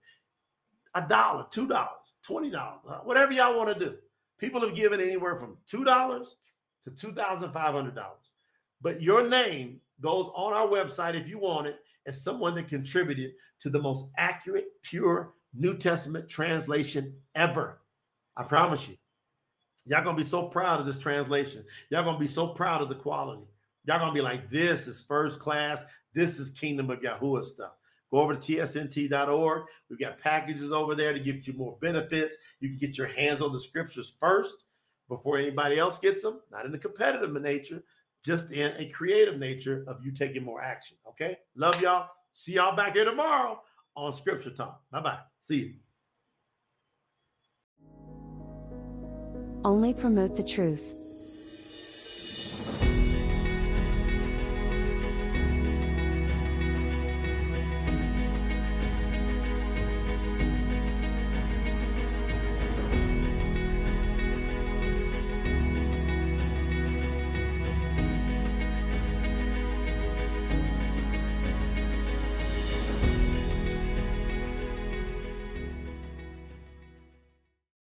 A 0.95 1.01
dollar, 1.01 1.45
two 1.51 1.67
dollars, 1.67 2.13
twenty 2.23 2.49
dollars, 2.49 2.79
uh, 2.87 2.99
whatever 2.99 3.33
y'all 3.33 3.57
want 3.57 3.77
to 3.77 3.85
do. 3.85 3.95
People 4.37 4.61
have 4.61 4.75
given 4.75 5.01
anywhere 5.01 5.37
from 5.37 5.57
two 5.67 5.83
dollars 5.83 6.37
to 6.85 6.91
two 6.91 7.11
thousand 7.11 7.51
five 7.51 7.73
hundred 7.73 7.95
dollars. 7.95 8.31
But 8.81 9.01
your 9.01 9.27
name 9.27 9.81
goes 9.99 10.29
on 10.33 10.53
our 10.53 10.67
website 10.67 11.15
if 11.15 11.27
you 11.27 11.37
want 11.37 11.67
it 11.67 11.79
as 12.05 12.23
someone 12.23 12.55
that 12.55 12.69
contributed 12.69 13.31
to 13.59 13.69
the 13.69 13.81
most 13.81 14.09
accurate, 14.17 14.67
pure 14.83 15.33
New 15.55 15.77
Testament 15.77 16.29
translation 16.29 17.15
ever. 17.33 17.81
I 18.37 18.43
promise 18.43 18.87
you. 18.87 18.97
Y'all 19.85 20.03
gonna 20.03 20.17
be 20.17 20.23
so 20.23 20.47
proud 20.47 20.79
of 20.79 20.85
this 20.85 20.97
translation. 20.97 21.63
Y'all 21.89 22.03
gonna 22.03 22.17
be 22.17 22.27
so 22.27 22.47
proud 22.47 22.81
of 22.81 22.89
the 22.89 22.95
quality. 22.95 23.47
Y'all 23.85 23.99
gonna 23.99 24.11
be 24.11 24.21
like, 24.21 24.49
this 24.49 24.87
is 24.87 25.01
first 25.01 25.39
class. 25.39 25.85
This 26.13 26.39
is 26.39 26.49
Kingdom 26.51 26.89
of 26.89 27.01
Yahuwah 27.01 27.43
stuff. 27.43 27.73
Go 28.11 28.19
over 28.19 28.35
to 28.35 28.39
tsnt.org. 28.39 29.63
We've 29.89 29.99
got 29.99 30.19
packages 30.19 30.71
over 30.71 30.95
there 30.95 31.13
to 31.13 31.19
give 31.19 31.47
you 31.47 31.53
more 31.53 31.77
benefits. 31.81 32.37
You 32.59 32.69
can 32.69 32.77
get 32.77 32.97
your 32.97 33.07
hands 33.07 33.41
on 33.41 33.51
the 33.51 33.59
scriptures 33.59 34.15
first 34.19 34.55
before 35.09 35.37
anybody 35.37 35.77
else 35.77 35.99
gets 35.99 36.23
them, 36.23 36.41
not 36.51 36.65
in 36.65 36.73
a 36.73 36.79
competitive 36.79 37.31
nature, 37.41 37.83
just 38.23 38.51
in 38.51 38.73
a 38.77 38.89
creative 38.89 39.37
nature 39.37 39.83
of 39.87 40.03
you 40.03 40.11
taking 40.11 40.43
more 40.43 40.61
action. 40.61 40.97
Okay. 41.07 41.37
Love 41.55 41.79
y'all. 41.81 42.09
See 42.33 42.53
y'all 42.53 42.75
back 42.75 42.93
here 42.95 43.05
tomorrow 43.05 43.61
on 43.95 44.13
Scripture 44.13 44.49
Talk. 44.49 44.81
Bye 44.91 45.01
bye. 45.01 45.19
See 45.45 45.57
you. 45.57 45.73
Only 49.63 49.93
promote 49.93 50.35
the 50.35 50.41
truth. 50.41 50.95